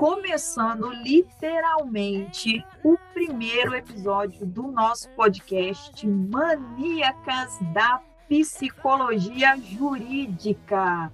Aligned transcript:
começando 0.00 0.88
literalmente 1.04 2.64
o 2.82 2.96
primeiro 3.12 3.74
episódio 3.74 4.46
do 4.46 4.62
nosso 4.62 5.10
podcast 5.10 6.06
Maníacas 6.06 7.58
da 7.74 8.00
Psicologia 8.26 9.58
Jurídica. 9.58 11.12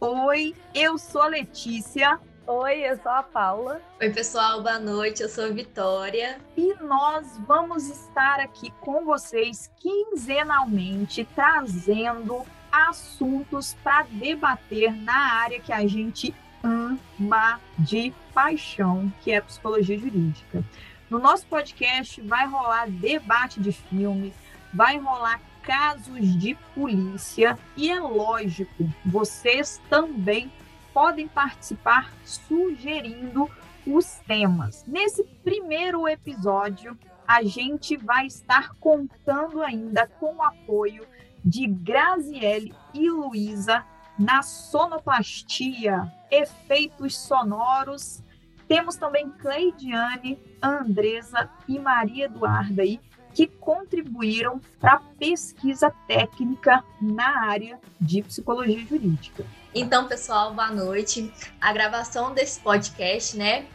Oi, 0.00 0.54
eu 0.72 0.96
sou 0.96 1.26
Letícia. 1.26 2.20
Oi, 2.46 2.88
eu 2.88 2.96
sou 3.02 3.10
a 3.10 3.22
Paula. 3.24 3.82
Oi, 4.00 4.10
pessoal, 4.10 4.62
boa 4.62 4.78
noite. 4.78 5.24
Eu 5.24 5.28
sou 5.28 5.46
a 5.46 5.48
Vitória. 5.48 6.38
E 6.56 6.72
nós 6.74 7.36
vamos 7.48 7.88
estar 7.88 8.38
aqui 8.38 8.70
com 8.80 9.04
vocês 9.04 9.68
quinzenalmente 9.76 11.24
trazendo 11.34 12.46
assuntos 12.72 13.76
para 13.82 14.06
debater 14.10 14.94
na 14.94 15.34
área 15.34 15.60
que 15.60 15.72
a 15.72 15.86
gente 15.86 16.34
ama 16.62 17.60
de 17.78 18.12
paixão, 18.34 19.12
que 19.22 19.32
é 19.32 19.40
psicologia 19.40 19.98
jurídica. 19.98 20.64
No 21.08 21.18
nosso 21.18 21.46
podcast 21.46 22.20
vai 22.22 22.46
rolar 22.46 22.88
debate 22.88 23.60
de 23.60 23.72
filme, 23.72 24.32
vai 24.72 24.98
rolar 24.98 25.40
casos 25.62 26.38
de 26.38 26.54
polícia 26.74 27.58
e 27.76 27.90
é 27.90 28.00
lógico, 28.00 28.88
vocês 29.04 29.80
também 29.88 30.50
podem 30.92 31.28
participar 31.28 32.12
sugerindo 32.24 33.48
os 33.86 34.20
temas. 34.26 34.84
Nesse 34.86 35.24
primeiro 35.42 36.06
episódio, 36.08 36.96
a 37.26 37.42
gente 37.42 37.96
vai 37.96 38.26
estar 38.26 38.74
contando 38.80 39.62
ainda 39.62 40.06
com 40.18 40.36
o 40.36 40.42
apoio 40.42 41.06
de 41.44 41.66
Graziele 41.66 42.74
e 42.94 43.10
Luísa 43.10 43.84
na 44.18 44.42
sonoplastia, 44.42 46.12
efeitos 46.30 47.16
sonoros. 47.16 48.22
Temos 48.68 48.96
também 48.96 49.30
Cleidiane, 49.30 50.38
Andresa 50.62 51.48
e 51.66 51.78
Maria 51.78 52.26
Eduarda 52.26 52.82
aí, 52.82 53.00
que 53.32 53.46
contribuíram 53.46 54.60
para 54.78 54.94
a 54.94 55.00
pesquisa 55.18 55.90
técnica 56.06 56.84
na 57.00 57.48
área 57.48 57.80
de 58.00 58.22
psicologia 58.22 58.84
jurídica. 58.86 59.44
Então, 59.74 60.06
pessoal, 60.06 60.52
boa 60.52 60.70
noite. 60.70 61.32
A 61.60 61.72
gravação 61.72 62.34
desse 62.34 62.60
podcast, 62.60 63.36
né, 63.36 63.66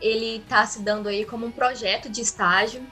ele 0.00 0.38
está 0.38 0.66
se 0.66 0.82
dando 0.82 1.08
aí 1.08 1.24
como 1.24 1.46
um 1.46 1.52
projeto 1.52 2.10
de 2.10 2.22
estágio 2.22 2.84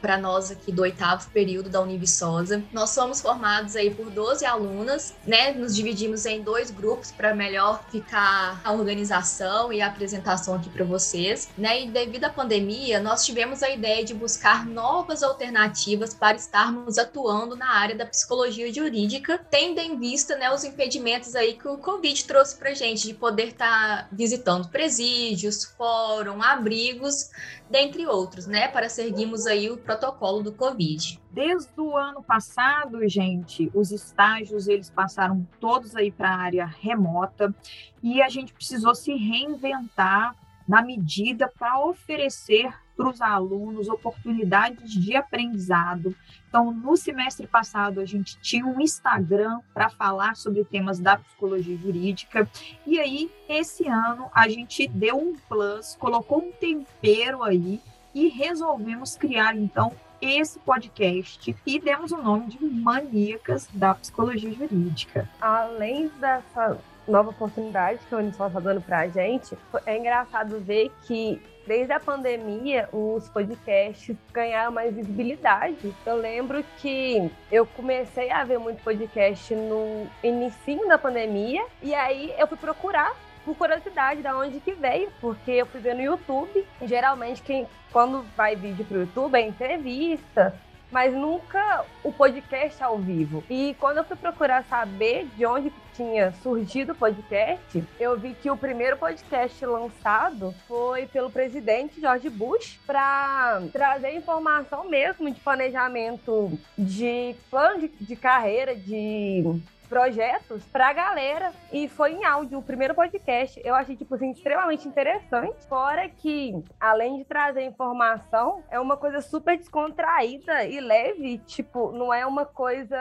para 0.00 0.18
nós 0.18 0.50
aqui 0.50 0.70
do 0.70 0.82
oitavo 0.82 1.28
período 1.30 1.68
da 1.68 1.80
Univisosa. 1.80 2.62
Nós 2.72 2.90
somos 2.90 3.20
formados 3.20 3.76
aí 3.76 3.90
por 3.90 4.10
12 4.10 4.44
alunas, 4.44 5.14
né? 5.26 5.52
Nos 5.52 5.74
dividimos 5.74 6.26
em 6.26 6.42
dois 6.42 6.70
grupos 6.70 7.10
para 7.10 7.34
melhor 7.34 7.84
ficar 7.90 8.60
a 8.64 8.72
organização 8.72 9.72
e 9.72 9.80
a 9.80 9.86
apresentação 9.86 10.54
aqui 10.54 10.68
para 10.68 10.84
vocês, 10.84 11.48
né? 11.56 11.82
E 11.82 11.90
devido 11.90 12.24
à 12.24 12.30
pandemia, 12.30 13.00
nós 13.00 13.24
tivemos 13.24 13.62
a 13.62 13.70
ideia 13.70 14.04
de 14.04 14.14
buscar 14.14 14.66
novas 14.66 15.22
alternativas 15.22 16.14
para 16.14 16.36
estarmos 16.36 16.98
atuando 16.98 17.56
na 17.56 17.70
área 17.70 17.94
da 17.96 18.06
psicologia 18.06 18.72
jurídica, 18.72 19.38
tendo 19.50 19.80
em 19.80 19.98
vista, 19.98 20.36
né, 20.36 20.52
os 20.52 20.64
impedimentos 20.64 21.34
aí 21.34 21.54
que 21.54 21.68
o 21.68 21.78
Covid 21.78 22.24
trouxe 22.24 22.56
para 22.56 22.74
gente 22.74 23.06
de 23.06 23.14
poder 23.14 23.48
estar 23.48 24.02
tá 24.02 24.08
visitando 24.12 24.68
presídios, 24.68 25.64
fórum, 25.64 26.42
abrigos, 26.42 27.30
dentre 27.70 28.06
outros, 28.06 28.46
né, 28.46 28.68
para 28.68 28.88
seguirmos 28.88 29.46
aí 29.46 29.70
o 29.70 29.76
protocolo 29.76 30.42
do 30.42 30.52
Covid. 30.52 31.20
Desde 31.30 31.80
o 31.80 31.96
ano 31.96 32.22
passado, 32.22 33.06
gente, 33.08 33.70
os 33.74 33.90
estágios 33.90 34.68
eles 34.68 34.88
passaram 34.88 35.46
todos 35.60 35.94
aí 35.96 36.10
para 36.10 36.30
a 36.30 36.38
área 36.38 36.66
remota 36.66 37.54
e 38.02 38.22
a 38.22 38.28
gente 38.28 38.52
precisou 38.52 38.94
se 38.94 39.14
reinventar 39.14 40.34
na 40.66 40.82
medida 40.82 41.50
para 41.58 41.80
oferecer 41.80 42.72
para 42.96 43.10
os 43.10 43.20
alunos 43.20 43.88
oportunidades 43.88 44.90
de 44.90 45.14
aprendizado. 45.14 46.14
Então, 46.48 46.72
no 46.72 46.96
semestre 46.96 47.46
passado, 47.46 48.00
a 48.00 48.06
gente 48.06 48.38
tinha 48.40 48.64
um 48.64 48.80
Instagram 48.80 49.60
para 49.74 49.90
falar 49.90 50.34
sobre 50.34 50.64
temas 50.64 50.98
da 50.98 51.18
psicologia 51.18 51.76
jurídica, 51.76 52.48
e 52.86 52.98
aí, 52.98 53.30
esse 53.48 53.86
ano, 53.86 54.30
a 54.34 54.48
gente 54.48 54.88
deu 54.88 55.18
um 55.18 55.34
plus, 55.48 55.94
colocou 56.00 56.38
um 56.38 56.52
tempero 56.52 57.42
aí 57.42 57.80
e 58.14 58.28
resolvemos 58.28 59.14
criar, 59.14 59.54
então, 59.54 59.92
esse 60.18 60.58
podcast 60.60 61.54
e 61.66 61.78
demos 61.78 62.10
o 62.10 62.16
nome 62.16 62.46
de 62.46 62.64
Maníacas 62.64 63.68
da 63.74 63.94
Psicologia 63.94 64.50
Jurídica. 64.50 65.28
Além 65.38 66.08
dessa 66.18 66.78
nova 67.06 67.30
oportunidade 67.30 68.00
que 68.08 68.14
o 68.14 68.18
Unisol 68.18 68.48
está 68.48 68.60
dando 68.60 68.80
para 68.80 69.00
a 69.00 69.08
gente, 69.08 69.56
é 69.84 69.96
engraçado 69.96 70.60
ver 70.60 70.90
que 71.06 71.40
desde 71.66 71.92
a 71.92 72.00
pandemia 72.00 72.88
os 72.92 73.28
podcasts 73.28 74.16
ganharam 74.32 74.72
mais 74.72 74.94
visibilidade. 74.94 75.94
Eu 76.04 76.16
lembro 76.16 76.64
que 76.78 77.30
eu 77.50 77.66
comecei 77.66 78.30
a 78.30 78.44
ver 78.44 78.58
muito 78.58 78.82
podcast 78.82 79.54
no 79.54 80.06
início 80.22 80.86
da 80.86 80.96
pandemia 80.96 81.64
e 81.82 81.94
aí 81.94 82.32
eu 82.38 82.46
fui 82.46 82.56
procurar 82.56 83.14
por 83.44 83.56
curiosidade 83.56 84.22
da 84.22 84.36
onde 84.36 84.58
que 84.58 84.72
veio, 84.72 85.08
porque 85.20 85.52
eu 85.52 85.66
fui 85.66 85.80
ver 85.80 85.94
no 85.94 86.02
YouTube. 86.02 86.66
Geralmente 86.82 87.42
quem 87.42 87.66
quando 87.92 88.22
vai 88.36 88.56
vídeo 88.56 88.84
pro 88.84 89.00
YouTube 89.00 89.36
é 89.36 89.40
entrevista, 89.40 90.54
mas 90.96 91.12
nunca 91.12 91.84
o 92.02 92.10
podcast 92.10 92.82
ao 92.82 92.96
vivo. 92.96 93.44
E 93.50 93.76
quando 93.78 93.98
eu 93.98 94.04
fui 94.04 94.16
procurar 94.16 94.64
saber 94.64 95.28
de 95.36 95.44
onde 95.44 95.70
tinha 95.92 96.32
surgido 96.42 96.92
o 96.92 96.94
podcast, 96.94 97.84
eu 98.00 98.18
vi 98.18 98.32
que 98.32 98.50
o 98.50 98.56
primeiro 98.56 98.96
podcast 98.96 99.66
lançado 99.66 100.54
foi 100.66 101.06
pelo 101.06 101.30
presidente 101.30 102.00
George 102.00 102.30
Bush 102.30 102.80
para 102.86 103.60
trazer 103.74 104.14
informação 104.14 104.88
mesmo 104.88 105.30
de 105.30 105.38
planejamento 105.38 106.58
de 106.78 107.36
plano 107.50 107.80
de, 107.80 107.88
de 107.88 108.16
carreira, 108.16 108.74
de 108.74 109.44
projetos 109.86 110.64
pra 110.66 110.92
galera 110.92 111.52
e 111.72 111.88
foi 111.88 112.12
em 112.12 112.24
áudio, 112.24 112.58
o 112.58 112.62
primeiro 112.62 112.94
podcast. 112.94 113.60
Eu 113.64 113.74
achei, 113.74 113.96
tipo 113.96 114.14
assim, 114.14 114.30
extremamente 114.30 114.86
interessante. 114.86 115.66
Fora 115.66 116.08
que, 116.08 116.62
além 116.78 117.18
de 117.18 117.24
trazer 117.24 117.62
informação, 117.62 118.62
é 118.70 118.78
uma 118.78 118.96
coisa 118.96 119.20
super 119.20 119.56
descontraída 119.56 120.64
e 120.64 120.80
leve. 120.80 121.38
Tipo, 121.38 121.92
não 121.92 122.12
é 122.12 122.26
uma 122.26 122.44
coisa 122.44 122.96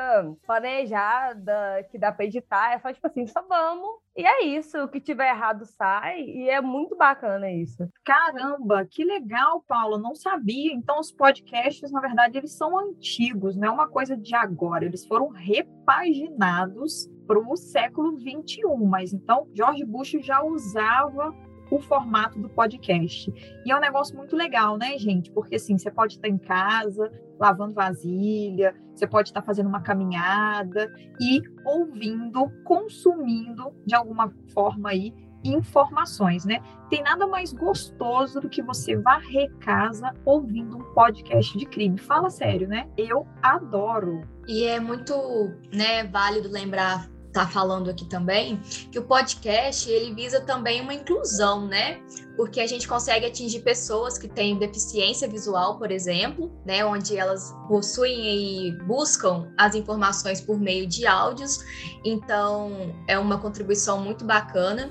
planejada 0.46 1.86
que 1.90 1.98
dá 1.98 2.12
pra 2.12 2.26
editar. 2.26 2.74
É 2.74 2.80
só, 2.80 2.94
tipo 2.94 3.08
assim, 3.08 3.26
só 3.28 3.42
vamos 3.42 4.05
e 4.16 4.26
é 4.26 4.46
isso, 4.46 4.78
o 4.82 4.88
que 4.88 5.02
tiver 5.02 5.30
errado 5.30 5.66
sai, 5.66 6.22
e 6.22 6.50
é 6.50 6.62
muito 6.62 6.96
bacana 6.96 7.52
isso. 7.52 7.88
Caramba, 8.04 8.86
que 8.90 9.04
legal, 9.04 9.64
Paulo, 9.68 9.98
não 9.98 10.16
sabia. 10.16 10.74
Então, 10.74 11.00
os 11.00 11.12
podcasts, 11.12 11.92
na 11.92 12.00
verdade, 12.00 12.38
eles 12.38 12.54
são 12.54 12.80
antigos, 12.80 13.58
não 13.58 13.68
é 13.68 13.72
uma 13.72 13.88
coisa 13.90 14.16
de 14.16 14.34
agora, 14.34 14.86
eles 14.86 15.06
foram 15.06 15.30
repaginados 15.30 17.10
para 17.28 17.40
o 17.40 17.56
século 17.56 18.16
21, 18.18 18.86
mas 18.86 19.12
então 19.12 19.48
George 19.54 19.84
Bush 19.84 20.16
já 20.22 20.44
usava 20.44 21.34
o 21.72 21.80
formato 21.80 22.40
do 22.40 22.50
podcast. 22.50 23.32
E 23.66 23.72
é 23.72 23.76
um 23.76 23.80
negócio 23.80 24.16
muito 24.16 24.36
legal, 24.36 24.78
né, 24.78 24.98
gente? 24.98 25.32
Porque 25.32 25.56
assim, 25.56 25.78
você 25.78 25.92
pode 25.92 26.16
estar 26.16 26.28
em 26.28 26.38
casa, 26.38 27.12
lavando 27.40 27.74
vasilha, 27.74 28.76
você 28.94 29.08
pode 29.08 29.30
estar 29.30 29.42
fazendo 29.42 29.68
uma 29.68 29.82
caminhada 29.82 30.94
e 31.20 31.42
ouvindo, 31.66 32.50
consumindo 32.64 33.74
de 33.86 33.96
alguma 33.96 34.34
forma 34.54 34.90
aí 34.90 35.14
informações, 35.44 36.44
né? 36.44 36.60
Tem 36.90 37.04
nada 37.04 37.28
mais 37.28 37.54
gostoso 37.54 38.42
do 38.42 38.50
que 38.50 38.62
você 38.64 38.96
varrer 38.96 39.52
casa 39.60 40.14
ouvindo 40.26 40.78
um 40.78 40.94
podcast 40.94 41.58
de 41.58 41.66
crime. 41.66 41.98
Fala 41.98 42.30
sério, 42.30 42.68
né? 42.68 42.88
Eu 42.98 43.28
adoro. 43.42 44.22
E 44.48 44.64
é 44.64 44.80
muito, 44.80 45.14
né, 45.72 46.04
válido 46.06 46.50
lembrar 46.50 47.10
tá 47.36 47.46
falando 47.46 47.90
aqui 47.90 48.06
também, 48.06 48.62
que 48.90 48.98
o 48.98 49.04
podcast 49.04 49.90
ele 49.90 50.16
visa 50.16 50.40
também 50.40 50.80
uma 50.80 50.94
inclusão, 50.94 51.68
né? 51.68 52.00
Porque 52.38 52.62
a 52.62 52.68
gente 52.68 52.88
consegue 52.88 53.26
atingir 53.26 53.60
pessoas 53.60 54.18
que 54.18 54.28
têm 54.28 54.58
deficiência 54.58 55.28
visual, 55.28 55.78
por 55.78 55.92
exemplo, 55.92 56.50
né? 56.66 56.86
Onde 56.86 57.18
elas 57.18 57.54
possuem 57.68 58.68
e 58.68 58.72
buscam 58.84 59.52
as 59.58 59.76
informações 59.76 60.40
por 60.40 60.58
meio 60.58 60.88
de 60.88 61.06
áudios. 61.06 61.60
Então, 62.06 62.96
é 63.08 63.20
uma 63.20 63.38
contribuição 63.38 64.00
muito 64.00 64.24
bacana. 64.24 64.90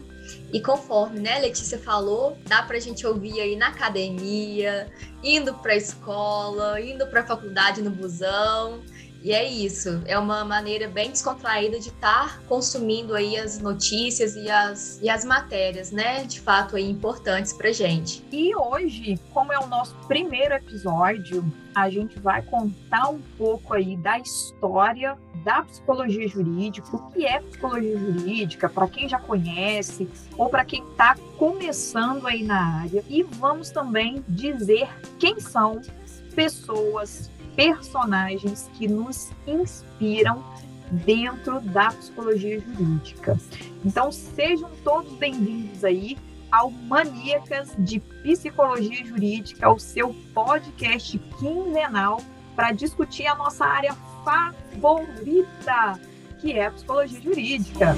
E 0.53 0.61
conforme, 0.61 1.21
né, 1.21 1.39
Letícia 1.39 1.79
falou, 1.79 2.37
dá 2.47 2.63
para 2.63 2.77
a 2.77 2.81
gente 2.81 3.07
ouvir 3.07 3.41
aí 3.41 3.57
na 3.57 3.69
academia, 3.69 4.91
indo 5.23 5.55
para 5.55 5.73
a 5.73 5.77
escola, 5.77 6.81
indo 6.81 7.07
para 7.07 7.23
a 7.23 7.27
faculdade 7.27 7.83
no 7.83 7.91
busão. 7.91 8.83
E 9.25 9.33
é 9.33 9.43
isso, 9.43 10.03
é 10.05 10.19
uma 10.19 10.45
maneira 10.45 10.87
bem 10.87 11.11
descontraída 11.11 11.81
de 11.81 11.89
estar 11.89 12.37
tá 12.37 12.41
consumindo 12.47 13.15
aí 13.15 13.39
as 13.39 13.59
notícias 13.59 14.37
e 14.37 14.51
as, 14.51 15.01
e 15.01 15.09
as 15.09 15.25
matérias, 15.25 15.91
né, 15.91 16.25
de 16.25 16.39
fato 16.43 16.77
aí 16.77 16.91
importantes 16.91 17.51
pra 17.55 17.73
gente. 17.73 18.23
E 18.31 18.55
hoje, 18.55 19.19
como 19.33 19.51
é 19.51 19.59
o 19.59 19.67
nosso 19.67 19.97
primeiro 20.07 20.53
episódio, 20.53 21.43
a 21.75 21.89
gente 21.89 22.21
vai 22.21 22.43
contar 22.43 23.09
um 23.09 23.19
pouco 23.39 23.73
aí 23.73 23.97
da 23.97 24.19
história 24.19 25.17
da 25.43 25.63
psicologia 25.63 26.29
jurídica, 26.29 26.95
o 26.95 27.11
que 27.11 27.25
é 27.25 27.41
psicologia 27.41 27.99
jurídica, 27.99 28.69
para 28.69 28.87
quem 28.89 29.09
já 29.09 29.19
conhece 29.19 30.07
ou 30.37 30.51
para 30.51 30.67
quem 30.67 30.87
está 30.91 31.17
começando 31.39 32.27
aí 32.27 32.43
na 32.43 32.83
área, 32.83 33.03
e 33.09 33.23
vamos 33.23 33.71
também 33.71 34.23
dizer 34.29 34.87
quem 35.19 35.41
são 35.41 35.81
pessoas, 36.35 37.31
personagens 37.57 38.69
que 38.75 38.87
nos 38.89 39.31
inspiram 39.47 40.45
dentro 40.91 41.61
da 41.61 41.91
psicologia 41.91 42.61
jurídica. 42.61 43.39
Então 43.85 44.13
sejam 44.13 44.71
todos 44.83 45.13
bem-vindos 45.15 45.85
aí 45.85 46.17
ao 46.51 46.71
Maníacas 46.71 47.73
de 47.79 47.99
Psicologia 47.99 49.05
Jurídica, 49.05 49.69
o 49.71 49.79
seu 49.79 50.15
podcast 50.33 51.19
quinzenal 51.39 52.21
para 52.55 52.71
discutir 52.71 53.27
a 53.27 53.35
nossa 53.35 53.65
área 53.65 53.95
favorita, 54.25 55.99
que 56.41 56.53
é 56.53 56.67
a 56.67 56.71
psicologia 56.71 57.21
jurídica. 57.21 57.95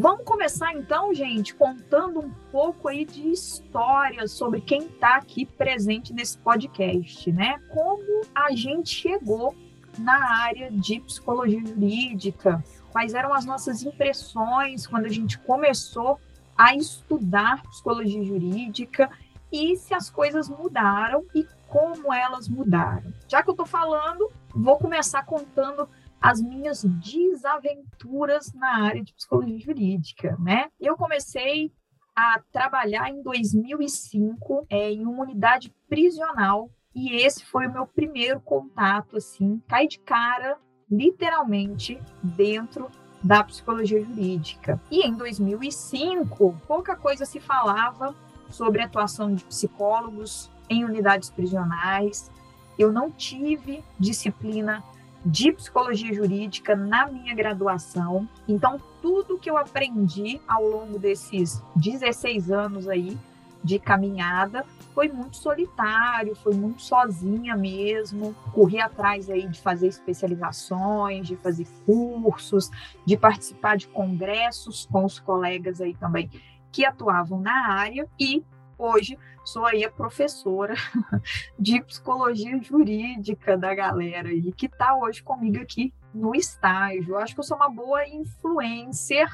Vamos 0.00 0.24
começar 0.24 0.72
então, 0.74 1.12
gente, 1.12 1.52
contando 1.56 2.20
um 2.20 2.30
pouco 2.52 2.86
aí 2.86 3.04
de 3.04 3.32
história 3.32 4.28
sobre 4.28 4.60
quem 4.60 4.82
está 4.82 5.16
aqui 5.16 5.44
presente 5.44 6.12
nesse 6.12 6.38
podcast, 6.38 7.32
né? 7.32 7.58
Como 7.74 8.24
a 8.32 8.52
gente 8.52 8.90
chegou 8.90 9.56
na 9.98 10.44
área 10.44 10.70
de 10.70 11.00
psicologia 11.00 11.58
jurídica, 11.66 12.62
quais 12.92 13.12
eram 13.12 13.34
as 13.34 13.44
nossas 13.44 13.82
impressões 13.82 14.86
quando 14.86 15.06
a 15.06 15.12
gente 15.12 15.36
começou 15.40 16.20
a 16.56 16.76
estudar 16.76 17.64
psicologia 17.64 18.22
jurídica 18.22 19.10
e 19.50 19.74
se 19.74 19.94
as 19.94 20.08
coisas 20.08 20.48
mudaram 20.48 21.24
e 21.34 21.44
como 21.66 22.12
elas 22.12 22.46
mudaram. 22.48 23.12
Já 23.26 23.42
que 23.42 23.50
eu 23.50 23.52
estou 23.52 23.66
falando, 23.66 24.30
vou 24.54 24.78
começar 24.78 25.24
contando 25.26 25.88
as 26.20 26.40
minhas 26.40 26.84
desaventuras 26.84 28.52
na 28.52 28.84
área 28.84 29.02
de 29.02 29.14
psicologia 29.14 29.58
jurídica, 29.58 30.36
né? 30.40 30.68
Eu 30.80 30.96
comecei 30.96 31.72
a 32.14 32.40
trabalhar 32.52 33.08
em 33.10 33.22
2005 33.22 34.66
é, 34.68 34.90
em 34.90 35.06
uma 35.06 35.22
unidade 35.22 35.72
prisional 35.88 36.68
e 36.94 37.14
esse 37.14 37.44
foi 37.44 37.68
o 37.68 37.72
meu 37.72 37.86
primeiro 37.86 38.40
contato, 38.40 39.16
assim, 39.16 39.62
cai 39.68 39.86
de 39.86 40.00
cara, 40.00 40.58
literalmente, 40.90 42.00
dentro 42.22 42.90
da 43.22 43.44
psicologia 43.44 44.04
jurídica. 44.04 44.80
E 44.90 45.06
em 45.06 45.14
2005, 45.14 46.60
pouca 46.66 46.96
coisa 46.96 47.24
se 47.24 47.38
falava 47.38 48.16
sobre 48.50 48.82
a 48.82 48.86
atuação 48.86 49.32
de 49.32 49.44
psicólogos 49.44 50.50
em 50.68 50.84
unidades 50.84 51.30
prisionais. 51.30 52.30
Eu 52.76 52.90
não 52.92 53.10
tive 53.10 53.84
disciplina 53.98 54.82
de 55.28 55.52
psicologia 55.52 56.12
jurídica 56.12 56.74
na 56.74 57.06
minha 57.06 57.34
graduação. 57.34 58.26
Então, 58.48 58.80
tudo 59.02 59.38
que 59.38 59.50
eu 59.50 59.58
aprendi 59.58 60.40
ao 60.48 60.66
longo 60.66 60.98
desses 60.98 61.62
16 61.76 62.50
anos 62.50 62.88
aí 62.88 63.16
de 63.62 63.78
caminhada 63.78 64.64
foi 64.94 65.08
muito 65.08 65.36
solitário, 65.36 66.34
foi 66.34 66.54
muito 66.54 66.80
sozinha 66.80 67.54
mesmo. 67.54 68.34
Corri 68.54 68.80
atrás 68.80 69.28
aí 69.28 69.46
de 69.46 69.60
fazer 69.60 69.88
especializações, 69.88 71.26
de 71.26 71.36
fazer 71.36 71.66
cursos, 71.84 72.70
de 73.04 73.16
participar 73.16 73.76
de 73.76 73.86
congressos 73.88 74.88
com 74.90 75.04
os 75.04 75.18
colegas 75.18 75.80
aí 75.80 75.94
também 75.94 76.30
que 76.72 76.86
atuavam 76.86 77.40
na 77.40 77.68
área 77.68 78.08
e 78.18 78.42
hoje 78.78 79.18
sou 79.44 79.64
aí 79.64 79.84
a 79.84 79.90
professora 79.90 80.74
de 81.58 81.82
psicologia 81.82 82.60
jurídica 82.62 83.56
da 83.56 83.74
galera 83.74 84.28
aí 84.28 84.52
que 84.52 84.66
está 84.66 84.94
hoje 84.94 85.22
comigo 85.22 85.60
aqui 85.60 85.92
no 86.14 86.34
estágio. 86.34 87.14
Eu 87.14 87.18
acho 87.18 87.34
que 87.34 87.40
eu 87.40 87.44
sou 87.44 87.56
uma 87.56 87.68
boa 87.68 88.06
influencer 88.06 89.28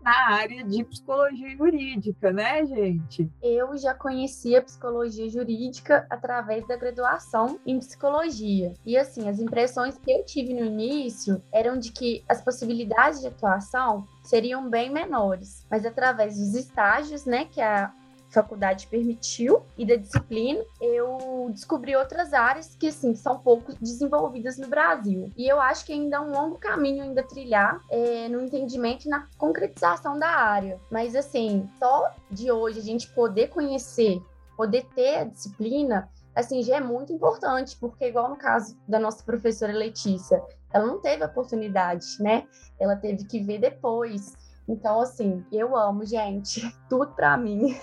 na 0.00 0.30
área 0.36 0.64
de 0.64 0.84
psicologia 0.84 1.56
jurídica, 1.56 2.32
né, 2.32 2.64
gente? 2.64 3.30
Eu 3.42 3.76
já 3.76 3.92
conhecia 3.92 4.62
psicologia 4.62 5.28
jurídica 5.28 6.06
através 6.08 6.66
da 6.66 6.76
graduação 6.76 7.58
em 7.66 7.78
psicologia. 7.78 8.74
E 8.86 8.96
assim, 8.96 9.28
as 9.28 9.40
impressões 9.40 9.98
que 9.98 10.10
eu 10.10 10.24
tive 10.24 10.54
no 10.54 10.64
início 10.64 11.42
eram 11.52 11.78
de 11.78 11.90
que 11.90 12.24
as 12.28 12.40
possibilidades 12.40 13.20
de 13.20 13.26
atuação 13.26 14.06
seriam 14.22 14.70
bem 14.70 14.90
menores, 14.90 15.66
mas 15.70 15.84
através 15.84 16.38
dos 16.38 16.54
estágios, 16.54 17.24
né, 17.24 17.44
que 17.46 17.60
a 17.60 17.92
faculdade 18.30 18.86
permitiu 18.86 19.62
e 19.76 19.86
da 19.86 19.96
disciplina, 19.96 20.62
eu 20.80 21.48
descobri 21.50 21.96
outras 21.96 22.32
áreas 22.32 22.74
que, 22.76 22.88
assim, 22.88 23.14
são 23.14 23.38
pouco 23.38 23.72
desenvolvidas 23.80 24.58
no 24.58 24.68
Brasil. 24.68 25.32
E 25.36 25.48
eu 25.48 25.60
acho 25.60 25.84
que 25.84 25.92
ainda 25.92 26.16
é 26.16 26.20
um 26.20 26.30
longo 26.30 26.58
caminho 26.58 27.02
ainda 27.02 27.22
trilhar 27.22 27.80
é, 27.90 28.28
no 28.28 28.40
entendimento 28.40 29.06
e 29.06 29.08
na 29.08 29.26
concretização 29.36 30.18
da 30.18 30.28
área. 30.28 30.78
Mas, 30.90 31.16
assim, 31.16 31.68
só 31.78 32.14
de 32.30 32.50
hoje 32.50 32.78
a 32.78 32.82
gente 32.82 33.08
poder 33.08 33.48
conhecer, 33.48 34.22
poder 34.56 34.86
ter 34.94 35.16
a 35.16 35.24
disciplina, 35.24 36.08
assim, 36.34 36.62
já 36.62 36.76
é 36.76 36.80
muito 36.80 37.12
importante, 37.12 37.76
porque 37.80 38.08
igual 38.08 38.28
no 38.28 38.36
caso 38.36 38.76
da 38.86 38.98
nossa 38.98 39.24
professora 39.24 39.72
Letícia, 39.72 40.42
ela 40.72 40.86
não 40.86 41.00
teve 41.00 41.24
oportunidade, 41.24 42.06
né? 42.20 42.46
Ela 42.78 42.94
teve 42.94 43.24
que 43.24 43.42
ver 43.42 43.58
depois. 43.58 44.36
Então, 44.68 45.00
assim, 45.00 45.44
eu 45.50 45.74
amo, 45.74 46.04
gente. 46.04 46.60
Tudo 46.88 47.08
para 47.14 47.36
mim. 47.36 47.74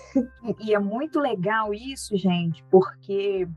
E 0.59 0.73
é 0.73 0.79
muito 0.79 1.19
legal 1.19 1.73
isso, 1.73 2.15
gente, 2.15 2.63
porque 2.69 3.47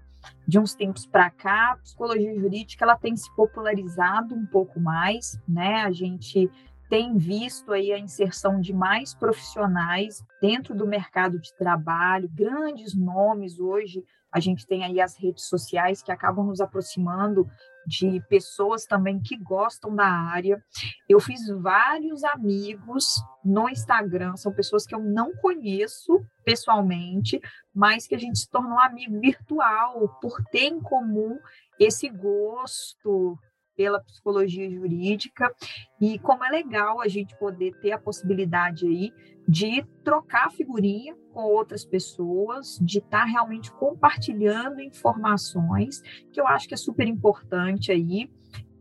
de 0.46 0.58
uns 0.58 0.74
tempos 0.74 1.06
para 1.06 1.30
cá, 1.30 1.72
a 1.72 1.76
psicologia 1.76 2.34
jurídica 2.38 2.84
ela 2.84 2.96
tem 2.96 3.14
se 3.16 3.34
popularizado 3.34 4.34
um 4.34 4.46
pouco 4.46 4.80
mais, 4.80 5.38
né? 5.46 5.82
A 5.82 5.92
gente 5.92 6.50
tem 6.88 7.16
visto 7.18 7.72
aí 7.72 7.92
a 7.92 7.98
inserção 7.98 8.60
de 8.60 8.72
mais 8.72 9.14
profissionais 9.14 10.24
dentro 10.40 10.74
do 10.74 10.86
mercado 10.86 11.38
de 11.38 11.54
trabalho, 11.54 12.30
grandes 12.32 12.94
nomes 12.94 13.60
hoje. 13.60 14.02
A 14.32 14.40
gente 14.40 14.66
tem 14.66 14.84
aí 14.84 15.00
as 15.00 15.16
redes 15.18 15.44
sociais 15.48 16.02
que 16.02 16.10
acabam 16.10 16.46
nos 16.46 16.60
aproximando 16.60 17.46
de 17.88 18.20
pessoas 18.28 18.84
também 18.84 19.18
que 19.18 19.36
gostam 19.36 19.94
da 19.96 20.06
área. 20.06 20.62
Eu 21.08 21.18
fiz 21.18 21.40
vários 21.48 22.22
amigos 22.22 23.22
no 23.42 23.68
Instagram, 23.68 24.36
são 24.36 24.52
pessoas 24.52 24.86
que 24.86 24.94
eu 24.94 25.00
não 25.00 25.34
conheço 25.36 26.22
pessoalmente, 26.44 27.40
mas 27.74 28.06
que 28.06 28.14
a 28.14 28.18
gente 28.18 28.38
se 28.38 28.50
tornou 28.50 28.78
amigo 28.78 29.18
virtual 29.18 30.08
por 30.20 30.42
ter 30.50 30.66
em 30.66 30.80
comum 30.80 31.38
esse 31.78 32.08
gosto 32.10 33.38
pela 33.78 34.00
psicologia 34.00 34.68
jurídica 34.68 35.54
e 36.00 36.18
como 36.18 36.44
é 36.44 36.50
legal 36.50 37.00
a 37.00 37.06
gente 37.06 37.38
poder 37.38 37.72
ter 37.80 37.92
a 37.92 37.98
possibilidade 37.98 38.84
aí 38.84 39.12
de 39.46 39.86
trocar 40.02 40.50
figurinha 40.50 41.14
com 41.32 41.42
outras 41.42 41.84
pessoas, 41.84 42.76
de 42.82 42.98
estar 42.98 43.20
tá 43.20 43.24
realmente 43.24 43.70
compartilhando 43.70 44.80
informações, 44.80 46.02
que 46.32 46.40
eu 46.40 46.46
acho 46.48 46.66
que 46.66 46.74
é 46.74 46.76
super 46.76 47.06
importante 47.06 47.92
aí, 47.92 48.28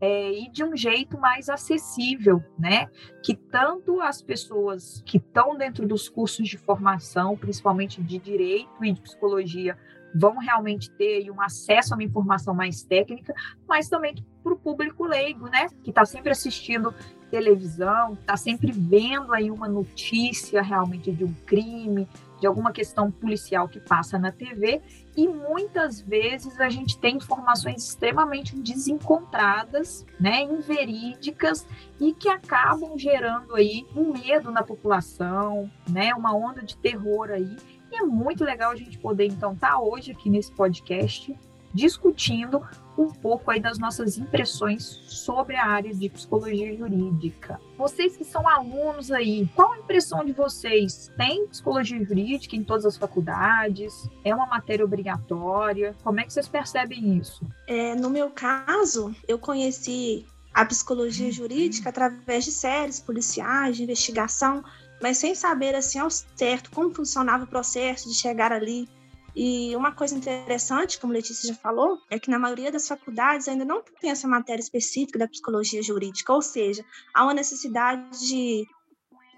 é, 0.00 0.32
e 0.32 0.50
de 0.50 0.64
um 0.64 0.76
jeito 0.76 1.18
mais 1.18 1.48
acessível, 1.48 2.42
né? 2.58 2.88
Que 3.22 3.34
tanto 3.34 4.00
as 4.00 4.20
pessoas 4.20 5.02
que 5.06 5.18
estão 5.18 5.56
dentro 5.56 5.86
dos 5.86 6.08
cursos 6.08 6.48
de 6.48 6.58
formação, 6.58 7.36
principalmente 7.36 8.02
de 8.02 8.18
direito 8.18 8.84
e 8.84 8.92
de 8.92 9.00
psicologia, 9.00 9.76
vão 10.14 10.38
realmente 10.38 10.90
ter 10.90 11.30
um 11.30 11.40
acesso 11.40 11.94
a 11.94 11.96
uma 11.96 12.04
informação 12.04 12.54
mais 12.54 12.82
técnica, 12.82 13.34
mas 13.68 13.88
também 13.88 14.14
para 14.42 14.52
o 14.52 14.58
público 14.58 15.04
leigo, 15.04 15.48
né? 15.48 15.68
Que 15.82 15.90
está 15.90 16.04
sempre 16.04 16.30
assistindo 16.32 16.94
televisão, 17.30 18.14
está 18.14 18.36
sempre 18.36 18.72
vendo 18.72 19.32
aí 19.32 19.50
uma 19.50 19.68
notícia 19.68 20.62
realmente 20.62 21.12
de 21.12 21.24
um 21.24 21.34
crime, 21.46 22.08
de 22.40 22.46
alguma 22.46 22.72
questão 22.72 23.10
policial 23.10 23.68
que 23.68 23.80
passa 23.80 24.18
na 24.18 24.30
TV, 24.30 24.80
e 25.16 25.26
muitas 25.26 26.00
vezes 26.00 26.60
a 26.60 26.68
gente 26.68 26.98
tem 26.98 27.16
informações 27.16 27.84
extremamente 27.88 28.56
desencontradas, 28.56 30.06
né, 30.20 30.42
inverídicas, 30.42 31.66
e 32.00 32.14
que 32.14 32.28
acabam 32.28 32.96
gerando 32.96 33.54
aí 33.56 33.86
um 33.94 34.12
medo 34.12 34.50
na 34.50 34.62
população, 34.62 35.70
né, 35.88 36.14
uma 36.14 36.34
onda 36.34 36.62
de 36.62 36.76
terror 36.76 37.30
aí, 37.30 37.56
é 37.98 38.02
muito 38.02 38.44
legal 38.44 38.70
a 38.70 38.76
gente 38.76 38.98
poder, 38.98 39.26
então, 39.26 39.52
estar 39.52 39.70
tá 39.70 39.80
hoje 39.80 40.12
aqui 40.12 40.30
nesse 40.30 40.52
podcast 40.52 41.36
discutindo 41.72 42.62
um 42.96 43.10
pouco 43.10 43.50
aí 43.50 43.60
das 43.60 43.78
nossas 43.78 44.18
impressões 44.18 44.82
sobre 45.06 45.54
a 45.54 45.66
área 45.66 45.94
de 45.94 46.08
psicologia 46.08 46.76
jurídica. 46.76 47.60
Vocês 47.76 48.16
que 48.16 48.24
são 48.24 48.48
alunos 48.48 49.12
aí, 49.12 49.48
qual 49.54 49.72
a 49.72 49.78
impressão 49.78 50.24
de 50.24 50.32
vocês? 50.32 51.12
Tem 51.16 51.46
psicologia 51.46 52.04
jurídica 52.04 52.56
em 52.56 52.64
todas 52.64 52.84
as 52.84 52.96
faculdades? 52.96 54.08
É 54.24 54.34
uma 54.34 54.46
matéria 54.46 54.84
obrigatória? 54.84 55.94
Como 56.02 56.18
é 56.18 56.24
que 56.24 56.32
vocês 56.32 56.48
percebem 56.48 57.16
isso? 57.18 57.46
É, 57.68 57.94
no 57.94 58.10
meu 58.10 58.30
caso, 58.30 59.14
eu 59.28 59.38
conheci 59.38 60.26
a 60.52 60.64
psicologia 60.64 61.30
jurídica 61.30 61.90
através 61.90 62.44
de 62.44 62.50
séries 62.50 62.98
policiais, 62.98 63.76
de 63.76 63.84
investigação, 63.84 64.64
mas 65.00 65.18
sem 65.18 65.34
saber 65.34 65.74
assim 65.74 65.98
ao 65.98 66.10
certo 66.10 66.70
como 66.70 66.94
funcionava 66.94 67.44
o 67.44 67.48
processo 67.48 68.08
de 68.08 68.14
chegar 68.14 68.52
ali. 68.52 68.88
E 69.36 69.76
uma 69.76 69.92
coisa 69.92 70.16
interessante, 70.16 70.98
como 70.98 71.12
Letícia 71.12 71.48
já 71.48 71.54
falou, 71.54 71.98
é 72.10 72.18
que 72.18 72.30
na 72.30 72.38
maioria 72.38 72.72
das 72.72 72.88
faculdades 72.88 73.46
ainda 73.46 73.64
não 73.64 73.82
tem 74.00 74.10
essa 74.10 74.26
matéria 74.26 74.60
específica 74.60 75.18
da 75.18 75.28
psicologia 75.28 75.82
jurídica, 75.82 76.32
ou 76.32 76.42
seja, 76.42 76.84
há 77.14 77.22
uma 77.22 77.34
necessidade 77.34 78.18
de 78.26 78.66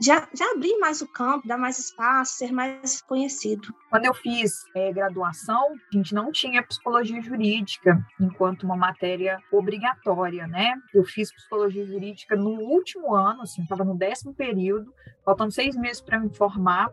de, 0.01 0.11
abrir 0.43 0.79
mais 0.79 1.03
o 1.03 1.07
campo, 1.07 1.47
dar 1.47 1.59
mais 1.59 1.79
espaço, 1.79 2.39
ser 2.39 2.51
mais 2.51 3.03
conhecido. 3.03 3.69
Quando 3.91 4.07
eu 4.07 4.15
fiz 4.15 4.65
é, 4.75 4.91
graduação, 4.91 5.75
a 5.93 5.97
gente 5.97 6.15
não 6.15 6.33
tinha 6.33 6.63
psicologia 6.63 7.21
jurídica 7.21 8.03
enquanto 8.19 8.63
uma 8.63 8.77
matéria 8.77 9.39
obrigatória, 9.53 10.47
né? 10.47 10.75
Eu 10.95 11.05
fiz 11.05 11.31
psicologia 11.31 11.85
jurídica 11.85 12.35
no 12.35 12.51
último 12.51 13.15
ano, 13.15 13.43
assim, 13.43 13.63
estava 13.63 13.85
no 13.85 13.95
décimo 13.95 14.35
período, 14.35 14.91
faltando 15.23 15.53
seis 15.53 15.77
meses 15.77 16.01
para 16.01 16.19
me 16.19 16.35
formar 16.35 16.91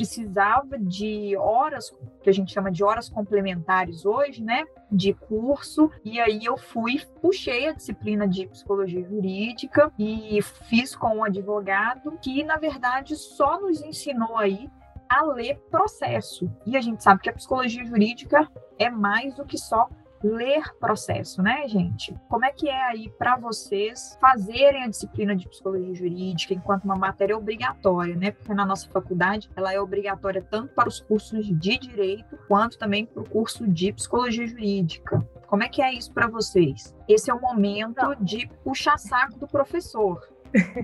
precisava 0.00 0.78
de 0.78 1.36
horas, 1.36 1.94
que 2.22 2.30
a 2.30 2.32
gente 2.32 2.52
chama 2.52 2.72
de 2.72 2.82
horas 2.82 3.10
complementares 3.10 4.06
hoje, 4.06 4.42
né? 4.42 4.64
De 4.90 5.12
curso, 5.12 5.90
e 6.02 6.18
aí 6.18 6.42
eu 6.42 6.56
fui, 6.56 7.00
puxei 7.20 7.68
a 7.68 7.72
disciplina 7.72 8.26
de 8.26 8.46
psicologia 8.46 9.04
jurídica 9.04 9.92
e 9.98 10.40
fiz 10.42 10.96
com 10.96 11.18
um 11.18 11.24
advogado 11.24 12.18
que, 12.22 12.42
na 12.42 12.56
verdade, 12.56 13.14
só 13.14 13.60
nos 13.60 13.82
ensinou 13.82 14.38
aí 14.38 14.70
a 15.06 15.22
ler 15.22 15.58
processo. 15.70 16.50
E 16.64 16.78
a 16.78 16.80
gente 16.80 17.02
sabe 17.02 17.20
que 17.20 17.28
a 17.28 17.34
psicologia 17.34 17.84
jurídica 17.84 18.48
é 18.78 18.88
mais 18.88 19.34
do 19.34 19.44
que 19.44 19.58
só 19.58 19.86
ler 20.22 20.74
processo, 20.78 21.42
né, 21.42 21.66
gente? 21.66 22.14
Como 22.28 22.44
é 22.44 22.52
que 22.52 22.68
é 22.68 22.82
aí 22.88 23.08
para 23.18 23.36
vocês 23.36 24.18
fazerem 24.20 24.84
a 24.84 24.88
disciplina 24.88 25.34
de 25.34 25.48
psicologia 25.48 25.94
jurídica 25.94 26.54
enquanto 26.54 26.84
uma 26.84 26.96
matéria 26.96 27.36
obrigatória, 27.36 28.14
né? 28.14 28.30
Porque 28.30 28.54
na 28.54 28.66
nossa 28.66 28.88
faculdade 28.88 29.50
ela 29.56 29.72
é 29.72 29.80
obrigatória 29.80 30.46
tanto 30.50 30.74
para 30.74 30.88
os 30.88 31.00
cursos 31.00 31.46
de 31.46 31.78
direito 31.78 32.38
quanto 32.48 32.78
também 32.78 33.06
para 33.06 33.22
o 33.22 33.28
curso 33.28 33.66
de 33.66 33.92
psicologia 33.92 34.46
jurídica. 34.46 35.26
Como 35.46 35.62
é 35.62 35.68
que 35.68 35.82
é 35.82 35.92
isso 35.92 36.12
para 36.12 36.28
vocês? 36.28 36.94
Esse 37.08 37.30
é 37.30 37.34
o 37.34 37.40
momento 37.40 38.14
de 38.20 38.48
puxar 38.62 38.98
saco 38.98 39.38
do 39.38 39.48
professor. 39.48 40.20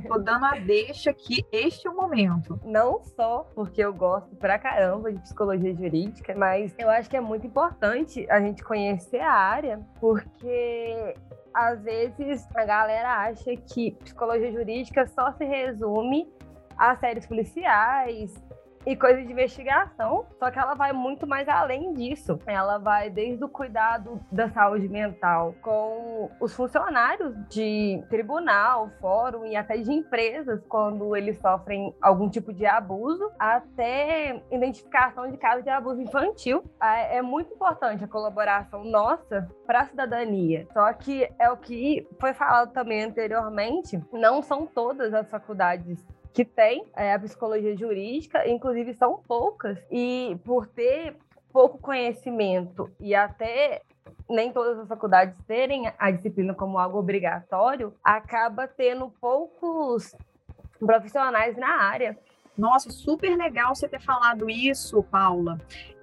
Tô 0.08 0.18
dando 0.18 0.44
a 0.44 0.58
deixa 0.58 1.12
que 1.12 1.44
este 1.52 1.86
é 1.86 1.90
o 1.90 1.96
momento. 1.96 2.60
Não 2.64 3.02
só 3.02 3.46
porque 3.54 3.82
eu 3.82 3.92
gosto 3.92 4.34
pra 4.36 4.58
caramba 4.58 5.12
de 5.12 5.20
psicologia 5.20 5.74
jurídica, 5.74 6.34
mas 6.36 6.74
eu 6.78 6.88
acho 6.88 7.10
que 7.10 7.16
é 7.16 7.20
muito 7.20 7.46
importante 7.46 8.26
a 8.30 8.40
gente 8.40 8.62
conhecer 8.62 9.20
a 9.20 9.32
área, 9.32 9.80
porque 10.00 11.14
às 11.52 11.82
vezes 11.82 12.46
a 12.54 12.64
galera 12.64 13.14
acha 13.16 13.56
que 13.56 13.92
psicologia 14.04 14.52
jurídica 14.52 15.06
só 15.06 15.32
se 15.32 15.44
resume 15.44 16.30
a 16.76 16.94
séries 16.96 17.26
policiais, 17.26 18.34
e 18.86 18.94
coisa 18.94 19.20
de 19.20 19.32
investigação, 19.32 20.26
só 20.38 20.48
que 20.50 20.58
ela 20.58 20.74
vai 20.74 20.92
muito 20.92 21.26
mais 21.26 21.48
além 21.48 21.92
disso. 21.92 22.38
Ela 22.46 22.78
vai 22.78 23.10
desde 23.10 23.44
o 23.44 23.48
cuidado 23.48 24.20
da 24.30 24.48
saúde 24.48 24.88
mental 24.88 25.54
com 25.60 26.30
os 26.40 26.54
funcionários 26.54 27.34
de 27.48 28.00
tribunal, 28.08 28.90
fórum 29.00 29.44
e 29.44 29.56
até 29.56 29.76
de 29.76 29.92
empresas 29.92 30.64
quando 30.68 31.16
eles 31.16 31.36
sofrem 31.38 31.92
algum 32.00 32.30
tipo 32.30 32.52
de 32.52 32.64
abuso, 32.64 33.28
até 33.38 34.40
identificação 34.52 35.28
de 35.30 35.36
casos 35.36 35.64
de 35.64 35.70
abuso 35.70 36.00
infantil. 36.00 36.62
É, 36.80 37.16
é 37.16 37.22
muito 37.22 37.52
importante 37.52 38.04
a 38.04 38.08
colaboração 38.08 38.84
nossa 38.84 39.48
para 39.66 39.80
a 39.80 39.86
cidadania. 39.86 40.68
Só 40.72 40.92
que 40.92 41.28
é 41.40 41.50
o 41.50 41.56
que 41.56 42.06
foi 42.20 42.32
falado 42.32 42.72
também 42.72 43.02
anteriormente, 43.02 44.00
não 44.12 44.42
são 44.42 44.64
todas 44.64 45.12
as 45.12 45.28
faculdades 45.28 46.04
que 46.36 46.44
tem 46.44 46.84
é, 46.94 47.14
a 47.14 47.18
psicologia 47.18 47.74
jurídica, 47.74 48.46
inclusive 48.46 48.92
são 48.92 49.22
poucas, 49.26 49.78
e 49.90 50.38
por 50.44 50.66
ter 50.66 51.16
pouco 51.50 51.78
conhecimento 51.78 52.90
e 53.00 53.14
até 53.14 53.80
nem 54.28 54.52
todas 54.52 54.78
as 54.78 54.86
faculdades 54.86 55.34
terem 55.46 55.90
a 55.98 56.10
disciplina 56.10 56.52
como 56.52 56.78
algo 56.78 56.98
obrigatório, 56.98 57.94
acaba 58.04 58.68
tendo 58.68 59.10
poucos 59.18 60.14
profissionais 60.78 61.56
na 61.56 61.84
área. 61.84 62.18
Nossa, 62.56 62.90
super 62.90 63.36
legal 63.36 63.74
você 63.74 63.88
ter 63.88 64.00
falado 64.00 64.48
isso, 64.48 65.02
Paula. 65.02 65.58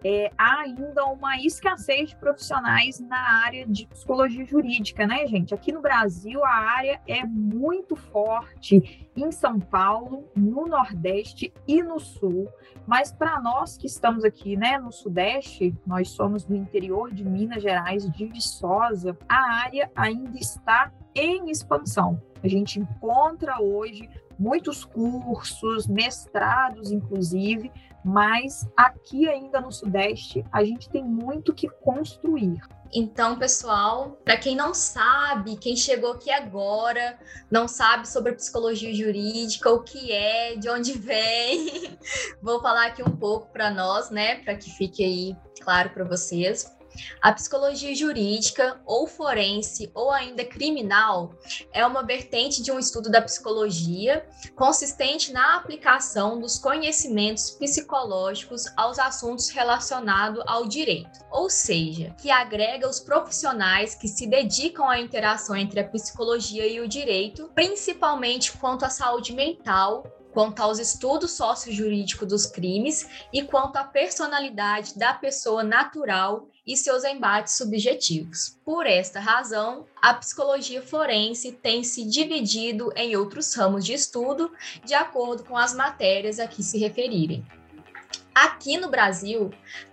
É, 0.05 0.31
há 0.37 0.59
ainda 0.59 1.05
uma 1.05 1.37
escassez 1.37 2.09
de 2.09 2.15
profissionais 2.17 2.99
na 2.99 3.45
área 3.45 3.65
de 3.65 3.87
psicologia 3.87 4.45
jurídica, 4.45 5.07
né, 5.07 5.25
gente? 5.27 5.53
Aqui 5.53 5.71
no 5.71 5.81
Brasil, 5.81 6.43
a 6.43 6.53
área 6.53 7.01
é 7.07 7.25
muito 7.25 7.95
forte 7.95 9.09
em 9.15 9.31
São 9.31 9.59
Paulo, 9.59 10.29
no 10.35 10.67
Nordeste 10.67 11.53
e 11.65 11.81
no 11.81 11.99
Sul. 11.99 12.49
Mas 12.85 13.13
para 13.13 13.39
nós 13.39 13.77
que 13.77 13.87
estamos 13.87 14.25
aqui, 14.25 14.57
né, 14.57 14.77
no 14.77 14.91
Sudeste, 14.91 15.73
nós 15.87 16.09
somos 16.09 16.43
do 16.43 16.53
interior 16.53 17.11
de 17.13 17.23
Minas 17.23 17.63
Gerais, 17.63 18.09
de 18.11 18.25
Viçosa, 18.25 19.17
a 19.27 19.63
área 19.63 19.89
ainda 19.95 20.37
está 20.37 20.91
em 21.15 21.49
expansão. 21.49 22.21
A 22.43 22.47
gente 22.47 22.77
encontra 22.77 23.61
hoje 23.61 24.09
muitos 24.43 24.83
cursos, 24.83 25.87
mestrados, 25.87 26.91
inclusive, 26.91 27.71
mas 28.03 28.67
aqui 28.75 29.29
ainda 29.29 29.61
no 29.61 29.71
Sudeste 29.71 30.43
a 30.51 30.61
gente 30.65 30.89
tem 30.89 31.01
muito 31.01 31.53
que 31.53 31.69
construir. 31.69 32.59
Então, 32.93 33.39
pessoal, 33.39 34.19
para 34.23 34.37
quem 34.37 34.55
não 34.55 34.73
sabe, 34.73 35.55
quem 35.55 35.75
chegou 35.75 36.11
aqui 36.11 36.29
agora, 36.29 37.17
não 37.49 37.67
sabe 37.67 38.07
sobre 38.07 38.33
psicologia 38.33 38.93
jurídica, 38.93 39.71
o 39.71 39.81
que 39.81 40.11
é, 40.11 40.55
de 40.57 40.69
onde 40.69 40.91
vem, 40.93 41.97
vou 42.43 42.61
falar 42.61 42.87
aqui 42.87 43.01
um 43.01 43.15
pouco 43.15 43.47
para 43.51 43.71
nós, 43.71 44.11
né, 44.11 44.43
para 44.43 44.55
que 44.55 44.69
fique 44.69 45.03
aí 45.03 45.35
claro 45.61 45.89
para 45.89 46.03
vocês. 46.03 46.71
A 47.21 47.31
psicologia 47.31 47.95
jurídica, 47.95 48.81
ou 48.85 49.07
forense, 49.07 49.91
ou 49.93 50.11
ainda 50.11 50.45
criminal, 50.45 51.33
é 51.71 51.85
uma 51.85 52.03
vertente 52.03 52.61
de 52.61 52.71
um 52.71 52.79
estudo 52.79 53.09
da 53.09 53.21
psicologia 53.21 54.27
consistente 54.55 55.31
na 55.31 55.55
aplicação 55.55 56.39
dos 56.39 56.59
conhecimentos 56.59 57.51
psicológicos 57.51 58.65
aos 58.75 58.99
assuntos 58.99 59.49
relacionados 59.49 60.43
ao 60.45 60.65
direito, 60.65 61.19
ou 61.31 61.49
seja, 61.49 62.15
que 62.21 62.29
agrega 62.29 62.89
os 62.89 62.99
profissionais 62.99 63.95
que 63.95 64.07
se 64.07 64.27
dedicam 64.27 64.89
à 64.89 64.99
interação 64.99 65.55
entre 65.55 65.79
a 65.79 65.87
psicologia 65.87 66.67
e 66.67 66.79
o 66.79 66.87
direito, 66.87 67.49
principalmente 67.55 68.51
quanto 68.57 68.85
à 68.85 68.89
saúde 68.89 69.33
mental 69.33 70.03
quanto 70.33 70.61
aos 70.61 70.79
estudos 70.79 71.31
sociojurídicos 71.31 72.27
dos 72.27 72.45
crimes 72.47 73.07
e 73.31 73.43
quanto 73.43 73.77
à 73.77 73.83
personalidade 73.83 74.97
da 74.97 75.13
pessoa 75.13 75.63
natural 75.63 76.49
e 76.65 76.77
seus 76.77 77.03
embates 77.03 77.55
subjetivos. 77.57 78.57
Por 78.63 78.85
esta 78.85 79.19
razão, 79.19 79.85
a 80.01 80.13
psicologia 80.13 80.81
forense 80.81 81.51
tem 81.51 81.83
se 81.83 82.05
dividido 82.05 82.91
em 82.95 83.15
outros 83.15 83.53
ramos 83.53 83.85
de 83.85 83.93
estudo, 83.93 84.51
de 84.85 84.93
acordo 84.93 85.43
com 85.43 85.57
as 85.57 85.73
matérias 85.73 86.39
a 86.39 86.47
que 86.47 86.63
se 86.63 86.77
referirem. 86.77 87.45
Aqui 88.33 88.77
no 88.77 88.89
Brasil, 88.89 89.51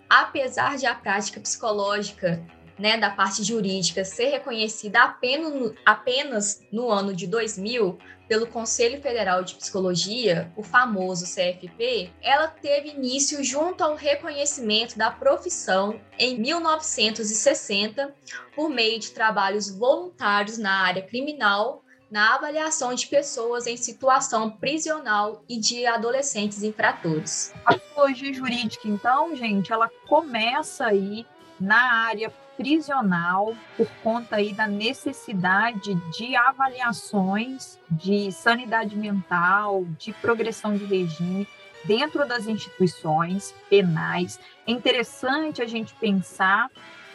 apesar 0.09 0.77
de 0.77 0.87
a 0.87 0.95
prática 0.95 1.41
psicológica 1.41 2.43
né, 2.79 2.97
da 2.97 3.11
parte 3.11 3.45
jurídica 3.45 4.05
ser 4.05 4.31
reconhecida 4.31 5.03
apenas, 5.03 5.75
apenas 5.85 6.62
no 6.73 6.91
ano 6.91 7.15
de 7.15 7.27
2000 7.27 7.99
pelo 8.31 8.47
Conselho 8.47 9.03
Federal 9.03 9.43
de 9.43 9.57
Psicologia, 9.57 10.53
o 10.57 10.63
famoso 10.63 11.25
CFP, 11.25 12.13
ela 12.23 12.47
teve 12.47 12.91
início 12.91 13.43
junto 13.43 13.83
ao 13.83 13.97
reconhecimento 13.97 14.97
da 14.97 15.11
profissão 15.11 16.01
em 16.17 16.39
1960 16.39 18.15
por 18.55 18.71
meio 18.71 19.01
de 19.01 19.11
trabalhos 19.11 19.69
voluntários 19.69 20.59
na 20.59 20.71
área 20.71 21.03
criminal, 21.03 21.83
na 22.09 22.37
avaliação 22.37 22.95
de 22.95 23.09
pessoas 23.09 23.67
em 23.67 23.77
situação 23.77 24.49
prisional 24.49 25.43
e 25.49 25.59
de 25.59 25.85
adolescentes 25.85 26.63
infratores. 26.63 27.53
A 27.65 27.75
psicologia 27.75 28.33
jurídica, 28.33 28.87
então, 28.87 29.35
gente, 29.35 29.73
ela 29.73 29.91
começa 30.07 30.87
aí 30.87 31.27
na 31.59 32.05
área 32.05 32.33
prisional 32.61 33.57
por 33.75 33.88
conta 34.02 34.37
aí 34.37 34.52
da 34.52 34.67
necessidade 34.67 35.95
de 36.14 36.37
avaliações 36.37 37.79
de 37.90 38.31
sanidade 38.31 38.95
mental, 38.95 39.87
de 39.99 40.12
progressão 40.12 40.76
de 40.76 40.85
regime 40.85 41.49
dentro 41.87 42.29
das 42.29 42.47
instituições 42.47 43.55
penais. 43.71 44.38
É 44.67 44.73
interessante 44.73 45.62
a 45.62 45.67
gente 45.67 45.95
pensar 45.95 46.71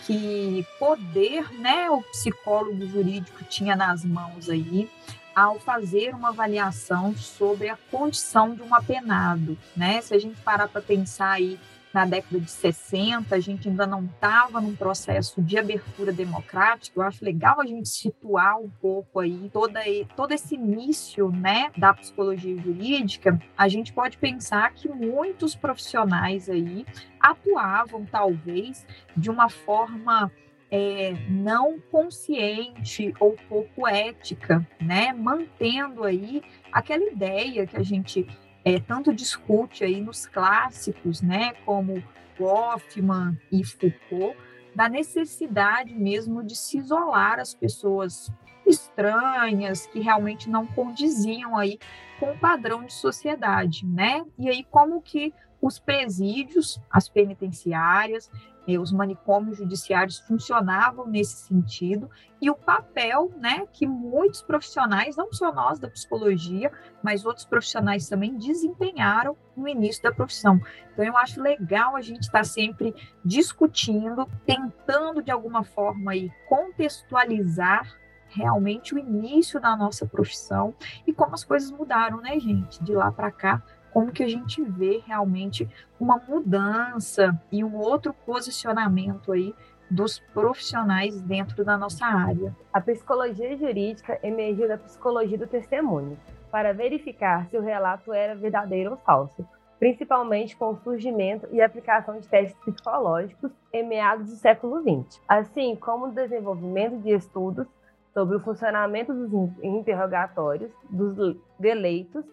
que 0.08 0.66
poder, 0.80 1.48
né, 1.60 1.92
o 1.92 2.02
psicólogo 2.02 2.84
jurídico 2.88 3.44
tinha 3.44 3.75
nas 3.75 4.04
mãos 4.04 4.50
aí 4.50 4.90
ao 5.36 5.60
fazer 5.60 6.16
uma 6.16 6.30
avaliação 6.30 7.16
sobre 7.16 7.70
a 7.70 7.78
condição 7.92 8.56
de 8.56 8.64
um 8.64 8.74
apenado, 8.74 9.56
né? 9.75 10.02
Se 10.02 10.16
a 10.16 10.18
gente 10.18 10.40
parar 10.42 10.68
para 10.70 10.82
pensar 10.82 11.34
aí 11.34 11.60
na 11.96 12.06
década 12.06 12.42
de 12.42 12.52
60, 12.52 13.34
a 13.34 13.40
gente 13.40 13.70
ainda 13.70 13.88
não 13.88 14.04
estava 14.04 14.60
num 14.60 14.75
processo 14.75 15.42
de 15.42 15.58
abertura 15.58 16.12
democrática. 16.12 17.00
Eu 17.00 17.04
acho 17.04 17.24
legal 17.24 17.62
a 17.62 17.66
gente 17.66 17.88
situar 17.88 18.60
um 18.60 18.70
pouco 18.70 19.22
aí 19.22 19.50
toda, 19.54 19.80
todo 20.14 20.34
esse 20.34 20.56
início 20.56 21.32
né, 21.32 21.72
da 21.78 21.94
psicologia 21.94 22.62
jurídica. 22.62 23.40
A 23.58 23.70
gente 23.70 23.94
pode 23.94 24.18
pensar 24.18 24.74
que 24.74 24.90
muitos 24.90 25.56
profissionais 25.56 26.50
aí 26.50 26.86
atuavam, 27.18 28.06
talvez, 28.06 28.86
de 29.16 29.30
uma 29.30 29.48
forma 29.48 30.30
é, 30.70 31.14
não 31.30 31.80
consciente 31.80 33.14
ou 33.22 33.38
pouco 33.48 33.88
ética, 33.88 34.68
né? 34.82 35.14
Mantendo 35.14 36.04
aí 36.04 36.44
aquela 36.74 37.06
ideia 37.06 37.66
que 37.66 37.78
a 37.78 37.84
gente 37.84 38.28
é, 38.66 38.80
tanto 38.80 39.14
discute 39.14 39.84
aí 39.84 40.02
nos 40.02 40.26
clássicos, 40.26 41.22
né? 41.22 41.54
Como 41.64 42.04
Goffman 42.38 43.40
e 43.52 43.64
Foucault, 43.64 44.36
da 44.76 44.90
necessidade 44.90 45.94
mesmo 45.94 46.44
de 46.44 46.56
se 46.56 46.80
isolar 46.80 47.40
as 47.40 47.54
pessoas 47.54 48.32
estranhas 48.66 49.86
que 49.86 50.00
realmente 50.00 50.50
não 50.50 50.66
condiziam 50.66 51.56
aí 51.56 51.78
com 52.20 52.32
o 52.32 52.40
padrão 52.40 52.84
de 52.84 52.92
sociedade, 52.92 53.86
né? 53.86 54.26
E 54.38 54.50
aí 54.50 54.64
como 54.64 55.00
que 55.00 55.32
os 55.62 55.80
presídios, 55.80 56.80
as 56.90 57.10
penitenciárias, 57.10 58.30
eh, 58.68 58.78
os 58.78 58.92
manicômios 58.92 59.58
judiciários 59.58 60.20
funcionavam 60.20 61.08
nesse 61.08 61.48
sentido 61.48 62.10
e 62.42 62.50
o 62.50 62.56
papel, 62.56 63.32
né, 63.38 63.66
que 63.72 63.88
muitos 63.88 64.42
profissionais, 64.42 65.16
não 65.16 65.32
só 65.32 65.54
nós 65.54 65.80
da 65.80 65.90
psicologia, 65.90 66.72
mas 67.02 67.26
outros 67.26 67.46
profissionais 67.46 68.10
também 68.10 68.38
desempenharam 68.38 69.38
no 69.56 69.68
início 69.68 70.04
da 70.04 70.12
profissão. 70.12 70.60
Então 70.94 71.06
eu 71.06 71.18
acho 71.18 71.42
legal 71.42 71.96
a 71.96 72.02
gente 72.02 72.24
estar 72.24 72.40
tá 72.40 72.44
sempre 72.44 72.94
discutindo, 73.24 74.28
tentando 74.46 75.22
de 75.22 75.32
alguma 75.32 75.64
forma 75.64 76.12
aí 76.12 76.32
contextualizar 76.48 77.98
realmente 78.28 78.94
o 78.94 79.00
início 79.00 79.62
da 79.62 79.78
nossa 79.78 80.06
profissão 80.06 80.76
e 81.08 81.14
como 81.14 81.34
as 81.34 81.44
coisas 81.44 81.72
mudaram, 81.72 82.18
né, 82.18 82.38
gente, 82.40 82.84
de 82.84 82.94
lá 82.94 83.12
para 83.12 83.32
cá 83.32 83.64
como 83.96 84.12
que 84.12 84.24
a 84.24 84.28
gente 84.28 84.62
vê 84.62 85.02
realmente 85.08 85.70
uma 85.98 86.18
mudança 86.28 87.42
e 87.50 87.64
um 87.64 87.78
outro 87.78 88.14
posicionamento 88.14 89.32
aí 89.32 89.56
dos 89.90 90.20
profissionais 90.34 91.22
dentro 91.22 91.64
da 91.64 91.78
nossa 91.78 92.06
área. 92.06 92.54
A 92.74 92.82
psicologia 92.82 93.56
jurídica 93.56 94.20
emergiu 94.22 94.68
da 94.68 94.78
psicologia 94.78 95.38
do 95.38 95.48
testemunho 95.48 96.20
para 96.52 96.74
verificar 96.74 97.48
se 97.48 97.58
o 97.58 97.62
relato 97.62 98.12
era 98.12 98.36
verdadeiro 98.36 98.92
ou 98.92 98.98
falso, 98.98 99.48
principalmente 99.80 100.58
com 100.58 100.72
o 100.72 100.78
surgimento 100.84 101.48
e 101.54 101.62
aplicação 101.62 102.20
de 102.20 102.28
testes 102.28 102.60
psicológicos 102.66 103.50
em 103.72 103.88
meados 103.88 104.30
do 104.30 104.36
século 104.36 104.82
XX, 104.82 105.22
assim 105.25 105.74
como 105.74 106.08
o 106.08 106.12
desenvolvimento 106.12 106.98
de 106.98 107.12
estudos 107.12 107.66
sobre 108.14 108.36
o 108.36 108.42
funcionamento 108.42 109.14
dos 109.14 109.52
interrogatórios 109.64 110.70
dos 110.90 111.38
deleitos 111.58 112.25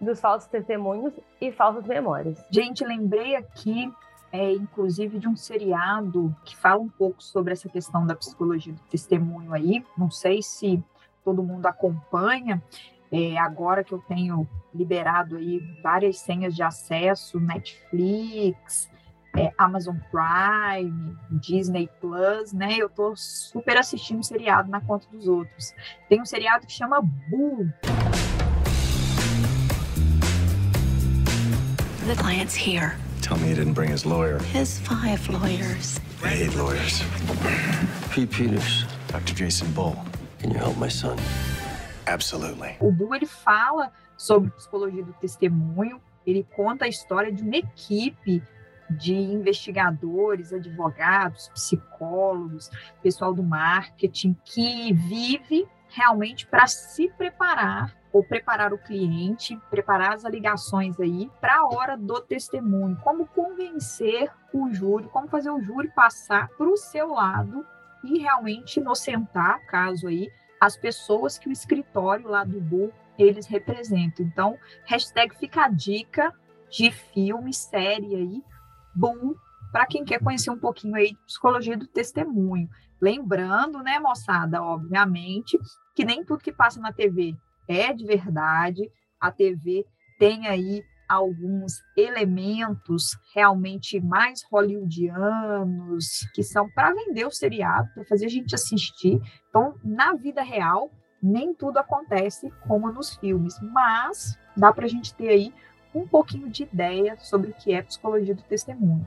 dos 0.00 0.20
falsos 0.20 0.48
testemunhos 0.48 1.12
e 1.40 1.50
falsas 1.52 1.84
memórias. 1.84 2.42
Gente, 2.50 2.84
lembrei 2.84 3.36
aqui, 3.36 3.92
é, 4.32 4.52
inclusive, 4.52 5.18
de 5.18 5.28
um 5.28 5.36
seriado 5.36 6.34
que 6.44 6.56
fala 6.56 6.80
um 6.80 6.88
pouco 6.88 7.22
sobre 7.22 7.52
essa 7.52 7.68
questão 7.68 8.06
da 8.06 8.14
psicologia 8.14 8.72
do 8.72 8.82
testemunho 8.90 9.52
aí. 9.52 9.84
Não 9.96 10.10
sei 10.10 10.42
se 10.42 10.82
todo 11.24 11.42
mundo 11.42 11.66
acompanha. 11.66 12.62
É, 13.10 13.38
agora 13.38 13.82
que 13.82 13.92
eu 13.92 13.98
tenho 14.06 14.46
liberado 14.74 15.36
aí 15.36 15.60
várias 15.82 16.18
senhas 16.18 16.54
de 16.54 16.62
acesso, 16.62 17.40
Netflix, 17.40 18.90
é, 19.36 19.50
Amazon 19.56 19.96
Prime, 20.10 21.16
Disney 21.30 21.88
Plus, 22.00 22.52
né? 22.52 22.76
Eu 22.76 22.88
tô 22.88 23.14
super 23.16 23.78
assistindo 23.78 24.22
seriado 24.22 24.70
na 24.70 24.80
conta 24.80 25.06
dos 25.10 25.26
outros. 25.26 25.74
Tem 26.08 26.20
um 26.20 26.26
seriado 26.26 26.66
que 26.66 26.72
chama 26.72 27.00
Boo. 27.00 27.66
The 32.08 32.14
client's 32.14 32.54
here. 32.54 32.96
Tell 33.20 33.36
me 33.36 33.48
he 33.48 33.54
didn't 33.54 33.74
bring 33.74 33.90
his 33.90 34.06
lawyer. 34.06 34.38
His 34.38 34.78
five 34.78 35.28
lawyers. 35.28 36.00
I 36.24 36.28
hate 36.28 36.54
lawyers. 36.54 37.02
Pete 38.10 38.30
Peters. 38.30 38.86
Dr. 39.08 39.34
Jason 39.34 39.70
Bull. 39.72 39.94
Can 40.38 40.50
you 40.50 40.56
help 40.56 40.78
my 40.78 40.88
son? 40.88 41.18
Absolutely. 42.06 42.78
O 42.80 42.90
Bull 42.90 43.14
ele 43.14 43.26
fala 43.26 43.92
sobre 44.16 44.50
psicologia 44.52 45.04
do 45.04 45.12
testemunho. 45.20 46.00
Ele 46.26 46.46
conta 46.56 46.86
a 46.86 46.88
história 46.88 47.30
de 47.30 47.42
uma 47.42 47.56
equipe 47.56 48.42
de 48.88 49.12
investigadores, 49.12 50.50
advogados, 50.50 51.50
psicólogos, 51.54 52.70
pessoal 53.02 53.34
do 53.34 53.42
marketing 53.42 54.34
que 54.46 54.94
vive 54.94 55.68
realmente 55.90 56.46
para 56.46 56.66
se 56.66 57.10
preparar 57.18 57.97
ou 58.12 58.24
preparar 58.24 58.72
o 58.72 58.78
cliente, 58.78 59.58
preparar 59.70 60.14
as 60.14 60.24
ligações 60.24 60.98
aí 60.98 61.30
para 61.40 61.58
a 61.58 61.68
hora 61.68 61.96
do 61.96 62.20
testemunho, 62.20 62.96
como 63.02 63.26
convencer 63.26 64.30
o 64.52 64.72
júri, 64.72 65.08
como 65.08 65.28
fazer 65.28 65.50
o 65.50 65.60
júri 65.60 65.88
passar 65.88 66.48
para 66.48 66.68
o 66.68 66.76
seu 66.76 67.08
lado 67.10 67.66
e 68.02 68.18
realmente 68.18 68.80
inocentar, 68.80 69.64
caso 69.66 70.08
aí, 70.08 70.30
as 70.60 70.76
pessoas 70.76 71.38
que 71.38 71.48
o 71.48 71.52
escritório 71.52 72.28
lá 72.28 72.44
do 72.44 72.60
Bu 72.60 72.92
eles 73.18 73.46
representam. 73.46 74.24
Então, 74.24 74.56
hashtag 74.84 75.36
fica 75.36 75.64
a 75.64 75.68
dica 75.68 76.32
de 76.70 76.90
filme, 76.90 77.52
série 77.52 78.14
aí, 78.14 78.44
bom 78.94 79.34
para 79.72 79.86
quem 79.86 80.04
quer 80.04 80.20
conhecer 80.20 80.50
um 80.50 80.58
pouquinho 80.58 80.94
aí 80.94 81.08
de 81.08 81.18
psicologia 81.26 81.76
do 81.76 81.86
testemunho. 81.86 82.68
Lembrando, 83.00 83.82
né, 83.82 83.98
moçada, 83.98 84.62
obviamente, 84.62 85.58
que 85.94 86.04
nem 86.04 86.24
tudo 86.24 86.42
que 86.42 86.52
passa 86.52 86.80
na 86.80 86.92
TV 86.92 87.36
é 87.68 87.92
de 87.92 88.04
verdade. 88.04 88.90
A 89.20 89.30
TV 89.30 89.84
tem 90.18 90.46
aí 90.46 90.82
alguns 91.08 91.82
elementos 91.96 93.16
realmente 93.34 93.98
mais 94.00 94.42
hollywoodianos, 94.50 96.28
que 96.34 96.42
são 96.42 96.68
para 96.70 96.92
vender 96.92 97.26
o 97.26 97.30
seriado, 97.30 97.88
para 97.94 98.04
fazer 98.04 98.26
a 98.26 98.30
gente 98.30 98.54
assistir. 98.54 99.20
Então, 99.48 99.74
na 99.82 100.12
vida 100.14 100.42
real, 100.42 100.90
nem 101.22 101.54
tudo 101.54 101.78
acontece 101.78 102.52
como 102.66 102.92
nos 102.92 103.16
filmes, 103.16 103.54
mas 103.72 104.38
dá 104.56 104.72
para 104.72 104.84
a 104.84 104.88
gente 104.88 105.14
ter 105.14 105.28
aí 105.28 105.54
um 105.94 106.06
pouquinho 106.06 106.50
de 106.50 106.64
ideia 106.64 107.16
sobre 107.18 107.50
o 107.50 107.54
que 107.54 107.72
é 107.72 107.82
psicologia 107.82 108.34
do 108.34 108.42
testemunho. 108.42 109.06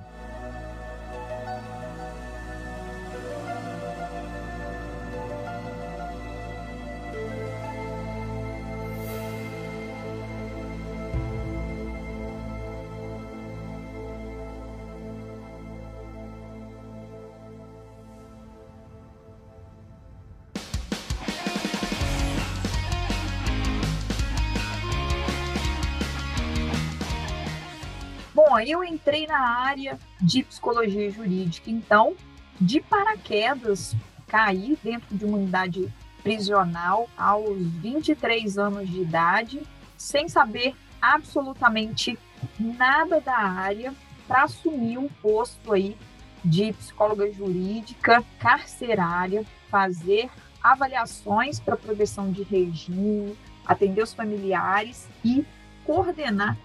Eu 28.69 28.83
entrei 28.83 29.25
na 29.27 29.39
área 29.39 29.97
de 30.19 30.43
psicologia 30.43 31.09
jurídica, 31.09 31.69
então, 31.69 32.15
de 32.59 32.81
paraquedas, 32.81 33.95
caí 34.27 34.77
dentro 34.83 35.15
de 35.15 35.25
uma 35.25 35.37
unidade 35.37 35.91
prisional 36.21 37.09
aos 37.17 37.57
23 37.57 38.57
anos 38.57 38.89
de 38.89 39.01
idade, 39.01 39.61
sem 39.97 40.27
saber 40.27 40.75
absolutamente 41.01 42.17
nada 42.59 43.19
da 43.19 43.37
área, 43.37 43.93
para 44.27 44.43
assumir 44.43 44.97
um 44.97 45.07
posto 45.07 45.73
aí 45.73 45.97
de 46.43 46.71
psicóloga 46.73 47.31
jurídica 47.31 48.23
carcerária, 48.39 49.45
fazer 49.69 50.29
avaliações 50.63 51.59
para 51.59 51.75
progressão 51.75 52.31
de 52.31 52.43
regime, 52.43 53.35
atender 53.65 54.01
os 54.01 54.13
familiares 54.13 55.07
e 55.23 55.45
coordenar 55.83 56.57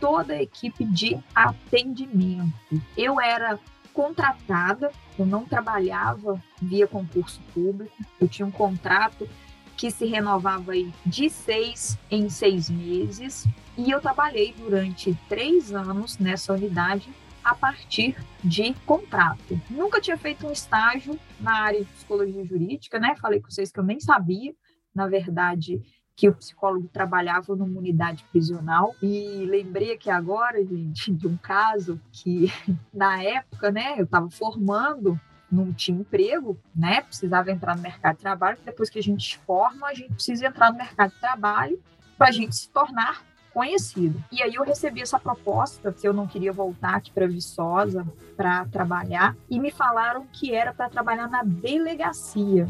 toda 0.00 0.34
a 0.34 0.42
equipe 0.42 0.84
de 0.84 1.18
atendimento. 1.34 2.52
Eu 2.96 3.20
era 3.20 3.58
contratada, 3.92 4.90
eu 5.18 5.24
não 5.24 5.44
trabalhava 5.44 6.42
via 6.60 6.86
concurso 6.86 7.40
público, 7.52 7.94
eu 8.20 8.26
tinha 8.26 8.44
um 8.44 8.50
contrato 8.50 9.28
que 9.76 9.90
se 9.90 10.06
renovava 10.06 10.72
aí 10.72 10.92
de 11.04 11.28
seis 11.30 11.98
em 12.10 12.28
seis 12.28 12.70
meses 12.70 13.46
e 13.76 13.90
eu 13.90 14.00
trabalhei 14.00 14.54
durante 14.56 15.16
três 15.28 15.72
anos 15.72 16.18
nessa 16.18 16.52
unidade 16.52 17.08
a 17.42 17.54
partir 17.54 18.16
de 18.42 18.72
contrato. 18.86 19.60
Nunca 19.68 20.00
tinha 20.00 20.16
feito 20.16 20.46
um 20.46 20.52
estágio 20.52 21.18
na 21.38 21.60
área 21.60 21.80
de 21.80 21.90
psicologia 21.92 22.44
jurídica, 22.44 22.98
né? 22.98 23.14
Falei 23.20 23.40
com 23.40 23.50
vocês 23.50 23.70
que 23.70 23.78
eu 23.78 23.84
nem 23.84 24.00
sabia. 24.00 24.54
Na 24.94 25.06
verdade, 25.06 25.82
que 26.16 26.28
o 26.28 26.34
psicólogo 26.34 26.88
trabalhava 26.92 27.56
numa 27.56 27.78
unidade 27.78 28.24
prisional 28.30 28.94
e 29.02 29.44
lembrei 29.46 29.92
aqui 29.92 30.08
agora, 30.08 30.64
gente, 30.64 31.12
de 31.12 31.26
um 31.26 31.36
caso 31.36 32.00
que 32.12 32.52
na 32.92 33.22
época, 33.22 33.70
né, 33.70 33.94
eu 33.98 34.04
estava 34.04 34.30
formando 34.30 35.18
não 35.50 35.72
tinha 35.72 36.00
emprego, 36.00 36.58
né? 36.74 37.00
Precisava 37.02 37.50
entrar 37.50 37.76
no 37.76 37.82
mercado 37.82 38.16
de 38.16 38.22
trabalho. 38.22 38.58
Depois 38.64 38.90
que 38.90 38.98
a 38.98 39.02
gente 39.02 39.38
forma, 39.38 39.86
a 39.86 39.94
gente 39.94 40.12
precisa 40.12 40.46
entrar 40.46 40.72
no 40.72 40.78
mercado 40.78 41.12
de 41.12 41.20
trabalho 41.20 41.80
para 42.18 42.28
a 42.28 42.32
gente 42.32 42.56
se 42.56 42.68
tornar 42.70 43.22
conhecido. 43.52 44.22
E 44.32 44.42
aí 44.42 44.56
eu 44.56 44.64
recebi 44.64 45.00
essa 45.00 45.18
proposta, 45.18 45.92
se 45.96 46.06
eu 46.06 46.12
não 46.12 46.26
queria 46.26 46.52
voltar 46.52 46.96
aqui 46.96 47.12
para 47.12 47.28
Viçosa 47.28 48.04
para 48.36 48.64
trabalhar, 48.66 49.36
e 49.48 49.60
me 49.60 49.70
falaram 49.70 50.26
que 50.32 50.52
era 50.52 50.74
para 50.74 50.90
trabalhar 50.90 51.28
na 51.28 51.44
delegacia. 51.44 52.68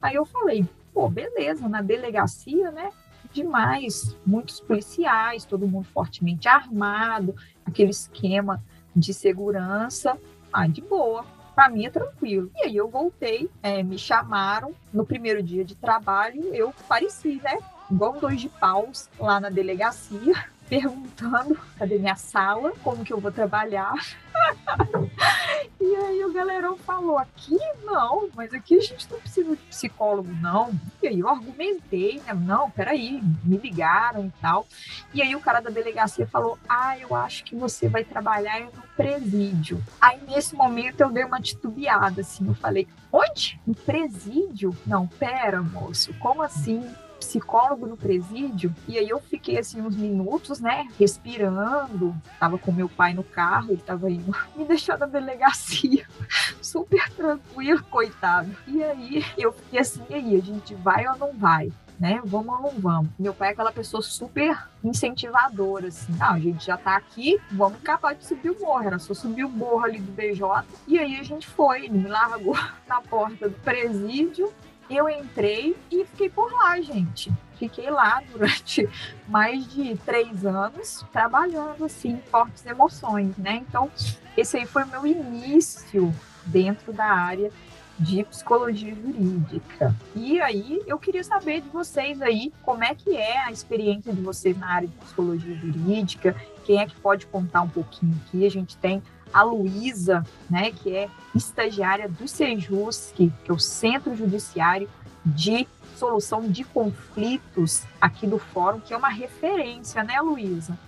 Aí 0.00 0.14
eu 0.14 0.24
falei, 0.24 0.64
pô, 0.94 1.08
beleza, 1.08 1.68
na 1.68 1.82
delegacia, 1.82 2.70
né? 2.70 2.90
Demais, 3.32 4.16
muitos 4.24 4.60
policiais, 4.60 5.44
todo 5.44 5.66
mundo 5.66 5.88
fortemente 5.92 6.48
armado, 6.48 7.34
aquele 7.66 7.90
esquema 7.90 8.62
de 8.94 9.12
segurança, 9.12 10.16
ah, 10.52 10.68
de 10.68 10.80
boa. 10.80 11.24
Para 11.52 11.68
mim 11.68 11.84
é 11.84 11.90
tranquilo. 11.90 12.50
E 12.54 12.66
aí 12.66 12.76
eu 12.76 12.88
voltei, 12.88 13.50
é, 13.62 13.82
me 13.82 13.98
chamaram 13.98 14.72
no 14.92 15.04
primeiro 15.04 15.42
dia 15.42 15.64
de 15.64 15.74
trabalho, 15.74 16.54
eu 16.54 16.72
pareci, 16.88 17.40
né? 17.42 17.58
igual 17.90 18.18
dois 18.18 18.40
de 18.40 18.48
paus 18.48 19.08
lá 19.18 19.38
na 19.38 19.48
delegacia, 19.48 20.34
perguntando 20.74 21.56
cadê 21.78 21.98
minha 21.98 22.16
sala, 22.16 22.72
como 22.82 23.04
que 23.04 23.12
eu 23.12 23.20
vou 23.20 23.30
trabalhar. 23.30 23.94
e 25.80 25.94
aí 25.94 26.24
o 26.24 26.32
galerão 26.32 26.76
falou, 26.76 27.16
aqui 27.16 27.56
não, 27.84 28.28
mas 28.34 28.52
aqui 28.52 28.76
a 28.76 28.80
gente 28.80 29.08
não 29.08 29.20
precisa 29.20 29.54
de 29.54 29.62
psicólogo, 29.62 30.32
não. 30.42 30.72
E 31.00 31.06
aí 31.06 31.20
eu 31.20 31.28
argumentei, 31.28 32.20
né? 32.26 32.34
Não, 32.34 32.68
peraí, 32.68 33.22
me 33.44 33.56
ligaram 33.56 34.26
e 34.26 34.32
tal. 34.40 34.66
E 35.12 35.22
aí 35.22 35.36
o 35.36 35.40
cara 35.40 35.60
da 35.60 35.70
delegacia 35.70 36.26
falou, 36.26 36.58
ah, 36.68 36.98
eu 36.98 37.14
acho 37.14 37.44
que 37.44 37.54
você 37.54 37.88
vai 37.88 38.02
trabalhar 38.02 38.60
no 38.62 38.82
presídio. 38.96 39.80
Aí 40.00 40.20
nesse 40.26 40.56
momento 40.56 41.02
eu 41.02 41.10
dei 41.10 41.22
uma 41.22 41.40
titubeada, 41.40 42.22
assim, 42.22 42.48
eu 42.48 42.54
falei, 42.54 42.88
onde? 43.12 43.60
No 43.64 43.76
presídio? 43.76 44.76
Não, 44.84 45.06
pera, 45.06 45.62
moço, 45.62 46.12
como 46.14 46.42
assim? 46.42 46.84
Psicólogo 47.24 47.86
no 47.86 47.96
presídio, 47.96 48.74
e 48.86 48.98
aí 48.98 49.08
eu 49.08 49.20
fiquei 49.20 49.58
assim 49.58 49.80
uns 49.80 49.96
minutos, 49.96 50.60
né, 50.60 50.86
respirando. 50.98 52.14
Tava 52.38 52.58
com 52.58 52.70
meu 52.70 52.88
pai 52.88 53.14
no 53.14 53.24
carro, 53.24 53.72
ele 53.72 53.82
tava 53.82 54.10
indo 54.10 54.34
me 54.54 54.64
deixar 54.64 54.98
na 54.98 55.06
delegacia, 55.06 56.06
super 56.60 57.10
tranquilo, 57.10 57.82
coitado. 57.84 58.54
E 58.66 58.82
aí 58.82 59.24
eu 59.38 59.52
fiquei 59.52 59.80
assim, 59.80 60.02
e 60.10 60.14
aí, 60.14 60.36
a 60.36 60.40
gente 60.40 60.74
vai 60.74 61.06
ou 61.08 61.16
não 61.16 61.32
vai? 61.32 61.72
né? 61.98 62.20
Vamos 62.24 62.54
ou 62.54 62.62
não 62.62 62.70
vamos? 62.80 63.10
Meu 63.18 63.32
pai 63.32 63.48
é 63.48 63.52
aquela 63.52 63.72
pessoa 63.72 64.02
super 64.02 64.66
incentivadora, 64.82 65.88
assim. 65.88 66.12
Ah, 66.20 66.32
a 66.32 66.40
gente 66.40 66.66
já 66.66 66.76
tá 66.76 66.96
aqui, 66.96 67.40
vamos 67.52 67.78
acabar 67.78 68.14
de 68.14 68.26
subir 68.26 68.50
o 68.50 68.60
morro. 68.60 68.84
Era 68.84 68.98
só 68.98 69.14
subir 69.14 69.44
o 69.44 69.48
morro 69.48 69.84
ali 69.84 69.98
do 69.98 70.12
BJ. 70.12 70.64
E 70.86 70.98
aí 70.98 71.16
a 71.18 71.22
gente 71.22 71.46
foi, 71.46 71.84
ele 71.84 71.98
me 71.98 72.08
largou 72.08 72.56
na 72.86 73.00
porta 73.00 73.48
do 73.48 73.58
presídio 73.60 74.52
eu 74.88 75.08
entrei 75.08 75.76
e 75.90 76.04
fiquei 76.04 76.28
por 76.28 76.52
lá, 76.52 76.80
gente. 76.80 77.32
Fiquei 77.58 77.90
lá 77.90 78.22
durante 78.30 78.88
mais 79.28 79.66
de 79.72 79.96
três 79.98 80.44
anos, 80.44 81.04
trabalhando 81.12 81.84
assim, 81.84 82.20
fortes 82.30 82.64
emoções, 82.66 83.36
né? 83.36 83.62
Então, 83.68 83.90
esse 84.36 84.56
aí 84.56 84.66
foi 84.66 84.84
o 84.84 84.88
meu 84.88 85.06
início 85.06 86.12
dentro 86.46 86.92
da 86.92 87.06
área 87.06 87.50
de 87.98 88.24
psicologia 88.24 88.94
jurídica. 88.94 89.94
E 90.16 90.40
aí 90.40 90.82
eu 90.86 90.98
queria 90.98 91.22
saber 91.22 91.60
de 91.60 91.68
vocês 91.68 92.20
aí 92.20 92.52
como 92.62 92.82
é 92.82 92.94
que 92.94 93.16
é 93.16 93.44
a 93.44 93.52
experiência 93.52 94.12
de 94.12 94.20
vocês 94.20 94.58
na 94.58 94.68
área 94.68 94.88
de 94.88 94.94
psicologia 94.96 95.54
jurídica, 95.54 96.34
quem 96.64 96.80
é 96.80 96.86
que 96.86 96.96
pode 96.96 97.26
contar 97.26 97.62
um 97.62 97.68
pouquinho 97.68 98.20
aqui? 98.26 98.44
A 98.44 98.50
gente 98.50 98.76
tem 98.78 99.02
a 99.32 99.42
Luísa, 99.42 100.24
né, 100.48 100.70
que 100.70 100.94
é 100.94 101.08
estagiária 101.34 102.08
do 102.08 102.28
Sejusc, 102.28 103.14
que 103.16 103.32
é 103.48 103.52
o 103.52 103.58
Centro 103.58 104.14
Judiciário 104.14 104.88
de 105.24 105.66
Solução 105.96 106.42
de 106.48 106.64
Conflitos 106.64 107.82
aqui 108.00 108.26
do 108.26 108.38
Fórum, 108.38 108.80
que 108.80 108.92
é 108.92 108.96
uma 108.96 109.08
referência, 109.08 110.02
né, 110.02 110.20
Luísa, 110.20 110.78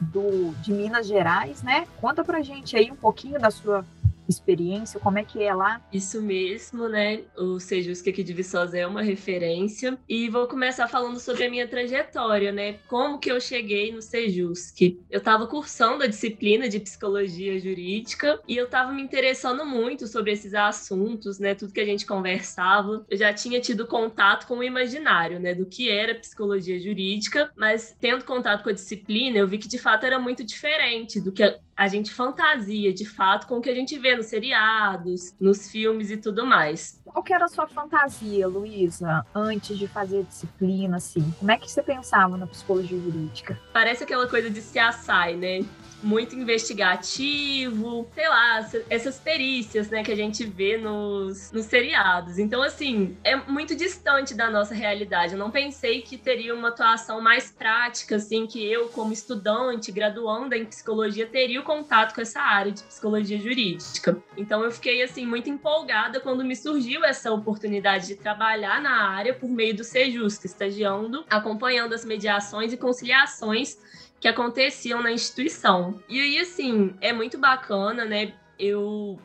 do 0.00 0.54
de 0.60 0.72
Minas 0.72 1.06
Gerais, 1.06 1.62
né? 1.62 1.86
Conta 2.00 2.24
pra 2.24 2.42
gente 2.42 2.76
aí 2.76 2.90
um 2.90 2.96
pouquinho 2.96 3.40
da 3.40 3.50
sua 3.50 3.84
experiência, 4.28 5.00
como 5.00 5.18
é 5.18 5.24
que 5.24 5.42
é 5.42 5.54
lá? 5.54 5.80
Isso 5.92 6.20
mesmo, 6.20 6.88
né? 6.88 7.22
O 7.36 7.58
Sejusc 7.58 8.08
aqui 8.08 8.22
de 8.22 8.32
Viçosa 8.32 8.78
é 8.78 8.86
uma 8.86 9.02
referência. 9.02 9.98
E 10.08 10.28
vou 10.28 10.46
começar 10.46 10.88
falando 10.88 11.18
sobre 11.18 11.44
a 11.44 11.50
minha 11.50 11.68
trajetória, 11.68 12.52
né? 12.52 12.74
Como 12.88 13.18
que 13.18 13.30
eu 13.30 13.40
cheguei 13.40 13.92
no 13.92 14.02
Sejusc. 14.02 14.98
Eu 15.10 15.18
estava 15.18 15.46
cursando 15.46 16.04
a 16.04 16.06
disciplina 16.06 16.68
de 16.68 16.80
Psicologia 16.80 17.58
Jurídica 17.58 18.40
e 18.46 18.56
eu 18.56 18.66
estava 18.66 18.92
me 18.92 19.02
interessando 19.02 19.64
muito 19.64 20.06
sobre 20.06 20.32
esses 20.32 20.54
assuntos, 20.54 21.38
né? 21.38 21.54
Tudo 21.54 21.72
que 21.72 21.80
a 21.80 21.86
gente 21.86 22.06
conversava. 22.06 23.04
Eu 23.08 23.16
já 23.16 23.32
tinha 23.32 23.60
tido 23.60 23.86
contato 23.86 24.46
com 24.46 24.58
o 24.58 24.64
imaginário, 24.64 25.38
né? 25.38 25.54
Do 25.54 25.66
que 25.66 25.88
era 25.88 26.14
Psicologia 26.14 26.78
Jurídica, 26.78 27.50
mas 27.56 27.96
tendo 28.00 28.24
contato 28.24 28.62
com 28.62 28.70
a 28.70 28.72
disciplina, 28.72 29.38
eu 29.38 29.48
vi 29.48 29.58
que 29.58 29.68
de 29.68 29.78
fato 29.78 30.04
era 30.04 30.18
muito 30.18 30.44
diferente 30.44 31.20
do 31.20 31.32
que 31.32 31.42
a 31.76 31.88
gente 31.88 32.12
fantasia 32.12 32.92
de 32.92 33.04
fato 33.04 33.46
com 33.46 33.58
o 33.58 33.60
que 33.60 33.70
a 33.70 33.74
gente 33.74 33.98
vê 33.98 34.16
nos 34.16 34.26
seriados, 34.26 35.34
nos 35.40 35.70
filmes 35.70 36.10
e 36.10 36.16
tudo 36.16 36.46
mais. 36.46 37.00
Qual 37.04 37.22
que 37.22 37.32
era 37.32 37.44
a 37.44 37.48
sua 37.48 37.66
fantasia, 37.66 38.46
Luísa, 38.46 39.24
antes 39.34 39.78
de 39.78 39.86
fazer 39.86 40.24
disciplina, 40.24 40.96
assim? 40.96 41.32
Como 41.38 41.50
é 41.50 41.56
que 41.56 41.70
você 41.70 41.82
pensava 41.82 42.36
na 42.36 42.46
psicologia 42.46 42.98
jurídica? 42.98 43.58
Parece 43.72 44.04
aquela 44.04 44.28
coisa 44.28 44.50
de 44.50 44.60
se 44.60 44.78
assai, 44.78 45.36
né? 45.36 45.64
Muito 46.04 46.36
investigativo, 46.36 48.06
sei 48.14 48.28
lá, 48.28 48.68
essas 48.90 49.18
perícias, 49.18 49.88
né, 49.88 50.02
que 50.04 50.12
a 50.12 50.16
gente 50.16 50.44
vê 50.44 50.76
nos, 50.76 51.50
nos 51.50 51.64
seriados. 51.64 52.38
Então, 52.38 52.62
assim, 52.62 53.16
é 53.24 53.34
muito 53.34 53.74
distante 53.74 54.34
da 54.34 54.50
nossa 54.50 54.74
realidade. 54.74 55.32
Eu 55.32 55.38
não 55.38 55.50
pensei 55.50 56.02
que 56.02 56.18
teria 56.18 56.54
uma 56.54 56.68
atuação 56.68 57.20
mais 57.20 57.50
prática, 57.50 58.16
assim, 58.16 58.46
que 58.46 58.64
eu, 58.64 58.88
como 58.88 59.12
estudante, 59.12 59.90
graduanda 59.90 60.56
em 60.56 60.66
psicologia, 60.66 61.26
teria 61.26 61.60
o 61.60 61.64
contato 61.64 62.14
com 62.14 62.20
essa 62.20 62.40
área 62.40 62.70
de 62.70 62.82
psicologia 62.82 63.38
jurídica. 63.38 64.18
Então, 64.36 64.62
eu 64.62 64.70
fiquei, 64.70 65.02
assim, 65.02 65.24
muito 65.24 65.48
empolgada 65.48 66.20
quando 66.20 66.44
me 66.44 66.54
surgiu 66.54 67.04
essa 67.04 67.32
oportunidade 67.32 68.08
de 68.08 68.16
trabalhar 68.16 68.80
na 68.80 69.08
área 69.08 69.32
por 69.32 69.48
meio 69.48 69.74
do 69.74 69.82
Sejusc, 69.84 70.44
estagiando, 70.44 71.24
acompanhando 71.30 71.94
as 71.94 72.04
mediações 72.04 72.72
e 72.72 72.76
conciliações 72.76 73.78
que 74.24 74.28
aconteciam 74.28 75.02
na 75.02 75.12
instituição. 75.12 76.00
E 76.08 76.18
aí, 76.18 76.38
assim, 76.38 76.94
é 77.02 77.12
muito 77.12 77.36
bacana, 77.36 78.06
né? 78.06 78.32
Eu, 78.58 79.18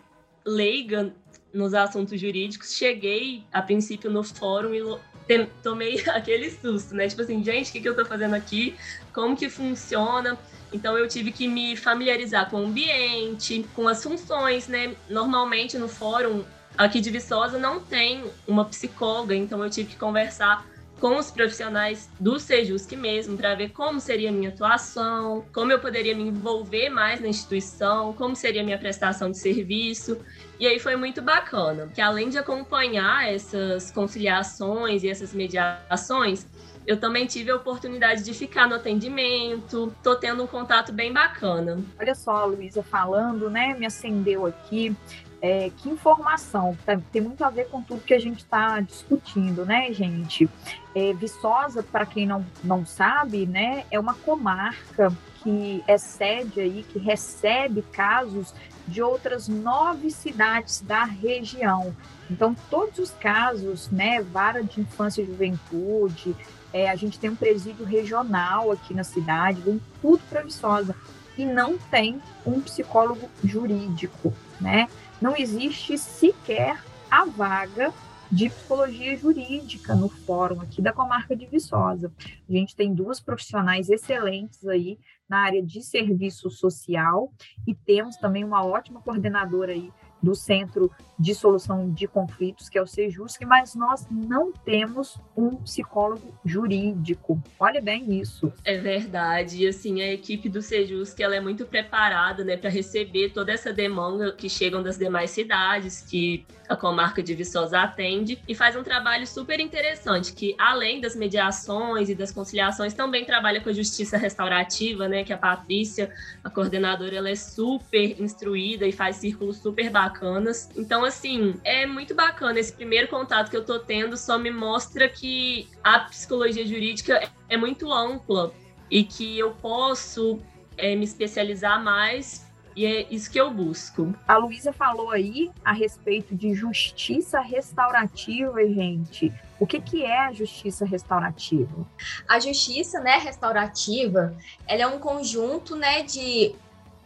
leiga 0.46 1.16
nos 1.54 1.74
assuntos 1.74 2.20
jurídicos, 2.20 2.76
cheguei 2.76 3.46
a 3.50 3.62
princípio 3.62 4.12
no 4.12 4.26
fórum 4.26 4.74
e 4.74 5.48
tomei 5.64 6.04
aquele 6.12 6.52
susto, 6.52 6.94
né? 6.94 7.08
Tipo 7.08 7.22
assim, 7.22 7.42
gente, 7.42 7.70
o 7.70 7.82
que, 7.82 7.88
eu 7.88 7.96
tô 7.96 8.04
fazendo 8.04 8.34
aqui? 8.34 8.76
Como 9.14 9.38
que 9.38 9.50
funciona? 9.50 10.38
Então 10.74 10.98
eu 10.98 11.08
tive 11.08 11.32
que 11.32 11.48
me 11.48 11.78
familiarizar 11.78 12.50
com 12.50 12.58
o 12.58 12.66
ambiente, 12.66 13.66
com 13.74 13.88
as 13.88 14.04
funções, 14.04 14.68
né? 14.68 14.98
Normalmente 15.10 15.78
no 15.78 15.88
fórum 15.88 16.44
aqui 16.78 17.00
de 17.00 17.10
Viçosa 17.10 17.58
não 17.58 17.80
tem 17.80 18.26
uma 18.46 18.66
psicóloga, 18.66 19.34
então 19.34 19.64
eu 19.64 19.70
tive 19.70 19.92
que 19.92 19.96
conversar 19.96 20.68
com 21.00 21.18
os 21.18 21.32
profissionais 21.32 22.10
do 22.20 22.40
Sejusc 22.40 22.92
mesmo, 22.96 23.38
para 23.38 23.56
ver 23.56 23.70
como 23.70 24.00
seria 24.00 24.30
a 24.30 24.32
minha 24.32 24.50
atuação, 24.50 25.46
como 25.54 25.72
eu 25.72 25.80
poderia 25.80 26.16
me 26.16 26.24
envolver 26.24 26.90
mais 26.90 27.20
na 27.22 27.28
instituição, 27.28 28.14
como 28.14 28.36
seria 28.36 28.62
a 28.62 28.66
minha 28.66 28.78
prestação 28.78 29.32
de 29.32 29.38
serviço. 29.38 30.18
E 30.60 30.68
aí 30.68 30.80
foi 30.80 30.96
muito 30.96 31.22
bacana, 31.22 31.90
que 31.94 32.02
além 32.02 32.30
de 32.30 32.38
acompanhar 32.38 33.34
essas 33.34 33.92
conciliações 33.92 35.04
e 35.04 35.10
essas 35.10 35.34
mediações, 35.34 36.46
eu 36.86 37.00
também 37.00 37.26
tive 37.26 37.52
a 37.52 37.56
oportunidade 37.56 38.24
de 38.24 38.34
ficar 38.34 38.68
no 38.68 38.76
atendimento, 38.76 39.94
tô 40.04 40.16
tendo 40.16 40.44
um 40.44 40.48
contato 40.48 40.92
bem 40.92 41.14
bacana. 41.14 41.80
Olha 42.00 42.16
só, 42.16 42.46
Luísa, 42.46 42.82
falando, 42.82 43.50
né, 43.50 43.76
me 43.78 43.86
acendeu 43.86 44.46
aqui 44.46 44.96
é, 45.41 45.71
que 45.78 45.89
informação, 45.89 46.78
tá, 46.86 46.99
tem 47.12 47.21
muito 47.21 47.43
a 47.43 47.49
ver 47.49 47.69
com 47.69 47.82
tudo 47.82 48.02
que 48.02 48.13
a 48.13 48.19
gente 48.19 48.39
está 48.39 48.80
discutindo, 48.82 49.65
né, 49.65 49.91
gente? 49.93 50.49
É, 50.93 51.13
Viçosa, 51.13 51.82
para 51.82 52.06
quem 52.06 52.25
não, 52.25 52.45
não 52.63 52.86
sabe, 52.86 53.45
né, 53.45 53.86
é 53.89 53.99
uma 53.99 54.13
comarca 54.13 55.12
que 55.41 55.84
é 55.88 55.97
sede 55.97 56.60
aí, 56.60 56.86
que 56.91 56.99
recebe 56.99 57.82
casos 57.82 58.54
de 58.88 59.02
outras 59.02 59.47
nove 59.47 60.12
cidades 60.12 60.82
da 60.82 61.06
região. 61.06 61.95
Então, 62.30 62.56
todos 62.69 62.99
os 62.99 63.12
casos, 63.12 63.89
né, 63.89 64.21
vara 64.21 64.63
de 64.63 64.82
infância 64.82 65.21
e 65.21 65.25
juventude, 65.25 66.36
é, 66.73 66.89
a 66.89 66.95
gente 66.95 67.17
tem 67.17 67.30
um 67.30 67.36
presídio 67.36 67.86
regional 67.86 68.71
aqui 68.71 68.93
na 68.93 69.04
cidade, 69.04 69.62
vem 69.62 69.82
tudo 70.02 70.21
para 70.30 70.41
Viçosa. 70.41 70.95
E 71.38 71.45
não 71.45 71.78
tem 71.78 72.21
um 72.45 72.60
psicólogo 72.60 73.30
jurídico, 73.41 74.34
né? 74.60 74.89
Não 75.21 75.36
existe 75.36 75.97
sequer 75.97 76.84
a 77.10 77.25
vaga 77.25 77.93
de 78.32 78.49
psicologia 78.49 79.17
jurídica 79.17 79.95
no 79.95 80.08
fórum 80.08 80.62
aqui 80.62 80.82
da 80.82 80.93
comarca 80.93 81.36
de 81.36 81.47
Viçosa. 81.47 82.12
A 82.47 82.51
gente 82.51 82.75
tem 82.75 82.93
duas 82.93 83.19
profissionais 83.19 83.89
excelentes 83.89 84.67
aí 84.67 84.99
na 85.27 85.39
área 85.39 85.63
de 85.63 85.82
serviço 85.82 86.49
social 86.49 87.34
e 87.67 87.73
temos 87.73 88.17
também 88.17 88.43
uma 88.43 88.63
ótima 88.63 89.01
coordenadora 89.01 89.71
aí 89.71 89.91
do 90.21 90.36
Centro 90.36 90.91
de 91.17 91.34
Solução 91.36 91.91
de 91.91 92.08
Conflitos, 92.08 92.69
que 92.69 92.77
é 92.77 92.82
o 92.82 92.88
SEJUSC, 92.88 93.45
mas 93.45 93.75
nós 93.75 94.08
não 94.10 94.51
temos 94.51 95.17
um 95.36 95.55
psicólogo 95.58 96.34
jurídico. 96.45 97.41
Olha 97.60 97.82
bem 97.82 98.19
isso. 98.19 98.51
É 98.63 98.77
verdade. 98.77 99.63
E 99.63 99.67
assim, 99.67 100.01
a 100.01 100.13
equipe 100.13 100.47
do 100.47 100.62
SEJUSC 100.62 101.21
ela 101.21 101.36
é 101.36 101.41
muito 101.41 101.65
preparada 101.65 102.43
né, 102.43 102.55
para 102.55 102.69
receber 102.69 103.29
toda 103.29 103.51
essa 103.51 103.73
demanda 103.73 104.32
que 104.32 104.49
chegam 104.49 104.82
das 104.82 104.97
demais 104.97 105.32
cidades, 105.32 106.01
que 106.01 106.45
a 106.69 106.75
comarca 106.75 107.23
de 107.23 107.34
Viçosa 107.34 107.82
atende, 107.82 108.39
e 108.47 108.53
faz 108.53 108.75
um 108.75 108.84
trabalho 108.84 109.25
super 109.25 109.60
interessante, 109.60 110.34
que 110.34 110.55
além 110.60 111.01
das 111.01 111.15
mediações 111.15 112.10
e 112.10 112.15
das 112.15 112.32
conciliações, 112.32 112.93
também 112.93 113.25
trabalha 113.25 113.60
com 113.60 113.69
a 113.69 113.73
justiça 113.73 114.17
restaurativa, 114.17 115.08
né? 115.08 115.23
Que 115.23 115.34
a 115.34 115.38
Patrícia, 115.38 116.13
a 116.43 116.49
coordenadora, 116.49 117.15
ela 117.15 117.29
é 117.29 117.36
super 117.36 118.21
instruída 118.21 118.86
e 118.86 118.91
faz 118.91 119.15
círculos 119.15 119.58
super 119.58 119.89
bacanas. 119.89 120.69
Então, 120.75 121.03
assim, 121.03 121.60
é 121.63 121.88
muito 121.88 122.13
bacana. 122.13 122.60
Esse 122.60 122.73
primeiro 122.73 123.08
contato 123.08 123.49
que 123.49 123.58
eu 123.58 123.65
tô 123.65 123.79
tendo 123.79 124.15
só 124.15 124.38
me 124.38 124.51
mostra 124.51 125.10
que 125.10 125.67
a 125.84 125.99
psicologia 126.01 126.65
jurídica 126.67 127.27
é 127.49 127.58
muito 127.58 127.91
ampla 127.91 128.53
e 128.91 129.03
que 129.03 129.39
eu 129.39 129.51
posso 129.51 130.39
é, 130.77 130.95
me 130.95 131.03
especializar 131.03 131.84
mais 131.84 132.49
e 132.75 132.86
é 132.86 133.08
isso 133.10 133.29
que 133.29 133.39
eu 133.39 133.51
busco. 133.51 134.13
A 134.27 134.38
Luísa 134.38 134.71
falou 134.71 135.12
aí 135.12 135.51
a 135.63 135.71
respeito 135.71 136.36
de 136.36 136.53
justiça 136.53 137.39
restaurativa, 137.39 138.60
gente. 138.65 139.34
O 139.60 139.67
que, 139.67 139.82
que 139.82 140.03
é 140.03 140.19
a 140.19 140.32
justiça 140.32 140.86
restaurativa? 140.86 141.86
A 142.27 142.39
justiça 142.39 142.99
né, 142.99 143.17
restaurativa 143.17 144.36
ela 144.67 144.84
é 144.84 144.88
um 144.88 144.99
conjunto 144.99 145.75
né, 145.75 146.03
de 146.03 146.55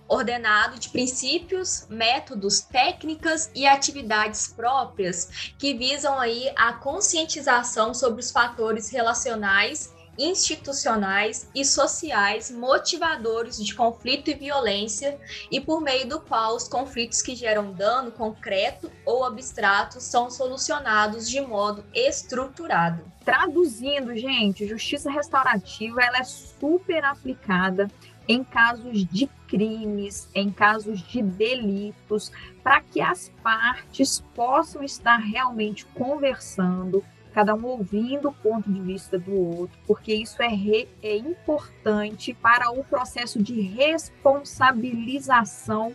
ordenado 0.07 0.79
de 0.79 0.89
princípios, 0.89 1.87
métodos, 1.89 2.61
técnicas 2.61 3.49
e 3.55 3.65
atividades 3.65 4.47
próprias 4.47 5.53
que 5.57 5.73
visam 5.73 6.19
aí 6.19 6.51
a 6.55 6.73
conscientização 6.73 7.93
sobre 7.93 8.19
os 8.19 8.29
fatores 8.29 8.89
relacionais, 8.89 9.92
institucionais 10.17 11.49
e 11.55 11.65
sociais 11.65 12.51
motivadores 12.51 13.57
de 13.57 13.73
conflito 13.73 14.29
e 14.29 14.35
violência 14.35 15.19
e 15.51 15.59
por 15.59 15.81
meio 15.81 16.07
do 16.07 16.19
qual 16.19 16.55
os 16.55 16.67
conflitos 16.67 17.21
que 17.21 17.35
geram 17.35 17.71
dano 17.71 18.11
concreto 18.11 18.91
ou 19.05 19.23
abstrato 19.23 19.99
são 19.99 20.29
solucionados 20.29 21.29
de 21.29 21.41
modo 21.41 21.83
estruturado. 21.93 23.03
Traduzindo, 23.25 24.15
gente, 24.15 24.67
justiça 24.67 25.09
restaurativa 25.09 26.01
ela 26.01 26.19
é 26.19 26.23
super 26.23 27.03
aplicada 27.05 27.89
em 28.27 28.43
casos 28.43 29.05
de 29.05 29.27
crimes, 29.47 30.29
em 30.33 30.49
casos 30.49 31.01
de 31.01 31.21
delitos, 31.21 32.31
para 32.63 32.81
que 32.81 33.01
as 33.01 33.29
partes 33.41 34.23
possam 34.33 34.83
estar 34.83 35.17
realmente 35.17 35.85
conversando, 35.87 37.03
cada 37.33 37.55
um 37.55 37.65
ouvindo 37.65 38.29
o 38.29 38.33
ponto 38.33 38.71
de 38.71 38.79
vista 38.79 39.17
do 39.17 39.33
outro, 39.33 39.75
porque 39.87 40.13
isso 40.13 40.39
é, 40.41 40.47
re, 40.47 40.87
é 41.01 41.17
importante 41.17 42.33
para 42.33 42.69
o 42.69 42.83
processo 42.83 43.41
de 43.41 43.59
responsabilização 43.59 45.91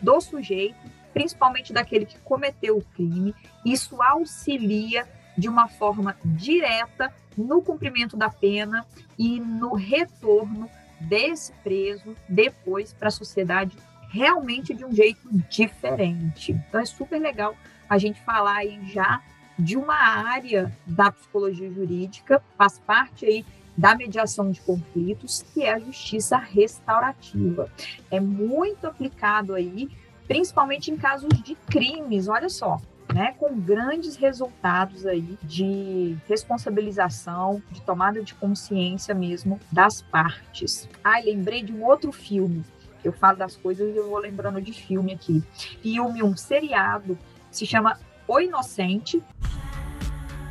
do 0.00 0.20
sujeito, 0.20 0.76
principalmente 1.12 1.72
daquele 1.72 2.04
que 2.04 2.18
cometeu 2.18 2.76
o 2.76 2.84
crime. 2.94 3.34
Isso 3.64 4.02
auxilia 4.02 5.08
de 5.36 5.48
uma 5.48 5.66
forma 5.66 6.16
direta 6.24 7.12
no 7.36 7.60
cumprimento 7.62 8.16
da 8.16 8.28
pena 8.28 8.86
e 9.18 9.40
no 9.40 9.74
retorno 9.74 10.70
desse 11.00 11.52
preso 11.64 12.16
depois 12.28 12.92
para 12.92 13.08
a 13.08 13.12
sociedade 13.12 13.76
realmente 14.10 14.72
de 14.74 14.84
um 14.84 14.92
jeito 14.92 15.26
diferente. 15.48 16.52
Então 16.52 16.80
é 16.80 16.84
super 16.84 17.18
legal 17.18 17.56
a 17.88 17.96
gente 17.96 18.20
falar 18.22 18.56
aí 18.56 18.78
já 18.92 19.22
de 19.58 19.76
uma 19.76 19.94
área 19.94 20.76
da 20.86 21.10
psicologia 21.10 21.70
jurídica, 21.70 22.42
faz 22.56 22.78
parte 22.78 23.26
aí 23.26 23.44
da 23.76 23.94
mediação 23.94 24.50
de 24.50 24.60
conflitos, 24.60 25.44
que 25.52 25.62
é 25.62 25.72
a 25.72 25.78
justiça 25.78 26.36
restaurativa. 26.36 27.70
É 28.10 28.20
muito 28.20 28.86
aplicado 28.86 29.54
aí, 29.54 29.88
principalmente 30.26 30.90
em 30.90 30.96
casos 30.96 31.30
de 31.42 31.54
crimes, 31.68 32.28
olha 32.28 32.48
só, 32.48 32.80
né, 33.12 33.34
com 33.38 33.58
grandes 33.58 34.16
resultados 34.16 35.06
aí 35.06 35.38
de 35.42 36.16
responsabilização, 36.28 37.62
de 37.70 37.82
tomada 37.82 38.22
de 38.22 38.34
consciência 38.34 39.14
mesmo 39.14 39.60
das 39.70 40.02
partes. 40.02 40.88
Ah, 41.02 41.20
lembrei 41.20 41.62
de 41.62 41.72
um 41.72 41.84
outro 41.84 42.12
filme. 42.12 42.64
Eu 43.04 43.12
falo 43.12 43.36
das 43.38 43.56
coisas 43.56 43.92
e 43.92 43.96
eu 43.96 44.08
vou 44.08 44.18
lembrando 44.18 44.60
de 44.60 44.72
filme 44.72 45.12
aqui. 45.12 45.42
Filme, 45.82 46.22
um 46.22 46.36
seriado, 46.36 47.18
se 47.50 47.66
chama 47.66 47.98
O 48.26 48.38
Inocente. 48.38 49.22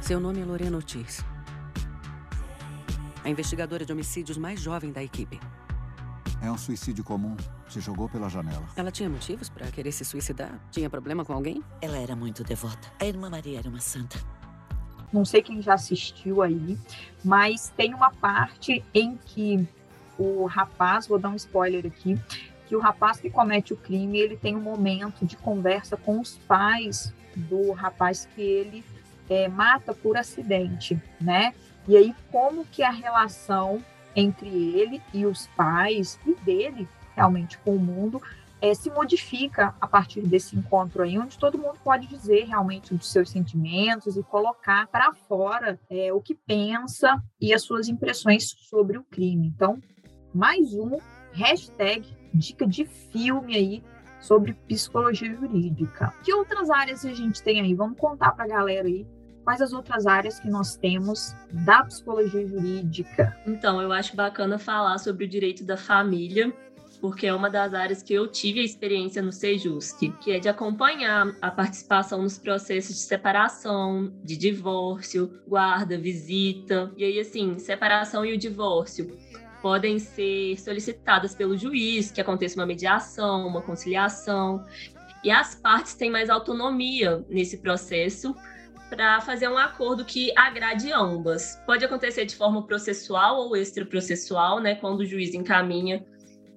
Seu 0.02 0.20
nome 0.20 0.42
é 0.42 0.46
Lorena 0.46 0.76
Ortiz. 0.76 1.24
A 3.24 3.30
investigadora 3.30 3.86
de 3.86 3.94
homicídios 3.94 4.38
mais 4.38 4.60
jovem 4.60 4.92
da 4.92 5.02
equipe. 5.02 5.40
É 6.42 6.52
um 6.52 6.58
suicídio 6.58 7.04
comum. 7.04 7.38
Se 7.70 7.80
jogou 7.80 8.10
pela 8.10 8.28
janela. 8.28 8.68
Ela 8.76 8.92
tinha 8.92 9.10
motivos 9.10 9.48
para 9.48 9.72
querer 9.72 9.94
se 9.94 10.04
suicidar? 10.04 10.60
Tinha 10.70 10.90
problema 10.90 11.24
com 11.24 11.32
alguém? 11.32 11.64
Ela 11.82 11.98
era 11.98 12.16
muito 12.16 12.44
devota. 12.44 12.92
A 13.00 13.06
irmã 13.06 13.30
Maria 13.30 13.60
era 13.60 13.70
uma 13.70 13.80
santa. 13.80 14.20
Não 15.14 15.24
sei 15.24 15.42
quem 15.42 15.62
já 15.62 15.76
assistiu 15.76 16.42
aí, 16.42 16.78
mas 17.24 17.70
tem 17.78 17.94
uma 17.94 18.12
parte 18.12 18.84
em 18.94 19.18
que 19.18 19.66
o 20.18 20.46
rapaz, 20.46 21.08
vou 21.08 21.18
dar 21.18 21.30
um 21.30 21.36
spoiler 21.36 21.86
aqui, 21.86 22.20
que 22.68 22.76
o 22.76 22.80
rapaz 22.80 23.20
que 23.20 23.30
comete 23.30 23.72
o 23.72 23.78
crime, 23.78 24.20
ele 24.20 24.36
tem 24.36 24.56
um 24.56 24.62
momento 24.62 25.26
de 25.26 25.38
conversa 25.38 25.96
com 25.96 26.20
os 26.20 26.38
pais 26.40 27.14
do 27.36 27.72
rapaz 27.72 28.28
que 28.36 28.42
ele 28.42 28.84
é, 29.30 29.48
mata 29.48 29.94
por 29.94 30.18
acidente, 30.18 31.02
né? 31.20 31.54
E 31.88 31.96
aí 31.96 32.16
como 32.32 32.66
que 32.66 32.84
a 32.84 32.92
relação 32.92 33.84
entre 34.16 34.50
ele 34.50 35.02
e 35.14 35.26
os 35.26 35.48
pais 35.48 36.20
e 36.26 36.34
dele 36.44 36.88
realmente 37.16 37.58
com 37.60 37.76
o 37.76 37.80
mundo 37.80 38.22
é, 38.62 38.76
se 38.76 38.92
modifica 38.92 39.74
a 39.82 39.88
partir 39.88 40.22
desse 40.22 40.56
encontro 40.56 41.02
aí, 41.02 41.18
onde 41.18 41.38
todo 41.38 41.58
mundo 41.58 41.80
pode 41.84 42.06
dizer 42.06 42.46
realmente 42.46 42.94
dos 42.94 43.12
seus 43.12 43.32
sentimentos 43.32 44.16
e 44.16 44.22
colocar 44.22 44.86
para 44.88 45.12
fora 45.28 45.80
é, 45.90 46.14
o 46.14 46.22
que 46.22 46.36
pensa 46.36 47.22
e 47.40 47.54
as 47.54 47.64
suas 47.64 47.90
impressões 47.90 48.56
sobre 48.70 49.00
o 49.00 49.04
crime. 49.04 49.48
Então, 49.48 49.82
mais 50.34 50.76
um 50.76 51.00
hashtag 51.34 52.08
dica 52.34 52.68
de 52.68 52.86
filme 52.86 53.56
aí 53.56 53.84
sobre 54.22 54.54
psicologia 54.68 55.36
jurídica. 55.36 56.14
Que 56.24 56.34
outras 56.34 56.70
áreas 56.70 57.06
a 57.06 57.14
gente 57.14 57.42
tem 57.44 57.60
aí? 57.60 57.74
Vamos 57.74 57.98
contar 57.98 58.32
para 58.32 58.46
a 58.46 58.48
galera 58.48 58.88
aí 58.88 59.06
quais 59.44 59.62
as 59.62 59.74
outras 59.74 60.06
áreas 60.06 60.40
que 60.40 60.50
nós 60.50 60.76
temos 60.76 61.36
da 61.52 61.84
psicologia 61.84 62.48
jurídica. 62.48 63.36
Então, 63.46 63.82
eu 63.82 63.92
acho 63.92 64.16
bacana 64.16 64.58
falar 64.58 64.98
sobre 65.00 65.26
o 65.26 65.28
direito 65.28 65.66
da 65.66 65.76
família, 65.76 66.54
porque 67.00 67.26
é 67.26 67.34
uma 67.34 67.50
das 67.50 67.74
áreas 67.74 68.04
que 68.04 68.14
eu 68.14 68.28
tive 68.28 68.60
a 68.60 68.64
experiência 68.64 69.22
no 69.22 69.32
Sejusc, 69.32 69.98
que 70.22 70.32
é 70.32 70.40
de 70.40 70.48
acompanhar 70.48 71.36
a 71.42 71.50
participação 71.50 72.22
nos 72.22 72.38
processos 72.38 72.96
de 72.96 73.02
separação, 73.02 74.14
de 74.24 74.38
divórcio, 74.38 75.42
guarda, 75.48 75.98
visita. 75.98 76.92
E 76.96 77.04
aí, 77.04 77.20
assim, 77.20 77.58
separação 77.58 78.24
e 78.24 78.34
o 78.34 78.38
divórcio 78.38 79.18
podem 79.62 80.00
ser 80.00 80.60
solicitadas 80.60 81.36
pelo 81.36 81.58
juiz, 81.58 82.12
que 82.12 82.20
aconteça 82.20 82.60
uma 82.60 82.66
mediação, 82.66 83.48
uma 83.48 83.62
conciliação. 83.62 84.64
E 85.24 85.30
as 85.30 85.56
partes 85.56 85.94
têm 85.94 86.10
mais 86.10 86.30
autonomia 86.30 87.24
nesse 87.30 87.58
processo 87.58 88.36
para 88.90 89.22
fazer 89.22 89.48
um 89.48 89.58
acordo 89.58 90.04
que 90.04 90.34
agrade 90.38 90.92
ambas. 90.92 91.58
Pode 91.66 91.86
acontecer 91.86 92.26
de 92.26 92.36
forma 92.36 92.66
processual 92.66 93.38
ou 93.38 93.56
extraprocessual, 93.56 94.60
né, 94.60 94.76
quando 94.76 95.00
o 95.00 95.06
juiz 95.06 95.34
encaminha 95.34 96.06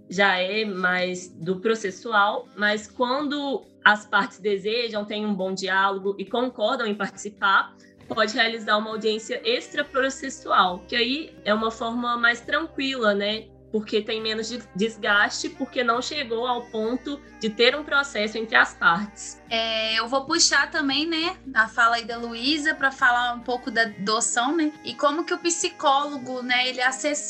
já 0.08 0.36
é 0.38 0.64
mais 0.64 1.28
do 1.28 1.60
processual, 1.60 2.48
mas 2.56 2.86
quando 2.86 3.64
as 3.84 4.04
partes 4.04 4.38
desejam, 4.38 5.04
têm 5.04 5.24
um 5.24 5.34
bom 5.34 5.54
diálogo 5.54 6.14
e 6.18 6.24
concordam 6.24 6.86
em 6.86 6.94
participar, 6.94 7.74
pode 8.08 8.34
realizar 8.34 8.76
uma 8.76 8.90
audiência 8.90 9.40
extraprocessual, 9.44 10.80
que 10.86 10.96
aí 10.96 11.34
é 11.44 11.52
uma 11.52 11.70
forma 11.70 12.16
mais 12.16 12.40
tranquila, 12.40 13.14
né, 13.14 13.46
porque 13.74 14.00
tem 14.00 14.22
menos 14.22 14.56
desgaste, 14.76 15.48
porque 15.48 15.82
não 15.82 16.00
chegou 16.00 16.46
ao 16.46 16.62
ponto 16.66 17.20
de 17.40 17.50
ter 17.50 17.74
um 17.74 17.82
processo 17.82 18.38
entre 18.38 18.54
as 18.54 18.72
partes. 18.72 19.42
É, 19.50 19.98
eu 19.98 20.08
vou 20.08 20.24
puxar 20.24 20.70
também, 20.70 21.06
né, 21.06 21.36
a 21.52 21.68
fala 21.68 21.96
aí 21.96 22.04
da 22.04 22.16
Luísa 22.16 22.74
para 22.74 22.90
falar 22.90 23.34
um 23.34 23.40
pouco 23.40 23.72
da 23.72 23.82
adoção, 23.82 24.56
né, 24.56 24.72
e 24.84 24.94
como 24.94 25.24
que 25.24 25.34
o 25.34 25.38
psicólogo, 25.38 26.40
né, 26.42 26.68
ele, 26.68 26.80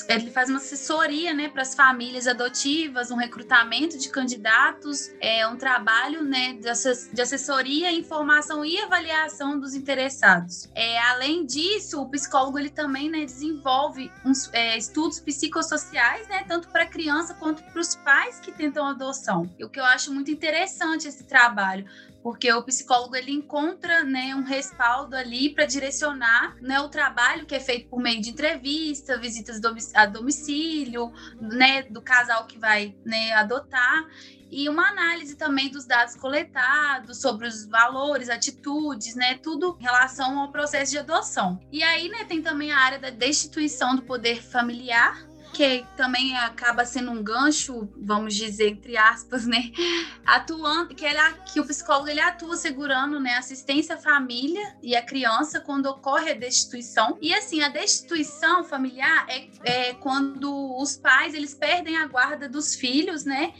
ele 0.09 0.30
faz 0.30 0.48
uma 0.48 0.59
assessoria, 0.59 1.33
né, 1.33 1.48
para 1.48 1.62
as 1.62 1.74
famílias 1.74 2.26
adotivas, 2.26 3.11
um 3.11 3.16
recrutamento 3.16 3.98
de 3.98 4.11
candidatos, 4.11 5.11
é 5.20 5.46
um 5.48 5.57
trabalho, 5.57 6.22
né, 6.22 6.52
de, 6.54 6.68
assessoria, 7.20 7.90
informação 7.90 8.64
e 8.64 8.78
avaliação 8.80 9.59
dos 9.59 9.74
interessados. 9.74 10.68
É, 10.74 10.98
além 11.11 11.44
disso, 11.44 12.00
o 12.00 12.09
psicólogo 12.09 12.59
ele 12.59 12.70
também, 12.70 13.09
né, 13.11 13.24
desenvolve 13.24 14.12
uns, 14.24 14.52
é, 14.52 14.76
estudos 14.76 15.20
psicossociais, 15.20 16.28
né, 16.28 16.33
tanto 16.42 16.68
para 16.68 16.84
a 16.84 16.88
criança 16.88 17.34
quanto 17.34 17.62
para 17.62 17.80
os 17.80 17.94
pais 17.94 18.40
que 18.40 18.50
tentam 18.50 18.86
adoção. 18.86 19.48
E 19.58 19.64
o 19.64 19.68
que 19.68 19.78
eu 19.78 19.84
acho 19.84 20.12
muito 20.12 20.30
interessante 20.30 21.06
esse 21.06 21.24
trabalho, 21.24 21.86
porque 22.22 22.50
o 22.52 22.62
psicólogo 22.62 23.14
ele 23.14 23.30
encontra 23.30 24.02
né, 24.02 24.34
um 24.34 24.42
respaldo 24.42 25.14
ali 25.14 25.50
para 25.50 25.66
direcionar 25.66 26.56
né, 26.60 26.80
o 26.80 26.88
trabalho 26.88 27.44
que 27.44 27.54
é 27.54 27.60
feito 27.60 27.88
por 27.88 28.00
meio 28.00 28.20
de 28.20 28.30
entrevista, 28.30 29.18
visitas 29.18 29.60
a 29.94 30.06
domicílio, 30.06 31.12
né, 31.40 31.82
do 31.82 32.00
casal 32.00 32.46
que 32.46 32.58
vai 32.58 32.96
né, 33.04 33.32
adotar 33.32 34.06
e 34.56 34.68
uma 34.68 34.88
análise 34.88 35.34
também 35.34 35.68
dos 35.68 35.84
dados 35.84 36.14
coletados 36.14 37.20
sobre 37.20 37.48
os 37.48 37.66
valores, 37.66 38.30
atitudes, 38.30 39.16
né, 39.16 39.34
tudo 39.34 39.76
em 39.80 39.82
relação 39.82 40.38
ao 40.38 40.52
processo 40.52 40.92
de 40.92 40.98
adoção. 40.98 41.60
E 41.72 41.82
aí, 41.82 42.08
né, 42.08 42.24
tem 42.24 42.40
também 42.40 42.70
a 42.70 42.78
área 42.78 42.98
da 43.00 43.10
destituição 43.10 43.96
do 43.96 44.02
poder 44.02 44.40
familiar, 44.40 45.26
que 45.54 45.86
também 45.96 46.36
acaba 46.36 46.84
sendo 46.84 47.12
um 47.12 47.22
gancho, 47.22 47.88
vamos 47.96 48.34
dizer, 48.34 48.70
entre 48.70 48.96
aspas, 48.96 49.46
né? 49.46 49.70
Atuando, 50.26 50.94
que, 50.94 51.06
ele, 51.06 51.18
que 51.46 51.60
o 51.60 51.64
psicólogo 51.64 52.08
ele 52.08 52.20
atua 52.20 52.56
segurando 52.56 53.20
né, 53.20 53.36
assistência 53.36 53.94
à 53.94 53.98
família 53.98 54.76
e 54.82 54.96
à 54.96 55.02
criança 55.02 55.60
quando 55.60 55.86
ocorre 55.86 56.32
a 56.32 56.34
destituição. 56.34 57.16
E 57.22 57.32
assim, 57.32 57.62
a 57.62 57.68
destituição 57.68 58.64
familiar 58.64 59.26
é, 59.28 59.46
é 59.64 59.94
quando 59.94 60.76
os 60.76 60.96
pais 60.96 61.34
eles 61.34 61.54
perdem 61.54 61.96
a 61.96 62.06
guarda 62.08 62.48
dos 62.48 62.74
filhos, 62.74 63.24
né? 63.24 63.54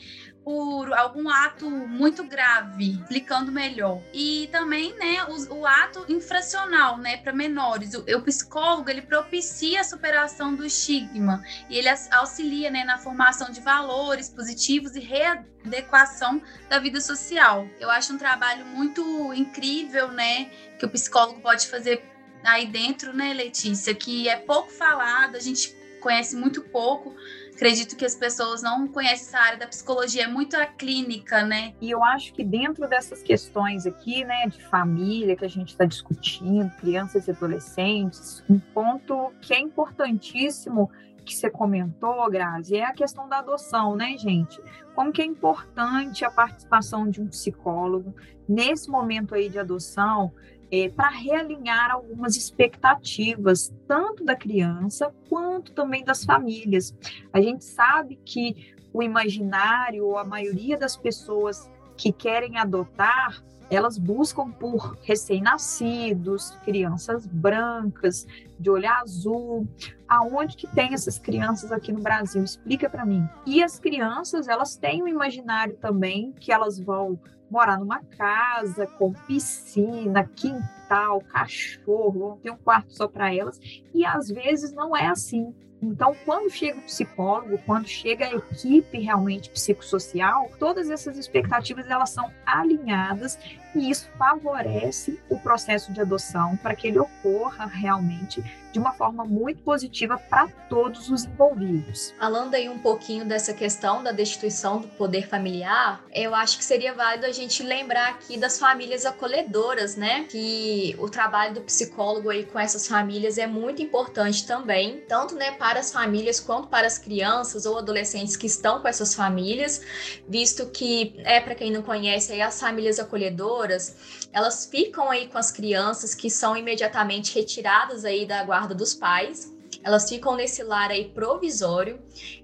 Por 0.45 0.93
algum 0.93 1.29
ato 1.29 1.71
muito 1.71 2.23
grave, 2.23 3.01
explicando 3.01 3.51
melhor. 3.51 4.03
E 4.13 4.49
também, 4.53 4.95
né, 4.99 5.25
o, 5.25 5.61
o 5.61 5.67
ato 5.67 6.05
infracional, 6.07 6.99
né, 6.99 7.17
para 7.17 7.33
menores. 7.33 7.95
O, 7.95 8.01
o, 8.01 8.23
psicólogo, 8.23 8.91
ele 8.91 9.01
propicia 9.01 9.81
a 9.81 9.85
superação 9.85 10.55
do 10.55 10.65
estigma 10.65 11.43
e 11.71 11.79
ele 11.79 11.89
auxilia, 12.13 12.71
né, 12.71 12.85
na 12.85 12.99
formação 12.99 13.51
de 13.51 13.61
valores 13.63 14.29
positivos 14.29 14.95
e 14.95 15.01
readequação 15.01 16.43
da 16.69 16.79
vida 16.79 17.01
social. 17.01 17.67
Eu 17.81 17.91
acho 17.91 18.13
um 18.13 18.19
trabalho 18.19 18.67
muito 18.67 19.33
incrível, 19.33 20.09
né, 20.09 20.51
que 20.79 20.85
o 20.85 20.91
psicólogo 20.91 21.41
pode 21.41 21.67
fazer 21.69 22.05
aí 22.45 22.67
dentro, 22.67 23.15
né, 23.15 23.33
Letícia, 23.33 23.95
que 23.95 24.29
é 24.29 24.37
pouco 24.37 24.71
falado, 24.71 25.37
a 25.37 25.41
gente 25.41 25.75
conhece 26.05 26.37
muito 26.37 26.61
pouco, 26.61 27.17
acredito 27.55 27.97
que 27.97 28.05
as 28.05 28.15
pessoas 28.15 28.63
não 28.63 28.87
conhecem 28.89 29.27
essa 29.27 29.39
área 29.39 29.59
da 29.59 29.67
psicologia, 29.67 30.25
é 30.25 30.27
muito 30.27 30.57
a 30.57 30.67
clínica, 30.67 31.45
né? 31.45 31.73
E 31.81 31.91
eu 31.91 32.03
acho 32.03 32.33
que 32.35 32.45
dentro 32.45 32.89
dessas 32.89 33.23
questões 33.23 33.87
aqui, 33.87 34.25
né, 34.25 34.47
de 34.49 34.63
família 34.65 35.37
que 35.37 35.45
a 35.45 35.49
gente 35.49 35.69
está 35.69 35.85
discutindo, 35.85 36.71
crianças 36.77 37.27
e 37.27 37.31
adolescentes, 37.31 38.45
um 38.49 38.59
ponto 38.59 39.33
que 39.41 39.55
é 39.55 39.61
importantíssimo 39.61 40.91
que 41.25 41.35
você 41.35 41.49
comentou, 41.49 42.31
Grazi, 42.31 42.77
é 42.77 42.85
a 42.85 42.93
questão 42.93 43.27
da 43.29 43.39
adoção, 43.39 43.97
né, 43.97 44.15
gente? 44.19 44.61
Como 44.95 45.11
que 45.11 45.23
é 45.23 45.25
importante 45.25 46.25
a 46.25 46.31
participação 46.31 47.09
de 47.09 47.21
um 47.21 47.29
psicólogo 47.29 48.15
nesse 48.47 48.91
momento 48.91 49.35
aí 49.35 49.49
de 49.49 49.59
adoção, 49.59 50.33
é, 50.75 50.89
para 50.89 51.09
realinhar 51.09 51.93
algumas 51.93 52.37
expectativas, 52.37 53.73
tanto 53.87 54.25
da 54.25 54.35
criança 54.35 55.15
quanto 55.29 55.73
também 55.73 56.03
das 56.03 56.25
famílias. 56.25 56.93
A 57.33 57.41
gente 57.41 57.65
sabe 57.65 58.19
que 58.25 58.75
o 58.93 59.01
imaginário, 59.01 60.19
a 60.19 60.25
maioria 60.25 60.77
das 60.77 60.97
pessoas 60.97 61.71
que 61.97 62.11
querem 62.13 62.59
adotar, 62.59 63.41
elas 63.71 63.97
buscam 63.97 64.51
por 64.51 64.99
recém-nascidos, 65.03 66.51
crianças 66.65 67.25
brancas, 67.25 68.27
de 68.59 68.69
olho 68.69 68.91
azul. 68.91 69.69
Aonde 70.09 70.57
que 70.57 70.67
tem 70.67 70.93
essas 70.93 71.21
crianças 71.21 71.71
aqui 71.71 71.93
no 71.93 72.01
Brasil? 72.01 72.43
Explica 72.43 72.91
para 72.91 73.07
mim. 73.07 73.27
E 73.47 73.63
as 73.63 73.79
crianças, 73.79 74.49
elas 74.49 74.77
têm 74.77 75.05
um 75.05 75.09
imaginário 75.09 75.77
também 75.77 76.33
que 76.33 76.53
elas 76.53 76.81
vão 76.81 77.19
morar 77.51 77.79
numa 77.79 78.01
casa 78.03 78.87
com 78.87 79.13
piscina, 79.13 80.29
quintal, 80.35 81.21
cachorro, 81.21 82.13
vão 82.13 82.37
ter 82.39 82.51
um 82.51 82.57
quarto 82.57 82.93
só 82.93 83.07
para 83.07 83.35
elas, 83.35 83.61
e 83.93 84.05
às 84.05 84.29
vezes 84.29 84.73
não 84.73 84.97
é 84.97 85.07
assim. 85.07 85.55
Então, 85.83 86.17
quando 86.25 86.51
chega 86.51 86.79
o 86.79 86.83
psicólogo, 86.83 87.59
quando 87.67 87.87
chega 87.87 88.25
a 88.25 88.35
equipe 88.35 88.99
realmente 88.99 89.51
psicossocial, 89.51 90.51
todas 90.59 90.89
essas 90.89 91.19
expectativas 91.19 91.91
elas 91.91 92.09
são 92.09 92.31
alinhadas 92.47 93.39
e 93.75 93.91
isso 93.91 94.09
favorece 94.17 95.21
o 95.29 95.39
processo 95.39 95.93
de 95.93 96.01
adoção 96.01 96.57
para 96.57 96.75
que 96.75 96.89
ele 96.89 96.99
ocorra 96.99 97.67
realmente 97.67 98.43
de 98.75 98.81
uma 98.81 98.93
forma 98.93 99.25
muito 99.25 99.63
positiva 99.63 100.19
para 100.19 100.49
todos 100.69 101.09
os 101.09 101.25
envolvidos. 101.25 102.13
Falando 102.19 102.55
aí 102.57 102.69
um 102.69 102.81
pouquinho 102.81 103.25
dessa 103.25 103.55
questão 103.55 104.03
da 104.03 104.11
destituição 104.11 104.81
do 104.81 104.89
poder 104.89 105.29
familiar, 105.29 106.05
eu 106.13 106.35
acho 106.35 106.59
que 106.59 106.65
seria 106.65 106.93
válido 106.93 107.25
a 107.25 107.31
gente 107.31 107.63
lembrar 107.63 108.09
aqui 108.09 108.37
das 108.37 108.59
famílias 108.59 109.07
acolhedoras, 109.07 109.95
né? 109.95 110.25
Que 110.25 110.97
o 110.99 111.09
trabalho 111.09 111.55
do 111.55 111.61
psicólogo 111.61 112.29
aí 112.31 112.45
com 112.45 112.59
essas 112.59 112.89
famílias 112.89 113.39
é 113.39 113.47
muito 113.47 113.81
importante 113.81 114.45
também, 114.45 115.05
tanto 115.09 115.37
né, 115.37 115.53
para 115.53 115.79
as 115.79 115.93
famílias 115.93 116.41
quanto 116.41 116.67
para 116.67 116.85
as 116.85 116.99
crianças 116.99 117.67
ou 117.67 117.79
adolescentes 117.79 118.37
que 118.37 118.49
estão 118.49 118.81
com 118.81 118.89
essas 118.89 119.15
famílias, 119.15 119.83
visto 120.29 120.67
que 120.67 121.15
é 121.19 121.41
para 121.41 121.55
quem 121.55 121.71
não 121.71 121.83
conhece 121.83 122.33
aí 122.33 122.43
as 122.43 122.59
famílias 122.59 122.99
acolhedoras, 122.99 124.27
elas 124.33 124.67
ficam 124.67 125.09
aí 125.11 125.29
com 125.29 125.39
as 125.39 125.53
crianças 125.53 126.13
que 126.13 126.29
são 126.29 126.57
imediatamente 126.57 127.33
retiradas 127.33 128.05
aí 128.05 128.27
da 128.27 128.43
guarda 128.43 128.64
guarda 128.65 128.75
dos 128.75 128.95
pais. 128.95 129.55
Elas 129.83 130.09
ficam 130.09 130.35
nesse 130.35 130.63
lar 130.63 130.91
aí 130.91 131.11
provisório. 131.11 132.01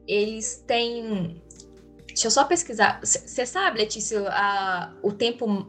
Eles 0.07 0.63
têm. 0.67 1.43
Deixa 2.07 2.27
eu 2.27 2.31
só 2.31 2.45
pesquisar. 2.45 3.01
Você 3.03 3.47
sabe, 3.47 3.79
Letícia, 3.79 4.29
a, 4.29 4.93
o 5.03 5.13
tempo 5.13 5.67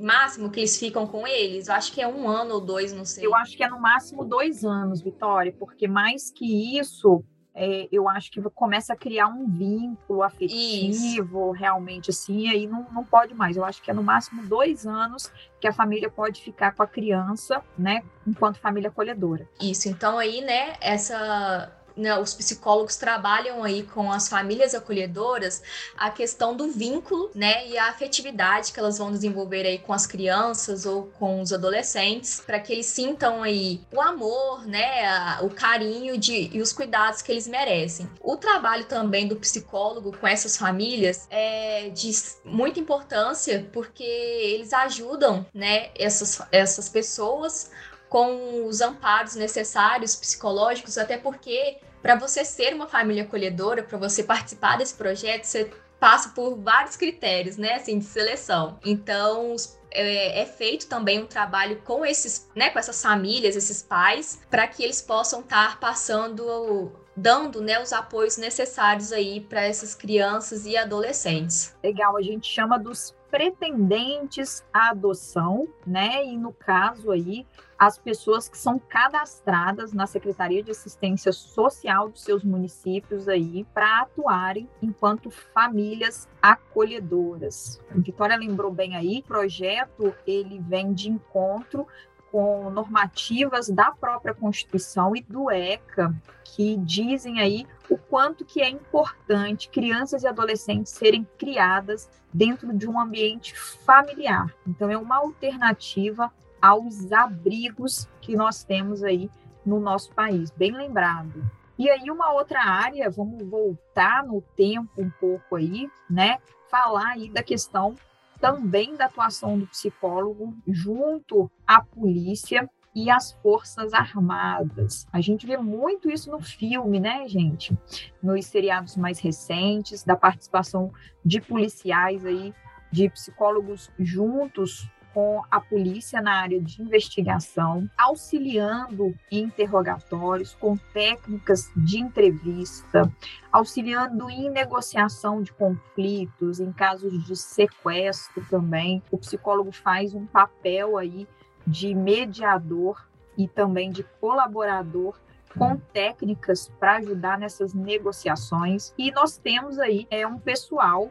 máximo 0.00 0.50
que 0.50 0.60
eles 0.60 0.78
ficam 0.78 1.06
com 1.06 1.26
eles? 1.26 1.66
Eu 1.66 1.74
acho 1.74 1.92
que 1.92 2.00
é 2.00 2.06
um 2.06 2.28
ano 2.28 2.54
ou 2.54 2.60
dois, 2.60 2.92
não 2.92 3.04
sei. 3.04 3.26
Eu 3.26 3.34
acho 3.34 3.56
que 3.56 3.64
é 3.64 3.68
no 3.68 3.80
máximo 3.80 4.24
dois 4.24 4.64
anos, 4.64 5.00
Vitória, 5.00 5.52
porque 5.58 5.88
mais 5.88 6.30
que 6.30 6.78
isso, 6.78 7.24
é, 7.58 7.88
eu 7.90 8.08
acho 8.08 8.30
que 8.30 8.40
começa 8.50 8.92
a 8.92 8.96
criar 8.96 9.26
um 9.26 9.48
vínculo 9.48 10.22
afetivo, 10.22 11.50
Isso. 11.50 11.50
realmente, 11.50 12.10
assim, 12.10 12.46
e 12.46 12.48
aí 12.48 12.66
não, 12.68 12.86
não 12.92 13.04
pode 13.04 13.34
mais. 13.34 13.56
Eu 13.56 13.64
acho 13.64 13.82
que 13.82 13.90
é 13.90 13.94
no 13.94 14.02
máximo 14.02 14.46
dois 14.46 14.86
anos 14.86 15.30
que 15.60 15.66
a 15.66 15.72
família 15.72 16.08
pode 16.08 16.40
ficar 16.40 16.72
com 16.72 16.84
a 16.84 16.86
criança, 16.86 17.60
né, 17.76 18.04
enquanto 18.24 18.60
família 18.60 18.88
acolhedora. 18.88 19.48
Isso, 19.60 19.88
então 19.88 20.18
aí, 20.18 20.40
né, 20.40 20.74
essa 20.80 21.76
né, 21.98 22.18
os 22.18 22.32
psicólogos 22.32 22.96
trabalham 22.96 23.62
aí 23.64 23.82
com 23.82 24.10
as 24.10 24.28
famílias 24.28 24.74
acolhedoras 24.74 25.62
a 25.96 26.10
questão 26.10 26.56
do 26.56 26.68
vínculo, 26.68 27.30
né, 27.34 27.66
e 27.68 27.76
a 27.76 27.88
afetividade 27.88 28.72
que 28.72 28.78
elas 28.78 28.98
vão 28.98 29.10
desenvolver 29.10 29.66
aí 29.66 29.78
com 29.78 29.92
as 29.92 30.06
crianças 30.06 30.86
ou 30.86 31.06
com 31.18 31.42
os 31.42 31.52
adolescentes, 31.52 32.40
para 32.40 32.60
que 32.60 32.72
eles 32.72 32.86
sintam 32.86 33.42
aí 33.42 33.80
o 33.92 34.00
amor, 34.00 34.66
né, 34.66 35.38
o 35.42 35.50
carinho 35.50 36.16
de, 36.16 36.50
e 36.52 36.62
os 36.62 36.72
cuidados 36.72 37.22
que 37.22 37.32
eles 37.32 37.46
merecem. 37.46 38.08
O 38.20 38.36
trabalho 38.36 38.84
também 38.84 39.26
do 39.26 39.36
psicólogo 39.36 40.16
com 40.16 40.26
essas 40.26 40.56
famílias 40.56 41.26
é 41.30 41.90
de 41.90 42.10
muita 42.44 42.80
importância 42.80 43.68
porque 43.72 44.04
eles 44.04 44.72
ajudam, 44.72 45.46
né, 45.52 45.90
essas, 45.96 46.40
essas 46.52 46.88
pessoas 46.88 47.70
com 48.08 48.66
os 48.66 48.80
amparos 48.80 49.34
necessários 49.34 50.16
psicológicos, 50.16 50.96
até 50.96 51.16
porque 51.18 51.78
para 52.02 52.14
você 52.14 52.44
ser 52.44 52.74
uma 52.74 52.86
família 52.86 53.24
acolhedora, 53.24 53.82
para 53.82 53.98
você 53.98 54.22
participar 54.22 54.78
desse 54.78 54.94
projeto, 54.94 55.44
você 55.44 55.70
passa 55.98 56.30
por 56.30 56.56
vários 56.56 56.96
critérios, 56.96 57.56
né, 57.56 57.74
assim, 57.74 57.98
de 57.98 58.04
seleção. 58.04 58.78
Então, 58.84 59.56
é, 59.90 60.42
é, 60.42 60.46
feito 60.46 60.86
também 60.86 61.22
um 61.22 61.26
trabalho 61.26 61.82
com 61.84 62.06
esses, 62.06 62.48
né, 62.54 62.70
com 62.70 62.78
essas 62.78 63.02
famílias, 63.02 63.56
esses 63.56 63.82
pais, 63.82 64.40
para 64.48 64.66
que 64.68 64.82
eles 64.82 65.02
possam 65.02 65.40
estar 65.40 65.80
passando 65.80 66.92
dando 67.16 67.60
né, 67.60 67.82
os 67.82 67.92
apoios 67.92 68.36
necessários 68.36 69.12
aí 69.12 69.40
para 69.40 69.64
essas 69.64 69.92
crianças 69.92 70.66
e 70.66 70.76
adolescentes. 70.76 71.74
Legal, 71.82 72.16
a 72.16 72.22
gente 72.22 72.46
chama 72.46 72.78
dos 72.78 73.12
pretendentes 73.28 74.64
à 74.72 74.90
adoção, 74.90 75.66
né? 75.84 76.24
E 76.24 76.36
no 76.36 76.52
caso 76.52 77.10
aí, 77.10 77.44
as 77.78 77.96
pessoas 77.96 78.48
que 78.48 78.58
são 78.58 78.78
cadastradas 78.78 79.92
na 79.92 80.06
Secretaria 80.06 80.62
de 80.62 80.72
Assistência 80.72 81.30
Social 81.30 82.08
dos 82.08 82.24
seus 82.24 82.42
municípios 82.42 83.28
aí 83.28 83.64
para 83.72 84.00
atuarem 84.00 84.68
enquanto 84.82 85.30
famílias 85.30 86.28
acolhedoras. 86.42 87.80
A 87.90 87.98
Vitória 87.98 88.36
lembrou 88.36 88.72
bem 88.72 88.96
aí, 88.96 89.20
o 89.20 89.28
projeto 89.28 90.12
ele 90.26 90.58
vem 90.58 90.92
de 90.92 91.08
encontro 91.08 91.86
com 92.32 92.68
normativas 92.68 93.68
da 93.68 93.90
própria 93.92 94.34
Constituição 94.34 95.16
e 95.16 95.22
do 95.22 95.50
ECA, 95.50 96.14
que 96.44 96.76
dizem 96.78 97.40
aí 97.40 97.66
o 97.88 97.96
quanto 97.96 98.44
que 98.44 98.60
é 98.60 98.68
importante 98.68 99.70
crianças 99.70 100.24
e 100.24 100.26
adolescentes 100.26 100.92
serem 100.92 101.26
criadas 101.38 102.10
dentro 102.32 102.76
de 102.76 102.88
um 102.88 103.00
ambiente 103.00 103.56
familiar. 103.56 104.52
Então 104.66 104.90
é 104.90 104.98
uma 104.98 105.16
alternativa 105.16 106.30
aos 106.60 107.10
abrigos 107.12 108.08
que 108.20 108.36
nós 108.36 108.64
temos 108.64 109.02
aí 109.02 109.30
no 109.64 109.78
nosso 109.78 110.12
país, 110.14 110.50
bem 110.50 110.72
lembrado. 110.72 111.48
E 111.78 111.88
aí 111.88 112.10
uma 112.10 112.32
outra 112.32 112.60
área, 112.60 113.08
vamos 113.10 113.42
voltar 113.44 114.24
no 114.24 114.42
tempo 114.56 115.00
um 115.00 115.10
pouco 115.10 115.56
aí, 115.56 115.88
né? 116.10 116.38
Falar 116.68 117.10
aí 117.10 117.30
da 117.30 117.42
questão 117.42 117.94
também 118.40 118.96
da 118.96 119.06
atuação 119.06 119.58
do 119.58 119.66
psicólogo 119.66 120.56
junto 120.66 121.50
à 121.66 121.82
polícia 121.82 122.68
e 122.94 123.10
às 123.10 123.32
forças 123.32 123.92
armadas. 123.92 125.06
A 125.12 125.20
gente 125.20 125.46
vê 125.46 125.56
muito 125.56 126.10
isso 126.10 126.30
no 126.30 126.40
filme, 126.40 126.98
né, 126.98 127.28
gente? 127.28 127.76
Nos 128.22 128.46
seriados 128.46 128.96
mais 128.96 129.20
recentes, 129.20 130.02
da 130.02 130.16
participação 130.16 130.92
de 131.24 131.40
policiais 131.40 132.24
aí, 132.24 132.52
de 132.90 133.08
psicólogos 133.10 133.90
juntos 133.98 134.90
com 135.18 135.42
a 135.50 135.60
polícia 135.60 136.22
na 136.22 136.42
área 136.42 136.60
de 136.60 136.80
investigação, 136.80 137.90
auxiliando 137.98 139.12
em 139.32 139.46
interrogatórios, 139.46 140.54
com 140.54 140.76
técnicas 140.94 141.72
de 141.76 141.98
entrevista, 141.98 143.12
auxiliando 143.50 144.30
em 144.30 144.48
negociação 144.48 145.42
de 145.42 145.52
conflitos, 145.52 146.60
em 146.60 146.70
casos 146.70 147.26
de 147.26 147.34
sequestro 147.34 148.46
também. 148.48 149.02
O 149.10 149.18
psicólogo 149.18 149.72
faz 149.72 150.14
um 150.14 150.24
papel 150.24 150.96
aí 150.96 151.26
de 151.66 151.96
mediador 151.96 153.04
e 153.36 153.48
também 153.48 153.90
de 153.90 154.04
colaborador 154.20 155.18
com 155.58 155.76
técnicas 155.92 156.70
para 156.78 156.98
ajudar 156.98 157.40
nessas 157.40 157.74
negociações. 157.74 158.94
E 158.96 159.10
nós 159.10 159.36
temos 159.36 159.80
aí 159.80 160.06
é 160.12 160.24
um 160.24 160.38
pessoal 160.38 161.10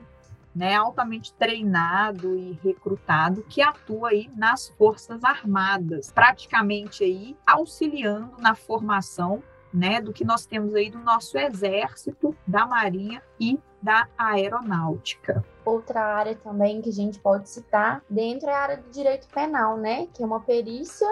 né, 0.57 0.73
altamente 0.73 1.31
treinado 1.35 2.35
e 2.35 2.53
recrutado 2.63 3.43
que 3.43 3.61
atua 3.61 4.09
aí 4.09 4.27
nas 4.35 4.69
Forças 4.69 5.23
Armadas, 5.23 6.11
praticamente 6.11 7.03
aí 7.03 7.37
auxiliando 7.45 8.35
na 8.39 8.55
formação 8.55 9.43
né, 9.71 10.01
do 10.01 10.11
que 10.11 10.25
nós 10.25 10.47
temos 10.47 10.73
aí 10.73 10.89
do 10.89 10.97
nosso 10.97 11.37
exército, 11.37 12.35
da 12.47 12.65
marinha 12.65 13.21
e 13.39 13.59
da 13.79 14.07
aeronáutica. 14.17 15.45
Outra 15.63 16.01
área 16.01 16.33
também 16.33 16.81
que 16.81 16.89
a 16.89 16.93
gente 16.93 17.19
pode 17.19 17.47
citar 17.47 18.03
dentro 18.09 18.49
é 18.49 18.53
a 18.53 18.59
área 18.59 18.77
do 18.77 18.89
direito 18.89 19.27
penal, 19.27 19.77
né, 19.77 20.07
que 20.11 20.23
é 20.23 20.25
uma 20.25 20.39
perícia 20.39 21.07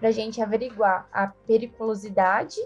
para 0.00 0.08
a 0.08 0.12
gente 0.12 0.42
averiguar 0.42 1.06
a 1.12 1.28
periculosidade 1.46 2.56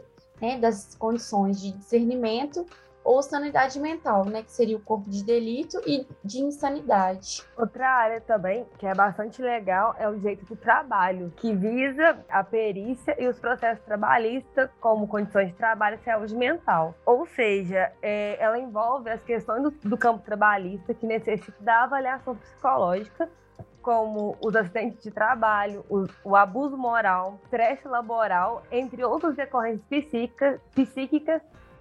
né, 0.40 0.58
das 0.58 0.94
condições 0.94 1.60
de 1.60 1.72
discernimento 1.72 2.64
ou 3.06 3.22
sanidade 3.22 3.78
mental, 3.78 4.24
né, 4.24 4.42
que 4.42 4.50
seria 4.50 4.76
o 4.76 4.80
corpo 4.80 5.08
de 5.08 5.22
delito 5.22 5.80
e 5.86 6.04
de 6.24 6.40
insanidade. 6.40 7.44
Outra 7.56 7.88
área 7.88 8.20
também 8.20 8.66
que 8.78 8.84
é 8.84 8.92
bastante 8.92 9.40
legal 9.40 9.94
é 9.96 10.08
o 10.08 10.16
direito 10.16 10.44
do 10.44 10.56
trabalho, 10.56 11.32
que 11.36 11.54
visa 11.54 12.18
a 12.28 12.42
perícia 12.42 13.14
e 13.22 13.28
os 13.28 13.38
processos 13.38 13.84
trabalhistas 13.84 14.68
como 14.80 15.06
condições 15.06 15.48
de 15.48 15.54
trabalho 15.54 15.96
e 16.00 16.04
saúde 16.04 16.34
mental. 16.34 16.96
Ou 17.06 17.24
seja, 17.26 17.92
é, 18.02 18.36
ela 18.40 18.58
envolve 18.58 19.08
as 19.08 19.22
questões 19.22 19.62
do, 19.62 19.70
do 19.70 19.96
campo 19.96 20.24
trabalhista 20.24 20.92
que 20.92 21.06
necessitam 21.06 21.64
da 21.64 21.84
avaliação 21.84 22.34
psicológica 22.34 23.30
como 23.82 24.36
os 24.44 24.56
acidentes 24.56 25.00
de 25.00 25.12
trabalho, 25.12 25.84
o, 25.88 26.06
o, 26.24 26.34
abuso 26.34 26.76
moral, 26.76 27.38
estresse 27.44 27.86
laboral, 27.86 28.64
entre 28.72 29.04
outras 29.04 29.36
decorrências 29.36 29.84
psíquicas, 29.88 30.60
psíquicas 30.74 31.40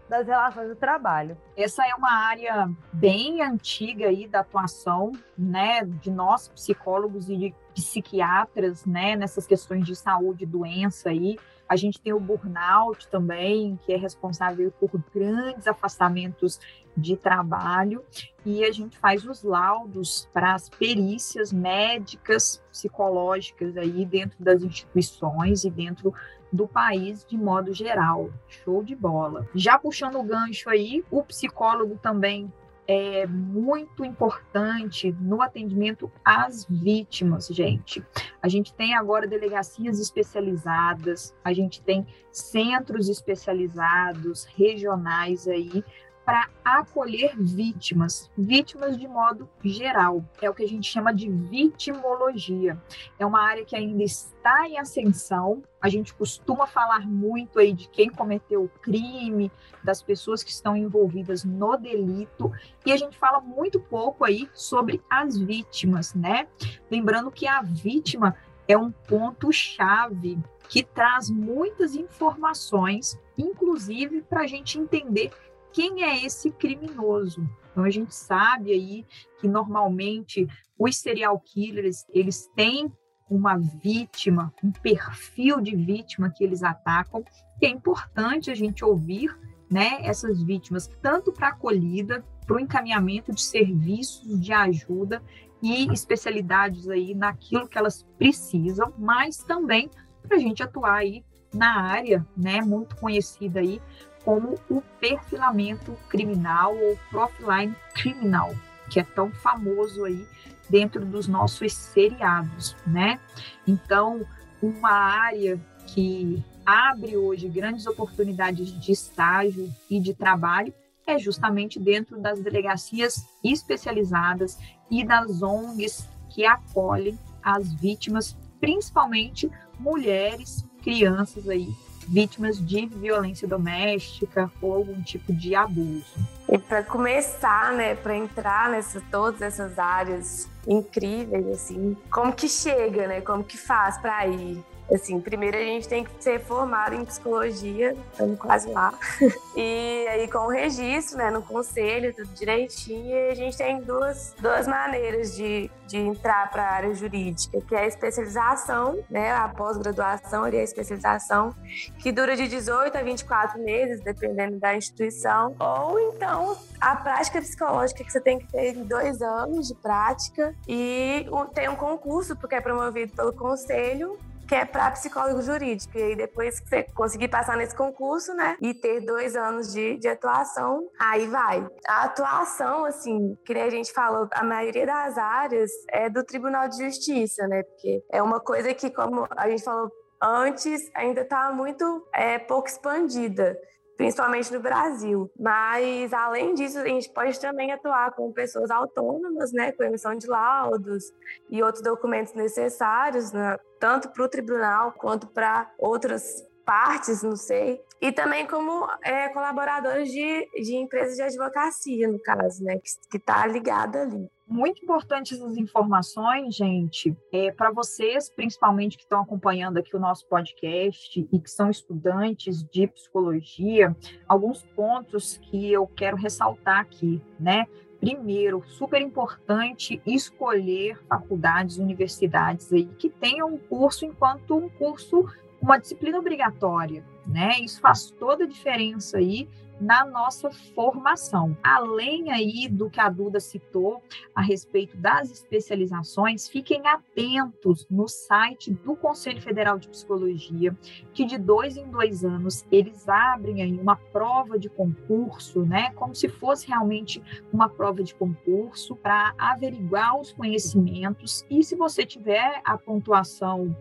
das 0.10 0.28
relações 0.28 0.70
do 0.70 0.76
trabalho. 0.76 1.38
Essa 1.58 1.86
é 1.88 1.96
uma 1.96 2.12
área 2.12 2.70
bem 2.94 3.42
antiga 3.42 4.08
aí 4.08 4.28
da 4.28 4.42
atuação, 4.42 5.12
né, 5.38 5.84
de 5.84 6.12
nós 6.12 6.48
psicólogos 6.50 7.30
e 7.30 7.38
de 7.38 7.56
psiquiatras, 7.74 8.86
né, 8.86 9.16
nessas 9.16 9.46
questões 9.48 9.86
de 9.86 9.96
saúde 9.96 10.46
doença 10.46 11.10
aí. 11.10 11.38
A 11.68 11.76
gente 11.76 12.00
tem 12.00 12.14
o 12.14 12.20
burnout 12.20 13.08
também, 13.08 13.80
que 13.84 13.92
é 13.92 13.98
responsável 13.98 14.72
por 14.80 14.92
grandes 15.14 15.68
afastamentos 15.68 16.60
de 16.96 17.18
trabalho, 17.18 18.06
e 18.46 18.64
a 18.64 18.72
gente 18.72 18.98
faz 19.00 19.26
os 19.26 19.44
laudos 19.44 20.30
para 20.32 20.54
as 20.54 20.70
perícias 20.70 21.52
médicas, 21.52 22.64
psicológicas 22.72 23.76
aí 23.76 24.06
dentro 24.06 24.42
das 24.42 24.62
instituições 24.62 25.66
e 25.66 25.70
dentro 25.70 26.14
do 26.56 26.68
país 26.68 27.26
de 27.26 27.38
modo 27.38 27.74
geral. 27.74 28.30
Show 28.48 28.84
de 28.84 28.96
bola. 28.96 29.48
Já 29.54 29.78
puxando 29.78 30.18
o 30.18 30.24
gancho 30.24 30.70
aí, 30.70 31.04
o 31.12 31.22
psicólogo 31.24 32.00
também 32.02 32.52
é 32.88 33.26
muito 33.26 34.06
importante 34.06 35.16
no 35.20 35.42
atendimento 35.42 36.12
às 36.24 36.66
vítimas, 36.70 37.48
gente. 37.48 38.06
A 38.42 38.48
gente 38.48 38.74
tem 38.74 38.94
agora 38.94 39.28
delegacias 39.28 40.00
especializadas, 40.00 41.36
a 41.44 41.52
gente 41.52 41.82
tem 41.82 42.06
centros 42.32 43.10
especializados, 43.10 44.46
regionais 44.56 45.48
aí, 45.48 45.84
para 46.26 46.50
acolher 46.64 47.36
vítimas, 47.38 48.32
vítimas 48.36 48.98
de 48.98 49.08
modo 49.08 49.48
geral. 49.64 50.26
É 50.42 50.50
o 50.50 50.54
que 50.56 50.64
a 50.64 50.68
gente 50.68 50.90
chama 50.92 51.14
de 51.14 51.30
vitimologia. 51.30 52.82
É 53.20 53.26
uma 53.26 53.42
área 53.42 53.64
que 53.64 53.76
ainda 53.76 54.04
está 54.04 54.68
em 54.68 54.80
ascensão. 54.80 55.62
A 55.80 55.88
gente 55.88 56.16
costuma 56.16 56.66
falar 56.66 57.08
muito 57.08 57.60
aí 57.60 57.72
de 57.72 57.88
quem 57.88 58.10
cometeu 58.10 58.64
o 58.64 58.70
crime, 58.82 59.52
das 59.84 60.02
pessoas 60.02 60.42
que 60.42 60.50
estão 60.50 60.76
envolvidas 60.76 61.44
no 61.44 61.78
delito, 61.78 62.52
e 62.84 62.92
a 62.92 62.98
gente 62.98 63.18
fala 63.18 63.40
muito 63.40 63.80
pouco 63.80 64.26
aí 64.26 64.50
sobre 64.52 65.00
as 65.08 65.38
vítimas, 65.38 66.16
né? 66.16 66.48
Lembrando 66.90 67.30
que 67.30 67.48
a 67.48 67.62
vítima 67.62 68.36
é 68.68 68.76
um 68.76 68.92
ponto 68.92 69.52
chave 69.52 70.40
que 70.68 70.84
traz 70.84 71.30
muitas 71.30 71.96
informações, 71.96 73.20
inclusive 73.38 74.24
para 74.24 74.42
a 74.42 74.48
gente 74.48 74.80
entender 74.80 75.32
quem 75.76 76.06
é 76.06 76.26
esse 76.26 76.50
criminoso. 76.52 77.48
Então 77.70 77.84
a 77.84 77.90
gente 77.90 78.16
sabe 78.16 78.72
aí 78.72 79.06
que 79.42 79.48
normalmente 79.48 80.48
os 80.80 80.96
serial 80.96 81.38
killers, 81.38 82.06
eles 82.14 82.50
têm 82.56 82.90
uma 83.30 83.58
vítima, 83.58 84.54
um 84.64 84.72
perfil 84.72 85.60
de 85.60 85.76
vítima 85.76 86.30
que 86.30 86.46
eles 86.46 86.64
atacam, 86.64 87.26
e 87.62 87.66
é 87.66 87.70
importante 87.70 88.50
a 88.50 88.56
gente 88.56 88.86
ouvir 88.86 89.38
né, 89.70 90.00
essas 90.04 90.42
vítimas, 90.42 90.88
tanto 91.02 91.34
para 91.34 91.50
acolhida, 91.50 92.24
para 92.46 92.56
o 92.56 92.60
encaminhamento 92.60 93.34
de 93.34 93.42
serviços 93.42 94.40
de 94.40 94.54
ajuda 94.54 95.22
e 95.62 95.92
especialidades 95.92 96.88
aí 96.88 97.14
naquilo 97.14 97.68
que 97.68 97.78
elas 97.78 98.04
precisam, 98.18 98.94
mas 98.98 99.38
também 99.38 99.90
para 100.22 100.38
a 100.38 100.40
gente 100.40 100.64
atuar 100.64 100.96
aí 100.96 101.26
na 101.54 101.82
área, 101.82 102.26
né, 102.38 102.62
muito 102.62 102.96
conhecida 102.96 103.60
aí 103.60 103.82
como 104.26 104.60
o 104.68 104.82
perfilamento 105.00 105.96
criminal 106.10 106.76
ou 106.76 106.98
profiline 107.12 107.76
criminal, 107.94 108.54
que 108.90 109.00
é 109.00 109.04
tão 109.04 109.32
famoso 109.32 110.04
aí 110.04 110.28
dentro 110.68 111.06
dos 111.06 111.28
nossos 111.28 111.72
seriados, 111.74 112.76
né? 112.88 113.20
Então, 113.68 114.26
uma 114.60 114.92
área 114.92 115.60
que 115.86 116.44
abre 116.66 117.16
hoje 117.16 117.48
grandes 117.48 117.86
oportunidades 117.86 118.78
de 118.82 118.92
estágio 118.92 119.72
e 119.88 120.00
de 120.00 120.16
trabalho 120.16 120.74
é 121.06 121.20
justamente 121.20 121.80
dentro 121.80 122.20
das 122.20 122.42
delegacias 122.42 123.24
especializadas 123.44 124.58
e 124.90 125.06
das 125.06 125.44
ONGs 125.44 126.10
que 126.30 126.44
acolhem 126.44 127.18
as 127.44 127.72
vítimas, 127.76 128.36
principalmente 128.60 129.52
mulheres, 129.80 130.66
crianças 130.82 131.48
aí 131.48 131.70
vítimas 132.08 132.64
de 132.66 132.86
violência 132.88 133.48
doméstica 133.48 134.52
ou 134.62 134.76
algum 134.76 135.02
tipo 135.02 135.34
de 135.34 135.56
abuso. 135.56 136.06
E 136.50 136.58
para 136.58 136.84
começar, 136.84 137.74
né, 137.74 137.96
para 137.96 138.16
entrar 138.16 138.70
nessas 138.70 139.04
todas 139.12 139.42
essas 139.42 139.80
áreas 139.80 140.50
incríveis 140.68 141.48
assim, 141.48 141.98
como 142.12 142.34
que 142.34 142.48
chega, 142.48 143.08
né? 143.08 143.22
Como 143.22 143.44
que 143.44 143.58
faz 143.58 143.98
para 143.98 144.28
ir? 144.28 144.64
Assim, 144.92 145.20
primeiro 145.20 145.58
a 145.58 145.62
gente 145.62 145.88
tem 145.88 146.04
que 146.04 146.12
ser 146.24 146.40
formado 146.40 146.94
em 146.94 147.04
psicologia, 147.04 147.96
estamos 148.12 148.40
quase 148.40 148.70
lá. 148.70 148.94
e 149.56 150.08
aí 150.10 150.28
com 150.30 150.40
o 150.40 150.50
registro, 150.50 151.18
né, 151.18 151.32
no 151.32 151.42
conselho, 151.42 152.14
tudo 152.14 152.30
direitinho, 152.34 153.08
e 153.08 153.30
a 153.30 153.36
gente 153.36 153.58
tem 153.58 153.82
duas, 153.82 154.36
duas 154.40 154.68
maneiras 154.68 155.36
de, 155.36 155.72
de 155.88 155.98
entrar 155.98 156.52
para 156.52 156.64
a 156.64 156.72
área 156.74 156.94
jurídica, 156.94 157.60
que 157.62 157.74
é 157.74 157.80
a 157.80 157.88
especialização, 157.88 159.00
né, 159.10 159.32
a 159.32 159.48
pós-graduação 159.48 160.48
e 160.48 160.58
a 160.58 160.64
especialização, 160.64 161.56
que 162.00 162.12
dura 162.12 162.36
de 162.36 162.48
18 162.48 162.96
a 162.96 163.02
24 163.02 163.60
meses, 163.60 164.02
dependendo 164.02 164.60
da 164.60 164.76
instituição, 164.76 165.56
ou 165.60 166.00
então 166.00 166.58
a 166.80 166.96
prática 166.96 167.42
psicológica 167.42 168.04
que 168.04 168.12
você 168.12 168.22
tem 168.22 168.38
que 168.38 168.48
ter 168.52 168.74
dois 168.74 169.22
anos 169.22 169.68
de 169.68 169.76
prática 169.76 170.54
e 170.68 171.26
tem 171.54 171.70
um 171.70 171.76
concurso, 171.76 172.36
porque 172.36 172.56
é 172.56 172.62
promovido 172.62 173.14
pelo 173.14 173.34
conselho, 173.34 174.18
que 174.48 174.56
é 174.56 174.66
para 174.66 174.92
psicólogo 174.92 175.42
jurídico. 175.42 175.98
E 175.98 176.02
aí, 176.02 176.16
depois 176.16 176.60
que 176.60 176.70
você 176.70 176.84
conseguir 176.94 177.28
passar 177.28 177.58
nesse 177.58 177.76
concurso, 177.76 178.34
né, 178.34 178.58
e 178.62 178.74
ter 178.74 179.02
dois 179.02 179.36
anos 179.36 179.74
de, 179.74 179.98
de 179.98 180.08
atuação, 180.08 180.88
aí 181.00 181.28
vai. 181.28 181.68
A 181.88 182.04
atuação, 182.04 182.86
assim, 182.86 183.38
que 183.46 183.54
a 183.54 183.70
gente 183.70 183.92
falou, 183.92 184.28
a 184.32 184.44
maioria 184.44 184.86
das 184.86 185.18
áreas 185.18 185.72
é 185.92 186.10
do 186.10 186.24
Tribunal 186.24 186.68
de 186.68 186.84
Justiça, 186.84 187.48
né, 187.48 187.64
porque 187.64 188.04
é 188.12 188.22
uma 188.22 188.40
coisa 188.40 188.74
que, 188.74 188.90
como 188.90 189.28
a 189.32 189.50
gente 189.50 189.64
falou 189.64 189.92
antes, 190.22 190.90
ainda 190.96 191.22
está 191.22 191.52
muito 191.52 192.08
é, 192.14 192.40
pouco 192.40 192.68
expandida 192.68 193.58
principalmente 193.98 194.54
no 194.54 194.60
Brasil. 194.60 195.32
Mas, 195.40 196.14
além 196.14 196.54
disso, 196.54 196.80
a 196.80 196.86
gente 196.86 197.10
pode 197.12 197.40
também 197.40 197.72
atuar 197.72 198.12
com 198.12 198.32
pessoas 198.32 198.70
autônomas, 198.70 199.52
né, 199.52 199.72
com 199.72 199.84
emissão 199.84 200.16
de 200.16 200.28
laudos 200.28 201.14
e 201.50 201.62
outros 201.64 201.84
documentos 201.84 202.34
necessários, 202.34 203.32
né, 203.32 203.58
tanto 203.80 204.10
para 204.10 204.24
o 204.24 204.30
tribunal 204.30 204.94
quanto 204.94 205.28
para 205.28 205.72
outras 205.78 206.46
partes, 206.66 207.22
não 207.22 207.36
sei. 207.36 207.82
E 208.02 208.12
também 208.12 208.46
como 208.48 208.88
é, 209.04 209.30
colaboradores 209.30 210.12
de, 210.12 210.50
de 210.62 210.76
empresas 210.76 211.16
de 211.16 211.22
advocacia, 211.22 212.08
no 212.08 212.20
caso, 212.22 212.64
né, 212.64 212.78
que 213.10 213.18
está 213.18 213.46
ligada 213.46 214.02
ali. 214.02 214.30
Muito 214.48 214.84
importantes 214.84 215.40
essas 215.40 215.58
informações, 215.58 216.56
gente, 216.56 217.18
é, 217.32 217.52
para 217.52 217.72
vocês, 217.72 218.30
principalmente 218.30 218.96
que 218.96 219.04
estão 219.04 219.22
acompanhando 219.22 219.78
aqui 219.78 219.96
o 219.96 220.00
nosso 220.00 220.28
podcast 220.28 221.28
e 221.32 221.40
que 221.40 221.50
são 221.50 221.68
estudantes 221.68 222.64
de 222.64 222.86
psicologia, 222.86 223.96
alguns 224.28 224.64
pontos 224.76 225.38
que 225.38 225.72
eu 225.72 225.88
quero 225.88 226.16
ressaltar 226.16 226.80
aqui, 226.80 227.20
né? 227.40 227.66
Primeiro, 228.00 228.64
super 228.68 229.02
importante 229.02 230.00
escolher 230.06 231.04
faculdades, 231.08 231.80
universidades 231.80 232.72
aí 232.72 232.86
que 233.00 233.10
tenham 233.10 233.56
um 233.56 233.58
curso 233.58 234.06
enquanto 234.06 234.56
um 234.56 234.70
curso 234.70 235.26
uma 235.60 235.80
disciplina 235.80 236.20
obrigatória, 236.20 237.04
né? 237.26 237.60
Isso 237.60 237.82
faz 237.82 238.12
toda 238.12 238.44
a 238.44 238.48
diferença 238.48 239.18
aí 239.18 239.50
na 239.80 240.06
nossa 240.06 240.50
formação. 240.52 241.58
Além 241.64 242.32
aí 242.32 242.68
do 242.68 242.90
que 242.90 243.00
a 243.00 243.10
Duda 243.10 243.40
citou 243.40 244.02
a 244.34 244.42
respeito 244.42 244.98
das 244.98 245.32
especializações, 245.32 246.48
fiquem 246.48 246.86
atentos 246.88 247.86
no 247.90 248.08
site 248.08 248.72
do 248.72 248.96
Conselho 248.96 249.42
Federal 249.42 249.78
de 249.78 249.90
Psicologia, 249.90 250.76
que 251.14 251.26
de 251.26 251.38
dois 251.38 251.78
em 251.78 251.90
dois 251.90 252.24
anos 252.24 252.66
eles 252.72 253.08
abrem 253.08 253.62
aí 253.62 253.78
uma 253.78 253.96
prova 253.96 254.58
de 254.58 254.70
concurso, 254.70 255.66
né, 255.66 255.92
como 255.96 256.16
se 256.16 256.28
fosse 256.28 256.68
realmente 256.68 257.22
uma 257.52 257.70
prova 257.70 258.04
de 258.04 258.14
concurso 258.16 258.96
para 258.96 259.34
averiguar 259.38 260.20
os 260.20 260.32
conhecimentos 260.34 261.46
e 261.50 261.64
se 261.64 261.76
você 261.76 262.06
tiver 262.06 262.62
a 262.64 262.78
pontuação 262.78 263.76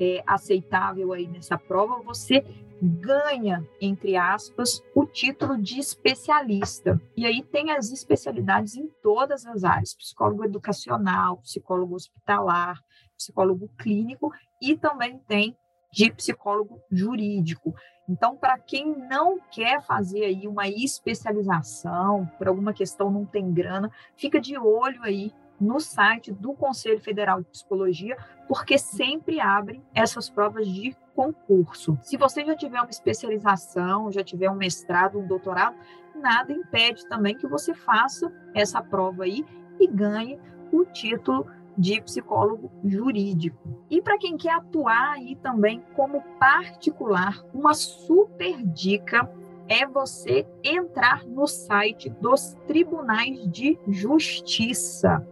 é, 0.00 0.22
aceitável 0.26 1.12
aí 1.12 1.28
nessa 1.28 1.58
prova, 1.58 2.02
você 2.02 2.44
ganha, 2.82 3.66
entre 3.80 4.16
aspas, 4.16 4.82
o 4.94 5.04
título 5.04 5.60
de 5.60 5.78
especialista. 5.78 7.00
E 7.16 7.26
aí 7.26 7.42
tem 7.42 7.70
as 7.70 7.92
especialidades 7.92 8.74
em 8.74 8.88
todas 9.02 9.44
as 9.46 9.62
áreas: 9.62 9.94
psicólogo 9.94 10.44
educacional, 10.44 11.36
psicólogo 11.38 11.94
hospitalar, 11.94 12.80
psicólogo 13.16 13.68
clínico 13.78 14.32
e 14.60 14.76
também 14.76 15.18
tem 15.28 15.54
de 15.92 16.10
psicólogo 16.10 16.80
jurídico. 16.90 17.74
Então, 18.08 18.36
para 18.36 18.58
quem 18.58 18.96
não 19.08 19.38
quer 19.52 19.82
fazer 19.82 20.24
aí 20.24 20.48
uma 20.48 20.68
especialização, 20.68 22.26
por 22.38 22.48
alguma 22.48 22.72
questão 22.72 23.10
não 23.10 23.24
tem 23.24 23.52
grana, 23.52 23.90
fica 24.16 24.40
de 24.40 24.56
olho 24.56 25.02
aí 25.02 25.32
no 25.60 25.78
site 25.78 26.32
do 26.32 26.54
Conselho 26.54 27.00
Federal 27.00 27.40
de 27.40 27.48
Psicologia, 27.48 28.16
porque 28.48 28.78
sempre 28.78 29.40
abrem 29.40 29.82
essas 29.94 30.30
provas 30.30 30.66
de 30.66 30.96
concurso. 31.14 31.98
Se 32.02 32.16
você 32.16 32.44
já 32.44 32.56
tiver 32.56 32.80
uma 32.80 32.90
especialização, 32.90 34.10
já 34.10 34.24
tiver 34.24 34.50
um 34.50 34.54
mestrado, 34.54 35.18
um 35.18 35.26
doutorado, 35.26 35.76
nada 36.14 36.52
impede 36.52 37.06
também 37.06 37.36
que 37.36 37.46
você 37.46 37.74
faça 37.74 38.32
essa 38.54 38.82
prova 38.82 39.24
aí 39.24 39.44
e 39.78 39.86
ganhe 39.86 40.38
o 40.72 40.84
título 40.84 41.46
de 41.76 42.00
psicólogo 42.00 42.70
jurídico. 42.84 43.58
E 43.88 44.02
para 44.02 44.18
quem 44.18 44.36
quer 44.36 44.54
atuar 44.54 45.12
aí 45.12 45.36
também 45.36 45.82
como 45.94 46.22
particular, 46.38 47.44
uma 47.54 47.74
super 47.74 48.62
dica 48.62 49.30
é 49.68 49.86
você 49.86 50.46
entrar 50.64 51.24
no 51.24 51.46
site 51.46 52.10
dos 52.10 52.56
tribunais 52.66 53.48
de 53.50 53.78
justiça. 53.86 55.24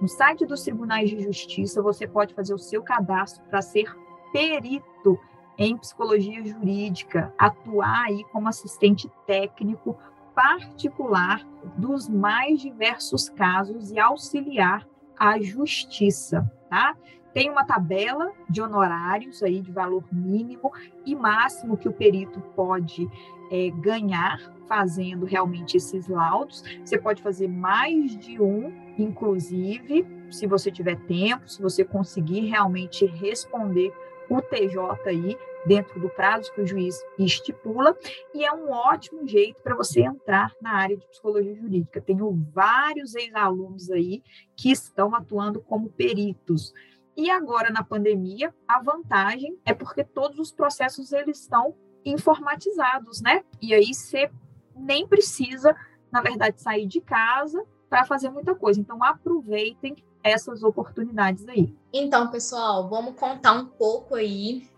No 0.00 0.08
site 0.08 0.44
dos 0.44 0.62
tribunais 0.62 1.08
de 1.08 1.22
justiça, 1.22 1.80
você 1.80 2.06
pode 2.06 2.34
fazer 2.34 2.52
o 2.52 2.58
seu 2.58 2.82
cadastro 2.82 3.42
para 3.48 3.62
ser 3.62 3.94
perito 4.32 5.18
em 5.58 5.76
psicologia 5.76 6.44
jurídica, 6.44 7.32
atuar 7.38 8.04
aí 8.04 8.22
como 8.24 8.48
assistente 8.48 9.10
técnico 9.26 9.96
particular 10.34 11.42
dos 11.78 12.08
mais 12.08 12.60
diversos 12.60 13.30
casos 13.30 13.90
e 13.90 13.98
auxiliar 13.98 14.86
a 15.18 15.40
justiça, 15.40 16.50
tá? 16.68 16.94
Tem 17.36 17.50
uma 17.50 17.66
tabela 17.66 18.32
de 18.48 18.62
honorários 18.62 19.42
aí 19.42 19.60
de 19.60 19.70
valor 19.70 20.02
mínimo 20.10 20.72
e 21.04 21.14
máximo 21.14 21.76
que 21.76 21.86
o 21.86 21.92
perito 21.92 22.40
pode 22.56 23.06
é, 23.50 23.68
ganhar 23.72 24.40
fazendo 24.66 25.26
realmente 25.26 25.76
esses 25.76 26.08
laudos. 26.08 26.64
Você 26.82 26.96
pode 26.96 27.22
fazer 27.22 27.46
mais 27.46 28.16
de 28.16 28.40
um, 28.40 28.72
inclusive, 28.98 30.06
se 30.30 30.46
você 30.46 30.70
tiver 30.70 30.96
tempo, 31.00 31.46
se 31.46 31.60
você 31.60 31.84
conseguir 31.84 32.46
realmente 32.46 33.04
responder 33.04 33.92
o 34.30 34.40
TJ 34.40 34.80
aí 35.06 35.36
dentro 35.66 36.00
do 36.00 36.08
prazo 36.08 36.50
que 36.54 36.62
o 36.62 36.66
juiz 36.66 37.04
estipula, 37.18 37.94
e 38.32 38.46
é 38.46 38.52
um 38.52 38.70
ótimo 38.70 39.28
jeito 39.28 39.60
para 39.62 39.74
você 39.74 40.00
entrar 40.00 40.54
na 40.58 40.74
área 40.74 40.96
de 40.96 41.06
psicologia 41.06 41.54
jurídica. 41.54 42.00
Tenho 42.00 42.32
vários 42.54 43.14
ex-alunos 43.14 43.90
aí 43.90 44.22
que 44.56 44.70
estão 44.70 45.14
atuando 45.14 45.60
como 45.60 45.90
peritos. 45.90 46.72
E 47.16 47.30
agora 47.30 47.70
na 47.70 47.82
pandemia, 47.82 48.54
a 48.68 48.80
vantagem 48.82 49.58
é 49.64 49.72
porque 49.72 50.04
todos 50.04 50.38
os 50.38 50.52
processos 50.52 51.12
eles 51.12 51.40
estão 51.40 51.74
informatizados, 52.04 53.20
né? 53.22 53.42
E 53.60 53.74
aí 53.74 53.94
você 53.94 54.30
nem 54.76 55.06
precisa, 55.06 55.74
na 56.12 56.20
verdade, 56.20 56.60
sair 56.60 56.86
de 56.86 57.00
casa 57.00 57.64
para 57.88 58.04
fazer 58.04 58.28
muita 58.28 58.54
coisa. 58.54 58.78
Então 58.78 59.02
aproveitem 59.02 59.96
essas 60.22 60.62
oportunidades 60.62 61.48
aí. 61.48 61.74
Então, 61.92 62.30
pessoal, 62.30 62.88
vamos 62.88 63.18
contar 63.18 63.52
um 63.52 63.66
pouco 63.66 64.14
aí 64.14 64.68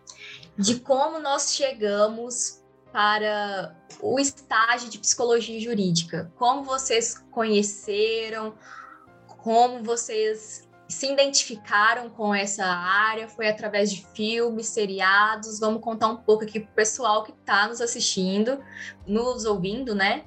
de 0.57 0.81
como 0.81 1.19
nós 1.19 1.55
chegamos 1.55 2.63
para 2.93 3.77
o 4.01 4.19
estágio 4.19 4.91
de 4.91 4.99
psicologia 4.99 5.59
jurídica. 5.61 6.33
Como 6.37 6.65
vocês 6.65 7.19
conheceram, 7.31 8.55
como 9.27 9.83
vocês 9.83 10.68
se 10.89 11.13
identificaram 11.13 12.09
com 12.09 12.35
essa 12.35 12.65
área, 12.65 13.29
foi 13.29 13.49
através 13.49 13.91
de 13.91 14.07
filmes, 14.15 14.67
seriados. 14.69 15.61
Vamos 15.61 15.83
contar 15.83 16.09
um 16.09 16.17
pouco 16.17 16.45
aqui 16.45 16.61
para 16.61 16.71
o 16.71 16.75
pessoal 16.75 17.23
que 17.25 17.33
está 17.33 17.69
nos 17.69 17.81
assistindo, 17.81 18.59
nos 19.07 19.45
ouvindo, 19.45 19.95
né? 19.95 20.25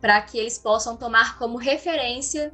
Para 0.00 0.20
que 0.20 0.36
eles 0.38 0.58
possam 0.58 0.96
tomar 0.96 1.38
como 1.38 1.56
referência 1.56 2.52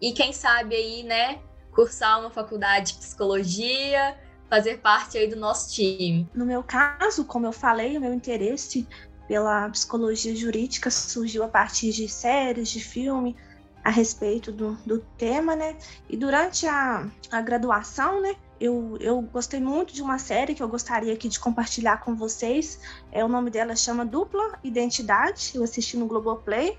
e 0.00 0.12
quem 0.12 0.32
sabe 0.32 0.76
aí, 0.76 1.02
né, 1.02 1.40
cursar 1.72 2.20
uma 2.20 2.30
faculdade 2.30 2.92
de 2.92 2.98
psicologia, 2.98 4.16
fazer 4.48 4.78
parte 4.78 5.16
aí 5.16 5.26
do 5.26 5.36
nosso 5.36 5.72
time. 5.72 6.28
No 6.34 6.44
meu 6.44 6.62
caso, 6.62 7.24
como 7.24 7.46
eu 7.46 7.52
falei, 7.52 7.96
o 7.96 8.00
meu 8.00 8.12
interesse 8.12 8.86
pela 9.26 9.68
psicologia 9.70 10.36
jurídica 10.36 10.90
surgiu 10.90 11.42
a 11.42 11.48
partir 11.48 11.92
de 11.92 12.08
séries, 12.08 12.68
de 12.68 12.80
filme, 12.80 13.36
a 13.84 13.90
respeito 13.90 14.52
do, 14.52 14.72
do 14.86 14.98
tema, 15.18 15.56
né? 15.56 15.76
E 16.08 16.16
durante 16.16 16.66
a, 16.66 17.06
a 17.30 17.40
graduação, 17.40 18.20
né? 18.20 18.36
Eu, 18.60 18.96
eu 19.00 19.20
gostei 19.22 19.58
muito 19.58 19.92
de 19.92 20.00
uma 20.02 20.18
série 20.18 20.54
que 20.54 20.62
eu 20.62 20.68
gostaria 20.68 21.12
aqui 21.12 21.28
de 21.28 21.40
compartilhar 21.40 21.98
com 21.98 22.14
vocês. 22.14 22.78
É, 23.10 23.24
o 23.24 23.28
nome 23.28 23.50
dela 23.50 23.74
chama 23.74 24.04
Dupla 24.04 24.58
Identidade. 24.62 25.52
Eu 25.54 25.64
assisti 25.64 25.96
no 25.96 26.06
Globoplay. 26.06 26.78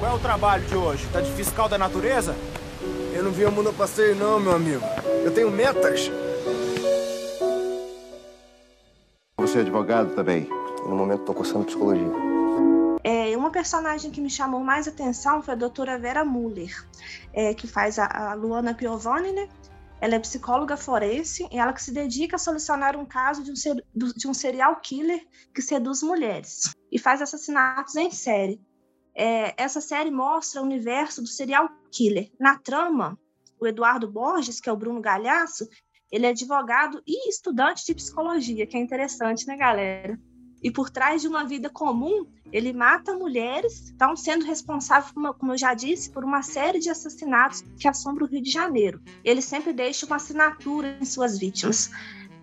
Qual 0.00 0.12
é 0.12 0.14
o 0.14 0.18
trabalho 0.18 0.66
de 0.66 0.76
hoje? 0.76 1.08
Tá 1.10 1.22
de 1.22 1.32
fiscal 1.32 1.66
da 1.66 1.78
natureza? 1.78 2.36
Eu 3.14 3.24
não 3.24 3.32
vim 3.32 3.44
ao 3.44 3.52
mundo 3.52 3.70
a 3.70 3.72
passeio 3.72 4.14
não, 4.14 4.38
meu 4.38 4.52
amigo. 4.52 4.82
Eu 5.24 5.32
tenho 5.32 5.50
metas. 5.50 6.10
Você 9.38 9.58
é 9.58 9.60
advogado 9.62 10.14
também? 10.14 10.46
No 10.86 10.94
momento 10.94 11.20
estou 11.20 11.34
cursando 11.34 11.64
psicologia. 11.64 12.33
Uma 13.44 13.50
personagem 13.50 14.10
que 14.10 14.22
me 14.22 14.30
chamou 14.30 14.64
mais 14.64 14.88
atenção 14.88 15.42
foi 15.42 15.52
a 15.52 15.56
doutora 15.56 15.98
Vera 15.98 16.24
Muller, 16.24 16.88
é, 17.30 17.52
que 17.52 17.66
faz 17.66 17.98
a, 17.98 18.30
a 18.30 18.32
Luana 18.32 18.72
Piovani, 18.72 19.32
né? 19.32 19.50
Ela 20.00 20.14
é 20.14 20.18
psicóloga 20.18 20.78
forense 20.78 21.46
e 21.52 21.58
ela 21.58 21.74
que 21.74 21.82
se 21.82 21.92
dedica 21.92 22.36
a 22.36 22.38
solucionar 22.38 22.96
um 22.96 23.04
caso 23.04 23.44
de 23.44 23.52
um, 23.52 23.54
ser, 23.54 23.84
de 23.94 24.26
um 24.26 24.32
serial 24.32 24.80
killer 24.80 25.28
que 25.54 25.60
seduz 25.60 26.02
mulheres 26.02 26.74
e 26.90 26.98
faz 26.98 27.20
assassinatos 27.20 27.94
em 27.96 28.10
série. 28.10 28.58
É, 29.14 29.52
essa 29.62 29.82
série 29.82 30.10
mostra 30.10 30.62
o 30.62 30.64
universo 30.64 31.20
do 31.20 31.28
serial 31.28 31.68
killer. 31.92 32.32
Na 32.40 32.56
trama, 32.56 33.18
o 33.60 33.66
Eduardo 33.66 34.10
Borges, 34.10 34.58
que 34.58 34.70
é 34.70 34.72
o 34.72 34.76
Bruno 34.76 35.02
Galhaço, 35.02 35.68
ele 36.10 36.24
é 36.24 36.30
advogado 36.30 37.02
e 37.06 37.28
estudante 37.28 37.84
de 37.84 37.94
psicologia, 37.94 38.66
que 38.66 38.78
é 38.78 38.80
interessante, 38.80 39.46
né, 39.46 39.54
galera? 39.54 40.18
E 40.64 40.70
por 40.70 40.88
trás 40.88 41.20
de 41.20 41.28
uma 41.28 41.44
vida 41.44 41.68
comum, 41.68 42.26
ele 42.50 42.72
mata 42.72 43.12
mulheres, 43.12 43.90
estão 43.90 44.16
sendo 44.16 44.46
responsável, 44.46 45.12
como 45.34 45.52
eu 45.52 45.58
já 45.58 45.74
disse, 45.74 46.08
por 46.08 46.24
uma 46.24 46.42
série 46.42 46.78
de 46.78 46.88
assassinatos 46.88 47.62
que 47.78 47.86
assombram 47.86 48.26
o 48.26 48.30
Rio 48.30 48.40
de 48.40 48.50
Janeiro. 48.50 48.98
Ele 49.22 49.42
sempre 49.42 49.74
deixa 49.74 50.06
uma 50.06 50.16
assinatura 50.16 50.96
em 50.98 51.04
suas 51.04 51.38
vítimas. 51.38 51.90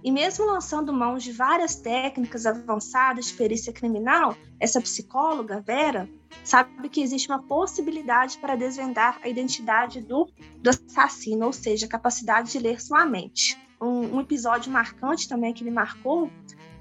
E 0.04 0.12
mesmo 0.12 0.46
lançando 0.46 0.94
mão 0.94 1.18
de 1.18 1.32
várias 1.32 1.76
técnicas 1.76 2.46
avançadas 2.46 3.26
de 3.26 3.34
perícia 3.34 3.74
criminal, 3.74 4.38
essa 4.60 4.80
psicóloga, 4.80 5.60
Vera, 5.60 6.08
sabe 6.44 6.90
que 6.90 7.02
existe 7.02 7.28
uma 7.28 7.42
possibilidade 7.42 8.38
para 8.38 8.56
desvendar 8.56 9.20
a 9.24 9.30
identidade 9.30 10.00
do, 10.00 10.30
do 10.60 10.70
assassino, 10.70 11.48
ou 11.48 11.54
seja, 11.54 11.88
a 11.88 11.90
capacidade 11.90 12.52
de 12.52 12.60
ler 12.60 12.80
sua 12.80 13.04
mente. 13.04 13.58
Um, 13.82 14.18
um 14.18 14.22
episódio 14.22 14.72
marcante 14.72 15.28
também 15.28 15.56
que 15.56 15.64
me 15.64 15.72
marcou 15.72 16.30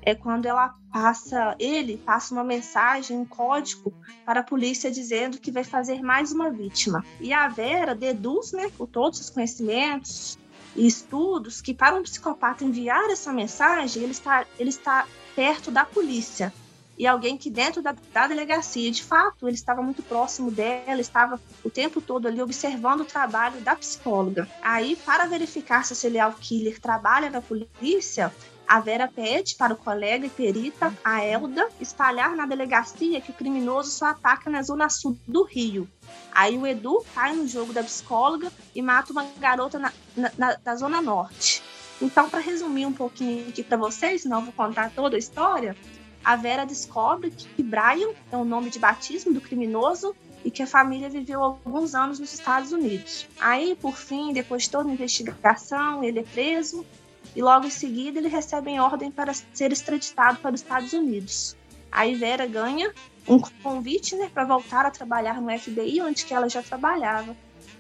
é 0.03 0.15
quando 0.15 0.47
ela 0.47 0.75
passa, 0.93 1.55
ele 1.59 1.97
passa 1.97 2.35
uma 2.35 2.45
mensagem, 2.45 3.17
um 3.17 3.25
código 3.25 3.93
para 4.25 4.41
a 4.41 4.45
polícia 4.45 4.91
dizendo 4.91 5.39
que 5.39 5.51
vai 5.51 5.65
fazer 5.65 6.03
mais 6.03 6.33
uma 6.33 6.51
vítima. 6.51 7.05
E 7.21 7.33
a 7.33 7.49
Vera 7.49 7.95
deduz, 7.95 8.53
né, 8.53 8.71
com 8.77 8.87
todos 8.87 9.21
os 9.21 9.31
conhecimentos, 9.31 10.39
e 10.77 10.87
estudos 10.87 11.61
que 11.61 11.75
para 11.75 11.97
um 11.97 12.03
psicopata 12.03 12.65
enviar 12.65 13.11
essa 13.11 13.33
mensagem, 13.33 14.03
ele 14.03 14.13
está, 14.13 14.47
ele 14.59 14.71
está 14.71 15.07
perto 15.35 15.71
da 15.71 15.85
polícia. 15.85 16.53
E 17.01 17.07
alguém 17.07 17.39
que 17.39 17.49
dentro 17.49 17.81
da, 17.81 17.97
da 18.13 18.27
delegacia, 18.27 18.91
de 18.91 19.03
fato, 19.03 19.49
ele 19.49 19.55
estava 19.55 19.81
muito 19.81 20.03
próximo 20.03 20.51
dela, 20.51 21.01
estava 21.01 21.41
o 21.65 21.71
tempo 21.71 21.99
todo 21.99 22.29
ali 22.29 22.43
observando 22.43 23.01
o 23.01 23.07
trabalho 23.07 23.59
da 23.63 23.75
psicóloga. 23.75 24.47
Aí, 24.61 24.97
para 24.97 25.27
verificar 25.27 25.83
se 25.83 25.95
o 25.95 25.97
serial 25.97 26.35
killer 26.39 26.79
trabalha 26.79 27.31
na 27.31 27.41
polícia, 27.41 28.31
a 28.71 28.79
Vera 28.79 29.09
pede 29.09 29.57
para 29.57 29.75
o 29.75 29.77
colega 29.77 30.25
e 30.25 30.31
perita, 30.31 30.97
a 31.03 31.25
Elda, 31.25 31.69
espalhar 31.81 32.37
na 32.37 32.47
delegacia 32.47 33.21
que 33.21 33.33
o 33.33 33.35
criminoso 33.35 33.91
só 33.91 34.07
ataca 34.07 34.49
na 34.49 34.63
zona 34.63 34.89
sul 34.89 35.19
do 35.27 35.43
Rio. 35.43 35.89
Aí 36.31 36.57
o 36.57 36.65
Edu 36.65 37.05
cai 37.13 37.35
no 37.35 37.49
jogo 37.49 37.73
da 37.73 37.83
psicóloga 37.83 38.53
e 38.73 38.81
mata 38.81 39.11
uma 39.11 39.27
garota 39.41 39.77
na, 39.77 39.93
na, 40.17 40.57
na 40.65 40.77
zona 40.77 41.03
norte. 41.03 41.61
Então, 42.01 42.31
para 42.31 42.39
resumir 42.39 42.87
um 42.87 42.93
pouquinho 42.93 43.49
aqui 43.49 43.65
para 43.65 43.77
vocês, 43.77 44.25
não 44.25 44.45
vou 44.45 44.53
contar 44.53 44.93
toda 44.93 45.17
a 45.17 45.19
história, 45.19 45.77
a 46.25 46.37
Vera 46.37 46.65
descobre 46.65 47.33
que 47.33 47.65
Brian 47.65 48.11
é 48.31 48.37
o 48.37 48.45
nome 48.45 48.71
de 48.71 48.79
batismo 48.79 49.35
do 49.35 49.41
criminoso 49.41 50.15
e 50.45 50.51
que 50.51 50.63
a 50.63 50.67
família 50.67 51.11
viveu 51.11 51.43
alguns 51.43 51.97
anos 51.97 52.21
nos 52.21 52.33
Estados 52.33 52.71
Unidos. 52.71 53.27
Aí, 53.41 53.77
por 53.81 53.97
fim, 53.97 54.33
depois 54.33 54.63
de 54.63 54.71
toda 54.71 54.89
a 54.89 54.93
investigação, 54.93 56.05
ele 56.05 56.21
é 56.21 56.23
preso 56.23 56.87
e 57.35 57.43
logo 57.43 57.67
em 57.67 57.71
seguida 57.71 58.19
ele 58.19 58.29
recebe 58.29 58.79
ordem 58.79 59.11
para 59.11 59.33
ser 59.35 59.73
extraditado 59.73 60.39
para 60.39 60.55
os 60.55 60.61
Estados 60.61 60.93
Unidos. 60.93 61.57
Aí 61.91 62.15
Vera 62.15 62.47
ganha 62.47 62.93
um 63.29 63.39
convite 63.63 64.17
né, 64.17 64.31
para 64.33 64.45
voltar 64.45 64.87
a 64.87 64.91
trabalhar 64.91 65.41
no 65.41 65.59
FBI, 65.59 66.01
onde 66.03 66.25
que 66.25 66.35
ela 66.35 66.49
já 66.49 66.63
trabalhava. 66.63 67.37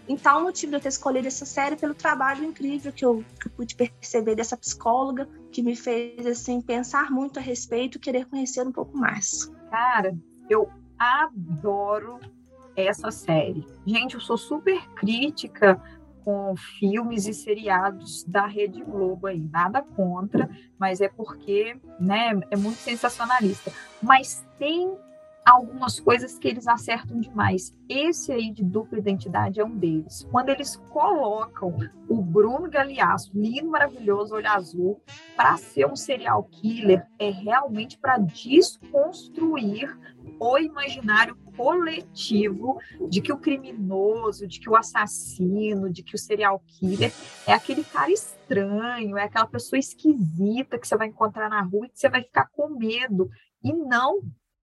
Então, 0.08 0.40
o 0.40 0.42
motivo 0.42 0.70
de 0.70 0.76
eu 0.76 0.80
ter 0.80 0.88
escolhido 0.88 1.28
essa 1.28 1.46
série 1.46 1.74
é 1.74 1.78
pelo 1.78 1.94
trabalho 1.94 2.44
incrível 2.44 2.92
que 2.92 3.04
eu, 3.04 3.24
que 3.40 3.46
eu 3.46 3.52
pude 3.52 3.76
perceber 3.76 4.34
dessa 4.34 4.56
psicóloga, 4.56 5.28
que 5.52 5.62
me 5.62 5.76
fez 5.76 6.26
assim 6.26 6.60
pensar 6.60 7.10
muito 7.10 7.38
a 7.38 7.42
respeito 7.42 7.96
e 7.96 8.00
querer 8.00 8.26
conhecer 8.26 8.66
um 8.66 8.72
pouco 8.72 8.96
mais. 8.96 9.50
Cara, 9.70 10.16
eu 10.48 10.68
adoro 10.98 12.18
essa 12.74 13.10
série. 13.10 13.64
Gente, 13.86 14.14
eu 14.14 14.20
sou 14.20 14.36
super 14.36 14.84
crítica 14.94 15.80
com 16.24 16.54
filmes 16.78 17.26
e 17.26 17.34
seriados 17.34 18.24
da 18.24 18.46
Rede 18.46 18.82
Globo 18.82 19.26
aí. 19.26 19.40
Nada 19.40 19.82
contra, 19.82 20.48
mas 20.78 21.00
é 21.00 21.08
porque 21.08 21.76
né, 21.98 22.38
é 22.50 22.56
muito 22.56 22.78
sensacionalista. 22.78 23.72
Mas 24.02 24.46
tem 24.58 24.96
algumas 25.44 25.98
coisas 25.98 26.38
que 26.38 26.48
eles 26.48 26.66
acertam 26.66 27.20
demais. 27.20 27.72
Esse 27.88 28.32
aí 28.32 28.52
de 28.52 28.62
dupla 28.62 28.98
identidade 28.98 29.60
é 29.60 29.64
um 29.64 29.76
deles. 29.76 30.26
Quando 30.30 30.50
eles 30.50 30.76
colocam 30.90 31.76
o 32.08 32.22
Bruno 32.22 32.70
Galeasso, 32.70 33.30
lindo, 33.34 33.70
maravilhoso, 33.70 34.34
olho 34.34 34.48
azul, 34.48 35.00
para 35.36 35.56
ser 35.56 35.86
um 35.86 35.96
serial 35.96 36.44
killer, 36.44 37.06
é 37.18 37.30
realmente 37.30 37.98
para 37.98 38.18
desconstruir 38.18 39.98
o 40.38 40.58
imaginário 40.58 41.36
coletivo 41.60 42.80
de 43.10 43.20
que 43.20 43.30
o 43.30 43.36
criminoso, 43.36 44.46
de 44.46 44.58
que 44.58 44.70
o 44.70 44.74
assassino, 44.74 45.92
de 45.92 46.02
que 46.02 46.14
o 46.14 46.18
serial 46.18 46.58
killer 46.66 47.12
é 47.46 47.52
aquele 47.52 47.84
cara 47.84 48.10
estranho, 48.10 49.18
é 49.18 49.24
aquela 49.24 49.46
pessoa 49.46 49.78
esquisita 49.78 50.78
que 50.78 50.88
você 50.88 50.96
vai 50.96 51.08
encontrar 51.08 51.50
na 51.50 51.60
rua 51.60 51.84
e 51.84 51.90
que 51.90 51.98
você 51.98 52.08
vai 52.08 52.22
ficar 52.22 52.48
com 52.52 52.70
medo. 52.70 53.28
E 53.62 53.74
não, 53.74 54.22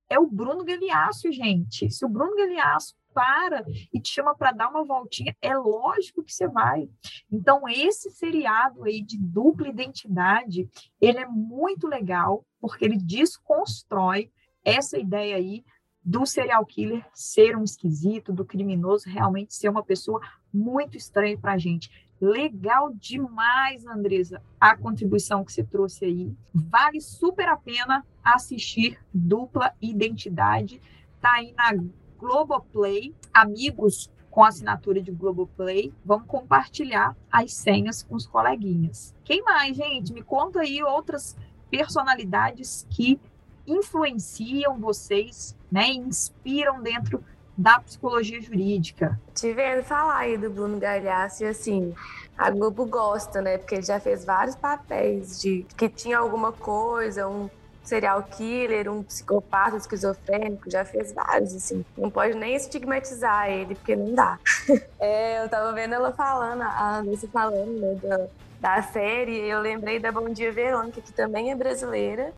é 0.10 0.18
o 0.18 0.26
Bruno 0.26 0.66
Galeasso, 0.66 1.32
gente. 1.32 1.88
Se 1.92 2.04
o 2.04 2.10
Bruno 2.10 2.36
Galeasso 2.36 2.96
para 3.14 3.64
e 3.94 4.02
te 4.02 4.10
chama 4.10 4.36
para 4.36 4.52
dar 4.52 4.68
uma 4.68 4.84
voltinha, 4.84 5.36
é 5.40 5.56
lógico 5.56 6.24
que 6.24 6.34
você 6.34 6.48
vai. 6.48 6.90
Então, 7.32 7.70
esse 7.70 8.10
seriado 8.10 8.84
aí 8.84 9.04
de 9.04 9.20
dupla 9.20 9.68
identidade, 9.68 10.68
ele 11.00 11.20
é 11.20 11.28
muito 11.28 11.88
legal, 11.88 12.44
porque 12.60 12.86
ele 12.86 12.98
desconstrói 12.98 14.32
essa 14.66 14.98
ideia 14.98 15.36
aí 15.36 15.64
do 16.08 16.26
serial 16.26 16.66
killer 16.66 17.06
ser 17.14 17.58
um 17.58 17.66
esquisito, 17.66 18.32
do 18.32 18.46
criminoso 18.46 19.10
realmente 19.10 19.54
ser 19.54 19.68
uma 19.68 19.84
pessoa 19.84 20.22
muito 20.54 20.96
estranha 20.96 21.38
para 21.38 21.52
a 21.52 21.58
gente. 21.58 21.92
Legal 22.22 22.94
demais, 22.94 23.86
Andresa, 23.86 24.42
a 24.58 24.74
contribuição 24.78 25.44
que 25.44 25.52
você 25.52 25.66
trouxe 25.66 26.06
aí. 26.06 26.34
Vale 26.54 27.02
super 27.02 27.50
a 27.50 27.58
pena 27.58 28.06
assistir 28.24 28.98
Dupla 29.14 29.74
Identidade. 29.82 30.82
Tá 31.20 31.34
aí 31.34 31.54
na 31.58 31.74
Globoplay. 32.18 33.14
Amigos 33.34 34.10
com 34.32 34.46
assinatura 34.46 35.02
de 35.02 35.12
Globoplay, 35.12 35.92
vamos 36.06 36.28
compartilhar 36.28 37.18
as 37.32 37.54
senhas 37.54 38.04
com 38.04 38.16
os 38.16 38.28
coleguinhas. 38.28 39.14
Quem 39.26 39.42
mais, 39.44 39.76
gente? 39.76 40.14
Me 40.14 40.22
conta 40.22 40.62
aí 40.62 40.82
outras 40.84 41.36
personalidades 41.72 42.86
que 42.90 43.20
influenciam 43.66 44.80
vocês, 44.80 45.57
né, 45.72 45.90
inspiram 45.90 46.82
dentro 46.82 47.24
da 47.58 47.80
psicologia 47.80 48.40
jurídica. 48.40 49.20
Te 49.34 49.52
vendo 49.52 49.84
falar 49.84 50.18
aí 50.18 50.38
do 50.38 50.50
Bruno 50.50 50.80
Galhaço 50.80 51.44
e 51.44 51.48
assim, 51.48 51.94
a 52.38 52.52
Globo 52.52 52.86
gosta, 52.86 53.42
né? 53.42 53.58
Porque 53.58 53.76
ele 53.76 53.84
já 53.84 54.00
fez 54.00 54.24
vários 54.24 54.56
papéis 54.56 55.42
de 55.42 55.66
que 55.76 55.90
tinha 55.90 56.20
alguma 56.20 56.52
coisa, 56.52 57.28
um 57.28 57.50
serial 57.84 58.22
killer, 58.24 58.92
um 58.92 59.02
psicopata 59.02 59.78
esquizofrênico, 59.78 60.70
já 60.70 60.86
fez 60.86 61.12
vários, 61.14 61.56
assim. 61.56 61.84
Não 61.98 62.12
pode 62.12 62.36
nem 62.36 62.56
estigmatizar 62.56 63.50
ele, 63.50 63.74
porque 63.74 63.96
não 63.96 64.14
dá. 64.14 64.38
é, 65.00 65.44
eu 65.44 65.50
tava 65.50 65.72
vendo 65.74 65.96
ela 65.96 66.12
falando, 66.12 66.62
a 66.62 66.98
Andressa 66.98 67.28
falando, 67.30 67.80
né, 67.80 67.98
da, 68.04 68.28
da 68.60 68.82
série, 68.84 69.32
e 69.32 69.50
eu 69.50 69.62
lembrei 69.62 70.00
da 70.00 70.12
Bom 70.12 70.30
Dia 70.30 70.52
Verônica, 70.52 71.02
que 71.02 71.14
também 71.14 71.52
é 71.52 71.56
brasileira. 71.56 72.34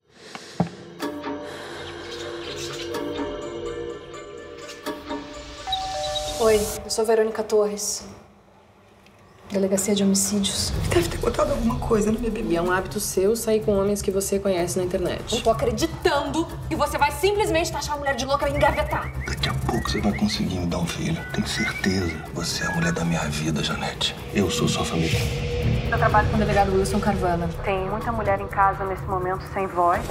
Oi, 6.41 6.55
eu 6.85 6.89
sou 6.89 7.03
Verônica 7.03 7.43
Torres. 7.43 8.05
Delegacia 9.51 9.93
de 9.93 10.05
homicídios. 10.05 10.71
Deve 10.89 11.09
ter 11.09 11.17
contado 11.17 11.51
alguma 11.51 11.77
coisa 11.79 12.13
no 12.13 12.17
bebê. 12.17 12.41
E 12.47 12.55
é 12.55 12.61
um 12.61 12.71
hábito 12.71 12.97
seu 12.97 13.35
sair 13.35 13.59
com 13.59 13.77
homens 13.77 14.01
que 14.01 14.09
você 14.09 14.39
conhece 14.39 14.77
na 14.77 14.85
internet. 14.85 15.35
Não 15.35 15.41
tô 15.41 15.49
acreditando 15.49 16.47
que 16.69 16.77
você 16.77 16.97
vai 16.97 17.11
simplesmente 17.11 17.69
taxar 17.73 17.95
a 17.95 17.99
mulher 17.99 18.15
de 18.15 18.23
louca 18.23 18.47
e 18.47 18.55
engavetar. 18.55 19.11
Daqui 19.27 19.49
a 19.49 19.53
pouco 19.53 19.91
você 19.91 19.99
vai 19.99 20.13
conseguir 20.13 20.59
me 20.59 20.67
dar 20.67 20.77
um 20.77 20.87
filho. 20.87 21.21
Tenho 21.33 21.45
certeza. 21.45 22.15
Você 22.33 22.63
é 22.63 22.67
a 22.67 22.71
mulher 22.71 22.93
da 22.93 23.03
minha 23.03 23.27
vida, 23.27 23.61
Janete. 23.61 24.15
Eu 24.33 24.49
sou 24.49 24.69
sua 24.69 24.85
família. 24.85 25.19
Eu 25.91 25.97
trabalho 25.97 26.29
com 26.29 26.37
o 26.37 26.39
delegado 26.39 26.71
Wilson 26.71 27.01
Carvana. 27.01 27.49
Tem 27.65 27.89
muita 27.89 28.13
mulher 28.13 28.39
em 28.39 28.47
casa 28.47 28.85
nesse 28.85 29.03
momento 29.03 29.43
sem 29.53 29.67
voz. 29.67 30.01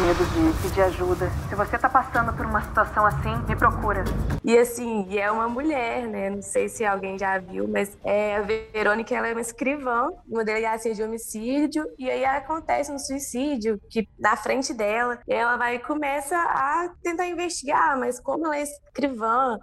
Medo 0.00 0.24
de 0.26 0.62
pedir 0.62 0.82
ajuda. 0.82 1.30
Se 1.48 1.54
você 1.54 1.78
tá 1.78 1.88
passando 1.88 2.32
por 2.36 2.46
uma 2.46 2.62
situação 2.62 3.06
assim, 3.06 3.36
me 3.48 3.56
procura. 3.56 4.04
E 4.44 4.56
assim, 4.56 5.06
e 5.08 5.18
é 5.18 5.30
uma 5.30 5.48
mulher, 5.48 6.06
né? 6.06 6.30
Não 6.30 6.42
sei 6.42 6.68
se 6.68 6.84
alguém 6.84 7.18
já 7.18 7.38
viu, 7.38 7.66
mas 7.68 7.96
é, 8.04 8.36
a 8.36 8.42
Verônica 8.42 9.14
ela 9.14 9.28
é 9.28 9.32
uma 9.32 9.40
escrivã 9.40 10.08
uma 10.28 10.44
delegacia 10.44 10.94
de 10.94 11.02
homicídio, 11.02 11.84
e 11.98 12.10
aí 12.10 12.24
acontece 12.24 12.92
um 12.92 12.98
suicídio 12.98 13.80
que 13.90 14.08
na 14.18 14.36
frente 14.36 14.74
dela, 14.74 15.18
e 15.26 15.32
ela 15.32 15.56
vai 15.56 15.78
começa 15.78 16.36
a 16.36 16.90
tentar 17.02 17.26
investigar, 17.26 17.98
mas 17.98 18.20
como 18.20 18.46
ela 18.46 18.56
é 18.56 18.62
escrivã 18.62 19.58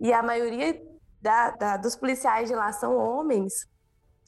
e 0.00 0.12
a 0.12 0.22
maioria 0.22 0.80
da, 1.20 1.50
da, 1.50 1.76
dos 1.76 1.96
policiais 1.96 2.48
de 2.48 2.54
lá 2.54 2.72
são 2.72 2.96
homens, 2.96 3.66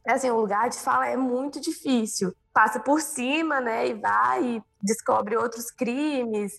assim, 0.06 0.30
o 0.30 0.40
lugar 0.40 0.68
de 0.68 0.78
fala 0.78 1.06
é 1.06 1.16
muito 1.16 1.60
difícil. 1.60 2.32
Passa 2.52 2.80
por 2.80 3.00
cima, 3.00 3.60
né, 3.60 3.88
e 3.88 3.94
vai 3.94 4.44
e 4.44 4.62
descobre 4.82 5.36
outros 5.36 5.70
crimes, 5.70 6.52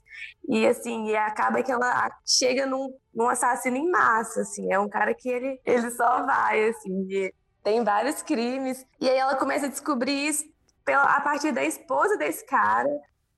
e 0.48 0.66
assim, 0.66 1.10
e 1.10 1.16
acaba 1.16 1.62
que 1.62 1.72
ela 1.72 2.10
chega 2.26 2.66
num, 2.66 2.94
num 3.14 3.28
assassino 3.28 3.76
em 3.76 3.90
massa, 3.90 4.42
assim, 4.42 4.72
é 4.72 4.80
um 4.80 4.88
cara 4.88 5.14
que 5.14 5.28
ele, 5.28 5.60
ele 5.66 5.90
só 5.92 6.26
vai, 6.26 6.70
assim, 6.70 7.32
tem 7.64 7.84
vários 7.84 8.22
crimes, 8.22 8.86
e 9.00 9.10
aí 9.10 9.18
ela 9.18 9.36
começa 9.36 9.66
a 9.66 9.70
descobrir 9.70 10.28
isso 10.28 10.46
pela, 10.86 11.04
a 11.04 11.22
partir 11.22 11.52
da 11.52 11.64
esposa 11.64 12.16
desse 12.18 12.46
cara, 12.46 12.90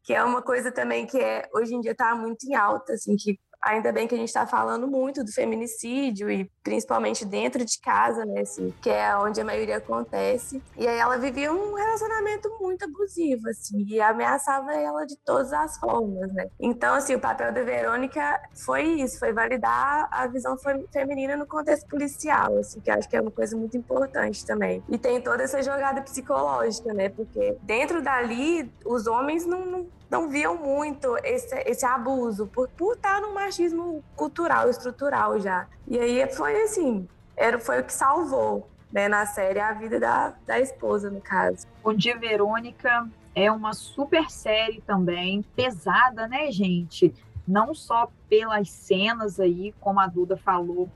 que 0.03 0.13
é 0.13 0.23
uma 0.23 0.41
coisa 0.41 0.71
também 0.71 1.07
que 1.07 1.17
é, 1.17 1.47
hoje 1.53 1.73
em 1.73 1.81
dia 1.81 1.91
está 1.91 2.13
muito 2.13 2.45
em 2.45 2.55
alta, 2.55 2.93
assim, 2.93 3.15
que 3.15 3.39
Ainda 3.65 3.91
bem 3.91 4.07
que 4.07 4.15
a 4.15 4.17
gente 4.17 4.27
está 4.27 4.45
falando 4.45 4.87
muito 4.87 5.23
do 5.23 5.31
feminicídio 5.31 6.29
e 6.29 6.51
principalmente 6.61 7.23
dentro 7.25 7.63
de 7.63 7.79
casa, 7.79 8.25
né, 8.25 8.41
assim, 8.41 8.73
que 8.81 8.89
é 8.89 9.15
onde 9.15 9.39
a 9.39 9.45
maioria 9.45 9.77
acontece. 9.77 10.61
E 10.77 10.87
aí 10.87 10.97
ela 10.97 11.17
vivia 11.17 11.51
um 11.51 11.73
relacionamento 11.73 12.49
muito 12.59 12.83
abusivo, 12.83 13.47
assim, 13.49 13.85
e 13.87 14.01
ameaçava 14.01 14.73
ela 14.73 15.05
de 15.05 15.15
todas 15.25 15.53
as 15.53 15.77
formas, 15.77 16.31
né. 16.33 16.47
Então, 16.59 16.95
assim, 16.95 17.15
o 17.15 17.19
papel 17.19 17.53
da 17.53 17.63
Verônica 17.63 18.41
foi 18.65 18.83
isso, 18.83 19.17
foi 19.17 19.31
validar 19.31 20.09
a 20.11 20.27
visão 20.27 20.57
feminina 20.91 21.37
no 21.37 21.47
contexto 21.47 21.87
policial, 21.87 22.57
assim, 22.57 22.81
que 22.81 22.91
acho 22.91 23.07
que 23.09 23.15
é 23.15 23.21
uma 23.21 23.31
coisa 23.31 23.55
muito 23.55 23.77
importante 23.77 24.45
também. 24.45 24.83
E 24.89 24.97
tem 24.97 25.21
toda 25.21 25.43
essa 25.43 25.61
jogada 25.61 26.01
psicológica, 26.01 26.93
né, 26.93 27.09
porque 27.09 27.57
dentro 27.61 28.01
dali 28.01 28.69
os 28.85 29.07
homens 29.07 29.45
não, 29.45 29.65
não 29.65 29.87
não 30.13 30.29
viam 30.29 30.55
muito 30.55 31.17
esse, 31.23 31.55
esse 31.65 31.83
abuso, 31.83 32.45
por, 32.45 32.69
por 32.69 32.93
estar 32.93 33.19
no 33.19 33.33
machismo 33.33 34.03
cultural, 34.15 34.69
estrutural 34.69 35.39
já. 35.39 35.67
E 35.87 35.97
aí 35.97 36.31
foi 36.31 36.61
assim, 36.61 37.07
era, 37.35 37.59
foi 37.59 37.81
o 37.81 37.83
que 37.83 37.91
salvou 37.91 38.69
né, 38.91 39.07
na 39.07 39.25
série 39.25 39.59
a 39.59 39.73
vida 39.73 39.99
da, 39.99 40.35
da 40.45 40.59
esposa, 40.59 41.09
no 41.09 41.19
caso. 41.19 41.65
Bom 41.83 41.95
dia, 41.95 42.15
Verônica. 42.15 43.09
É 43.33 43.51
uma 43.51 43.73
super 43.73 44.29
série 44.29 44.81
também, 44.81 45.41
pesada, 45.55 46.27
né, 46.27 46.51
gente? 46.51 47.11
Não 47.47 47.73
só 47.73 48.07
pelas 48.29 48.69
cenas 48.69 49.39
aí, 49.39 49.73
como 49.79 49.99
a 49.99 50.05
Duda 50.05 50.37
falou, 50.37 50.87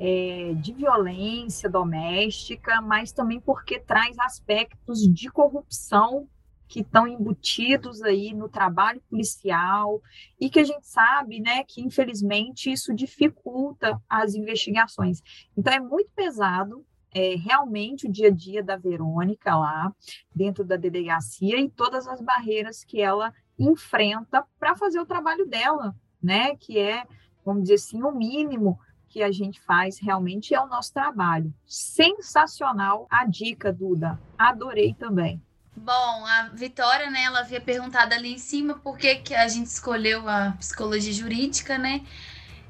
é, 0.00 0.54
de 0.56 0.72
violência 0.72 1.68
doméstica, 1.68 2.80
mas 2.80 3.12
também 3.12 3.38
porque 3.38 3.78
traz 3.78 4.18
aspectos 4.18 5.06
de 5.06 5.30
corrupção 5.30 6.26
que 6.72 6.80
estão 6.80 7.06
embutidos 7.06 8.00
aí 8.00 8.32
no 8.32 8.48
trabalho 8.48 8.98
policial 9.10 10.00
e 10.40 10.48
que 10.48 10.58
a 10.58 10.64
gente 10.64 10.86
sabe, 10.86 11.38
né, 11.38 11.62
que 11.64 11.82
infelizmente 11.82 12.72
isso 12.72 12.94
dificulta 12.94 14.00
as 14.08 14.34
investigações. 14.34 15.22
Então 15.54 15.70
é 15.70 15.78
muito 15.78 16.10
pesado 16.16 16.82
é, 17.14 17.34
realmente 17.34 18.06
o 18.06 18.10
dia 18.10 18.28
a 18.28 18.30
dia 18.30 18.62
da 18.62 18.78
Verônica 18.78 19.54
lá 19.54 19.94
dentro 20.34 20.64
da 20.64 20.76
delegacia 20.76 21.60
e 21.60 21.68
todas 21.68 22.08
as 22.08 22.22
barreiras 22.22 22.82
que 22.82 23.02
ela 23.02 23.34
enfrenta 23.58 24.42
para 24.58 24.74
fazer 24.74 24.98
o 24.98 25.04
trabalho 25.04 25.46
dela, 25.46 25.94
né? 26.22 26.56
Que 26.56 26.78
é, 26.78 27.04
vamos 27.44 27.64
dizer 27.64 27.74
assim, 27.74 28.02
o 28.02 28.12
mínimo 28.12 28.80
que 29.10 29.22
a 29.22 29.30
gente 29.30 29.60
faz 29.60 29.98
realmente 29.98 30.54
é 30.54 30.60
o 30.60 30.68
nosso 30.68 30.90
trabalho. 30.90 31.52
Sensacional 31.66 33.06
a 33.10 33.26
dica, 33.26 33.70
Duda. 33.70 34.18
Adorei 34.38 34.94
também. 34.94 35.38
Bom, 35.74 36.26
a 36.26 36.50
Vitória, 36.54 37.10
né, 37.10 37.24
ela 37.24 37.40
havia 37.40 37.60
perguntado 37.60 38.14
ali 38.14 38.32
em 38.34 38.38
cima 38.38 38.78
por 38.80 38.98
que, 38.98 39.16
que 39.16 39.34
a 39.34 39.48
gente 39.48 39.66
escolheu 39.66 40.28
a 40.28 40.52
psicologia 40.58 41.12
jurídica, 41.12 41.78
né? 41.78 42.02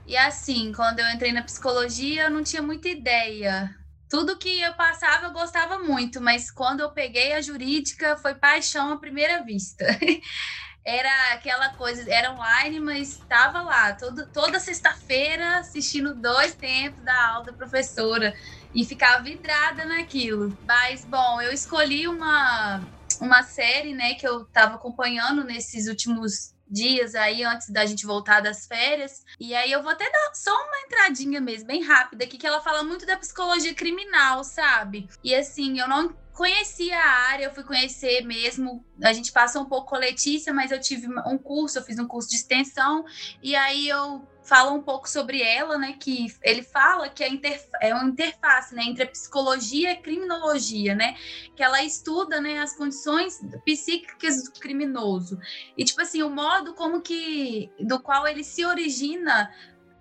E 0.06 0.16
assim, 0.16 0.72
quando 0.72 1.00
eu 1.00 1.08
entrei 1.10 1.32
na 1.32 1.42
psicologia, 1.42 2.24
eu 2.24 2.30
não 2.30 2.42
tinha 2.44 2.62
muita 2.62 2.88
ideia. 2.88 3.70
Tudo 4.08 4.38
que 4.38 4.60
eu 4.60 4.74
passava 4.74 5.26
eu 5.26 5.32
gostava 5.32 5.78
muito, 5.80 6.20
mas 6.20 6.50
quando 6.50 6.80
eu 6.80 6.92
peguei 6.92 7.32
a 7.32 7.40
jurídica 7.42 8.16
foi 8.18 8.34
paixão 8.34 8.92
à 8.92 8.98
primeira 9.00 9.42
vista. 9.44 9.84
era 10.84 11.34
aquela 11.34 11.70
coisa, 11.70 12.08
era 12.12 12.32
online, 12.32 12.80
mas 12.80 13.10
estava 13.20 13.62
lá 13.62 13.94
todo, 13.94 14.30
toda 14.32 14.58
sexta-feira 14.60 15.58
assistindo 15.60 16.14
dois 16.20 16.54
tempos 16.56 17.02
da 17.04 17.28
aula 17.28 17.44
da 17.46 17.52
professora 17.52 18.34
e 18.74 18.84
ficava 18.84 19.22
vidrada 19.22 19.84
naquilo. 19.84 20.56
Mas, 20.66 21.04
bom, 21.04 21.40
eu 21.40 21.52
escolhi 21.52 22.08
uma, 22.08 22.82
uma 23.20 23.42
série, 23.42 23.94
né, 23.94 24.14
que 24.14 24.26
eu 24.26 24.42
estava 24.42 24.74
acompanhando 24.74 25.44
nesses 25.44 25.88
últimos 25.88 26.52
dias 26.72 27.14
aí 27.14 27.44
antes 27.44 27.68
da 27.68 27.84
gente 27.84 28.06
voltar 28.06 28.40
das 28.40 28.66
férias. 28.66 29.24
E 29.38 29.54
aí 29.54 29.70
eu 29.70 29.82
vou 29.82 29.92
até 29.92 30.10
dar 30.10 30.30
só 30.34 30.50
uma 30.50 30.78
entradinha 30.86 31.40
mesmo, 31.40 31.66
bem 31.66 31.82
rápida 31.82 32.24
aqui, 32.24 32.38
que 32.38 32.46
ela 32.46 32.62
fala 32.62 32.82
muito 32.82 33.04
da 33.04 33.16
psicologia 33.18 33.74
criminal, 33.74 34.42
sabe? 34.42 35.08
E 35.22 35.34
assim, 35.34 35.78
eu 35.78 35.86
não 35.86 36.16
conhecia 36.32 36.98
a 36.98 37.30
área, 37.30 37.44
eu 37.44 37.54
fui 37.54 37.62
conhecer 37.62 38.24
mesmo. 38.24 38.82
A 39.02 39.12
gente 39.12 39.30
passou 39.30 39.62
um 39.62 39.68
pouco 39.68 39.90
com 39.90 39.96
Letícia, 39.96 40.52
mas 40.52 40.70
eu 40.70 40.80
tive 40.80 41.06
um 41.26 41.36
curso, 41.36 41.78
eu 41.78 41.82
fiz 41.82 41.98
um 41.98 42.08
curso 42.08 42.30
de 42.30 42.36
extensão, 42.36 43.04
e 43.42 43.54
aí 43.54 43.86
eu 43.86 44.26
falo 44.52 44.74
um 44.74 44.82
pouco 44.82 45.08
sobre 45.08 45.40
ela, 45.40 45.78
né? 45.78 45.96
Que 45.98 46.26
ele 46.42 46.62
fala 46.62 47.08
que 47.08 47.24
é, 47.24 47.30
é 47.80 47.94
uma 47.94 48.04
interface 48.04 48.74
né, 48.74 48.82
entre 48.84 49.04
a 49.04 49.06
psicologia 49.06 49.88
e 49.88 49.92
a 49.94 49.96
criminologia, 49.96 50.94
né? 50.94 51.16
Que 51.56 51.62
ela 51.62 51.82
estuda 51.82 52.38
né, 52.38 52.58
as 52.58 52.76
condições 52.76 53.40
psíquicas 53.64 54.44
do 54.44 54.52
criminoso. 54.60 55.38
E, 55.74 55.82
tipo 55.86 56.02
assim, 56.02 56.22
o 56.22 56.28
modo 56.28 56.74
como 56.74 57.00
que. 57.00 57.70
do 57.80 57.98
qual 57.98 58.26
ele 58.26 58.44
se 58.44 58.62
origina 58.66 59.50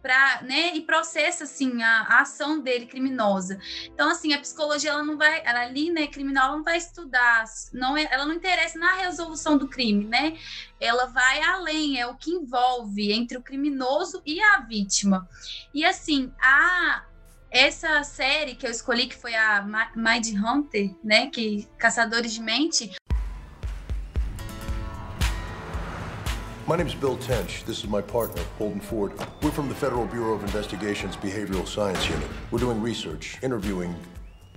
para, 0.01 0.41
né, 0.41 0.75
e 0.75 0.81
processa 0.81 1.43
assim 1.43 1.81
a, 1.83 2.01
a, 2.01 2.21
ação 2.21 2.59
dele 2.59 2.87
criminosa. 2.87 3.59
Então 3.85 4.09
assim, 4.09 4.33
a 4.33 4.39
psicologia 4.39 4.89
ela 4.89 5.03
não 5.03 5.15
vai, 5.15 5.41
ela 5.45 5.61
ali, 5.61 5.91
né, 5.91 6.07
criminal, 6.07 6.47
ela 6.47 6.57
não 6.57 6.63
vai 6.63 6.77
estudar, 6.77 7.43
não 7.71 7.95
é, 7.95 8.07
ela 8.11 8.25
não 8.25 8.33
interessa 8.33 8.79
na 8.79 8.93
resolução 8.93 9.57
do 9.57 9.67
crime, 9.67 10.05
né? 10.05 10.37
Ela 10.81 11.05
vai 11.05 11.43
além, 11.43 11.99
é 12.01 12.07
o 12.07 12.15
que 12.15 12.31
envolve 12.31 13.13
entre 13.13 13.37
o 13.37 13.41
criminoso 13.41 14.19
e 14.25 14.41
a 14.41 14.61
vítima. 14.61 15.29
E 15.71 15.85
assim, 15.85 16.33
a 16.41 17.05
essa 17.51 18.03
série 18.03 18.55
que 18.55 18.65
eu 18.65 18.71
escolhi, 18.71 19.05
que 19.05 19.15
foi 19.15 19.35
a 19.35 19.61
Mind 19.95 20.27
Hunter, 20.43 20.89
né, 21.03 21.27
que 21.27 21.67
Caçadores 21.77 22.33
de 22.33 22.41
Mente, 22.41 22.91
My 26.67 26.77
name 26.77 26.87
is 26.87 26.95
Bill 26.95 27.17
Tench. 27.17 27.65
This 27.65 27.79
is 27.79 27.87
my 27.87 28.01
partner, 28.01 28.41
Holden 28.57 28.79
Ford. 28.79 29.11
We're 29.41 29.51
from 29.51 29.67
the 29.67 29.75
Federal 29.75 30.05
Bureau 30.05 30.35
of 30.35 30.43
Investigation's 30.43 31.17
Behavioral 31.17 31.67
Science 31.67 32.07
Unit. 32.07 32.25
We're 32.49 32.59
doing 32.59 32.81
research, 32.81 33.37
interviewing 33.43 33.93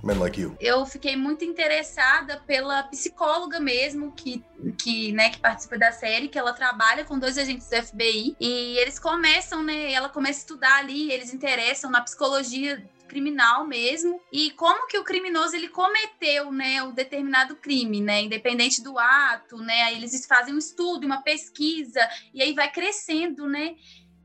men 0.05 0.19
like 0.19 0.41
you. 0.41 0.57
Eu 0.61 0.85
fiquei 0.87 1.17
muito 1.17 1.45
interessada 1.45 2.43
pela 2.47 2.83
psicóloga 2.85 3.59
mesmo 3.59 4.13
que 4.13 4.45
que, 4.79 5.13
né, 5.13 5.31
que 5.31 5.39
participa 5.39 5.77
da 5.77 5.93
série, 5.93 6.29
que 6.29 6.39
ela 6.39 6.53
trabalha 6.53 7.05
com 7.05 7.19
dois 7.19 7.37
agentes 7.37 7.69
do 7.69 7.77
FBI 7.77 8.37
e 8.41 8.79
eles 8.79 8.99
começam, 8.99 9.63
né, 9.63 9.93
ela 9.93 10.09
começa 10.09 10.39
a 10.39 10.43
estudar 10.43 10.77
ali, 10.77 11.13
eles 11.13 11.35
interessam 11.35 11.91
na 11.91 12.01
psicologia 12.01 12.83
criminal 13.07 13.67
mesmo 13.67 14.21
e 14.33 14.51
como 14.53 14.89
que 14.89 14.99
o 14.99 15.05
criminoso 15.05 15.55
ele 15.55 15.69
cometeu, 15.69 16.51
né, 16.51 16.83
o 16.83 16.93
determinado 16.93 17.57
crime, 17.57 18.01
né, 18.01 18.23
independente 18.23 18.83
do 18.83 18.99
ato, 18.99 19.59
né, 19.59 19.83
aí 19.83 19.97
eles 19.97 20.27
fazem 20.27 20.55
um 20.55 20.59
estudo, 20.59 21.05
uma 21.05 21.23
pesquisa 21.23 22.01
e 22.33 22.43
aí 22.43 22.55
vai 22.55 22.71
crescendo, 22.71 23.47
né, 23.47 23.77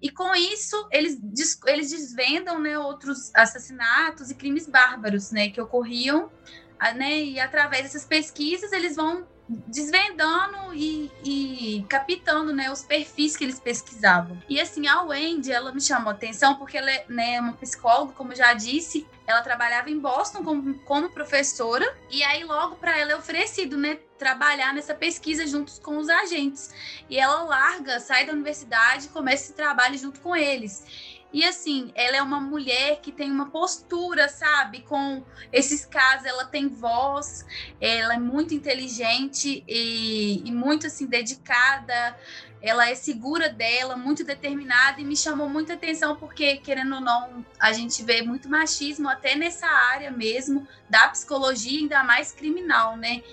e 0.02 0.10
com 0.10 0.34
isso 0.36 0.88
eles, 0.91 1.20
eles 1.66 1.89
desvendam, 1.89 2.60
né, 2.60 2.78
outros 2.78 3.32
assassinatos 3.36 4.30
e 4.30 4.36
crimes 4.36 4.68
bárbaros, 4.68 5.32
né, 5.32 5.50
que 5.50 5.60
ocorriam, 5.60 6.30
né, 6.95 7.22
e 7.22 7.39
através 7.39 7.84
dessas 7.84 8.06
pesquisas 8.06 8.72
eles 8.72 8.95
vão 8.95 9.28
desvendando 9.50 10.74
e, 10.76 11.12
e, 11.24 11.84
captando 11.89 12.54
né, 12.54 12.72
os 12.72 12.84
perfis 12.84 13.36
que 13.36 13.43
eles 13.43 13.60
pesquisavam. 13.60 14.38
E 14.47 14.62
assim, 14.62 14.88
a 14.88 15.02
Wendy, 15.02 15.52
ela 15.52 15.72
me 15.72 15.82
chamou 15.82 16.12
atenção 16.12 16.56
porque 16.56 16.78
ela 16.78 16.91
é 16.91 17.06
né, 17.10 17.41
uma 17.41 17.54
psicóloga, 17.54 18.14
como 18.14 18.36
já 18.36 18.54
disse, 18.54 19.08
ela 19.30 19.44
trabalhava 19.44 19.92
em 19.92 20.00
Boston 20.00 20.44
como, 20.44 20.80
como 20.80 21.10
professora, 21.12 21.86
e 22.10 22.24
aí 22.24 22.44
logo 22.44 22.78
para 22.78 22.98
ela 22.98 23.12
é 23.12 23.16
oferecido, 23.16 23.78
né, 23.78 24.00
trabalhar 24.18 24.74
nessa 24.74 24.96
pesquisa 24.96 25.46
juntos 25.46 25.78
com 25.78 25.98
os 26.00 26.10
agentes. 26.10 26.74
E 27.08 27.20
ela 27.20 27.44
larga, 27.44 28.00
sai 28.00 28.26
da 28.26 28.34
universidade 28.34 29.06
e 29.06 29.10
começa 29.10 29.44
esse 29.44 29.54
trabalho 29.54 29.96
junto 30.00 30.20
com 30.20 30.36
eles. 30.36 30.84
E 31.32 31.46
assim, 31.46 31.92
ela 31.94 32.18
é 32.18 32.22
uma 32.24 32.42
mulher 32.42 33.02
que 33.02 33.12
tem 33.12 33.30
uma 33.32 33.52
postura, 33.52 34.28
sabe? 34.28 34.82
Com 34.82 35.24
esses 35.54 35.86
casos, 35.86 36.26
ela 36.26 36.46
tem 36.46 36.68
voz, 36.68 37.46
ela 37.80 38.16
é 38.16 38.20
muito 38.20 38.56
inteligente 38.56 39.64
e, 39.68 40.42
e 40.44 40.52
muito 40.52 40.88
assim 40.88 41.06
dedicada. 41.06 42.18
Ela 42.62 42.89
é 42.89 42.95
segura 42.95 43.49
dela, 43.49 43.95
muito 43.95 44.24
determinada 44.24 44.99
e 44.99 45.05
me 45.05 45.16
chamou 45.16 45.47
muita 45.47 45.74
atenção 45.74 46.16
porque, 46.16 46.57
querendo 46.57 46.95
ou 46.95 47.01
não, 47.01 47.45
a 47.60 47.72
gente 47.72 48.03
vê 48.03 48.22
muito 48.22 48.49
machismo 48.49 49.07
até 49.07 49.36
nessa 49.36 49.68
área 49.68 50.12
mesmo 50.12 50.68
da 50.89 51.07
psicologia, 51.07 51.80
ainda 51.80 52.03
mais 52.03 52.32
criminal, 52.32 52.97
né? 52.97 53.24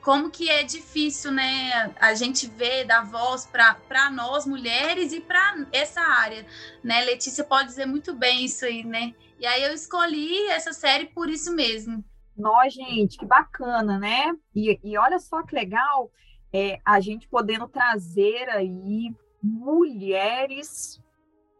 Como 0.00 0.30
que 0.30 0.50
é 0.50 0.64
difícil, 0.64 1.30
né, 1.30 1.94
a 2.00 2.12
gente 2.14 2.48
ver, 2.48 2.84
dar 2.84 3.04
voz 3.04 3.46
para 3.46 4.10
nós 4.10 4.44
mulheres 4.44 5.12
e 5.12 5.20
para 5.20 5.64
essa 5.70 6.00
área, 6.00 6.44
né? 6.82 7.02
Letícia 7.04 7.44
pode 7.44 7.68
dizer 7.68 7.86
muito 7.86 8.12
bem 8.12 8.44
isso 8.44 8.64
aí, 8.64 8.82
né? 8.82 9.14
E 9.38 9.46
aí 9.46 9.62
eu 9.62 9.72
escolhi 9.72 10.46
essa 10.46 10.72
série 10.72 11.06
por 11.06 11.28
isso 11.28 11.54
mesmo. 11.54 12.04
Nós, 12.36 12.72
gente, 12.72 13.18
que 13.18 13.26
bacana, 13.26 13.98
né? 13.98 14.32
E, 14.54 14.80
e 14.82 14.98
olha 14.98 15.18
só 15.18 15.42
que 15.42 15.54
legal 15.54 16.10
é, 16.52 16.78
a 16.84 17.00
gente 17.00 17.28
podendo 17.28 17.66
trazer 17.66 18.48
aí 18.50 19.14
mulheres 19.42 21.02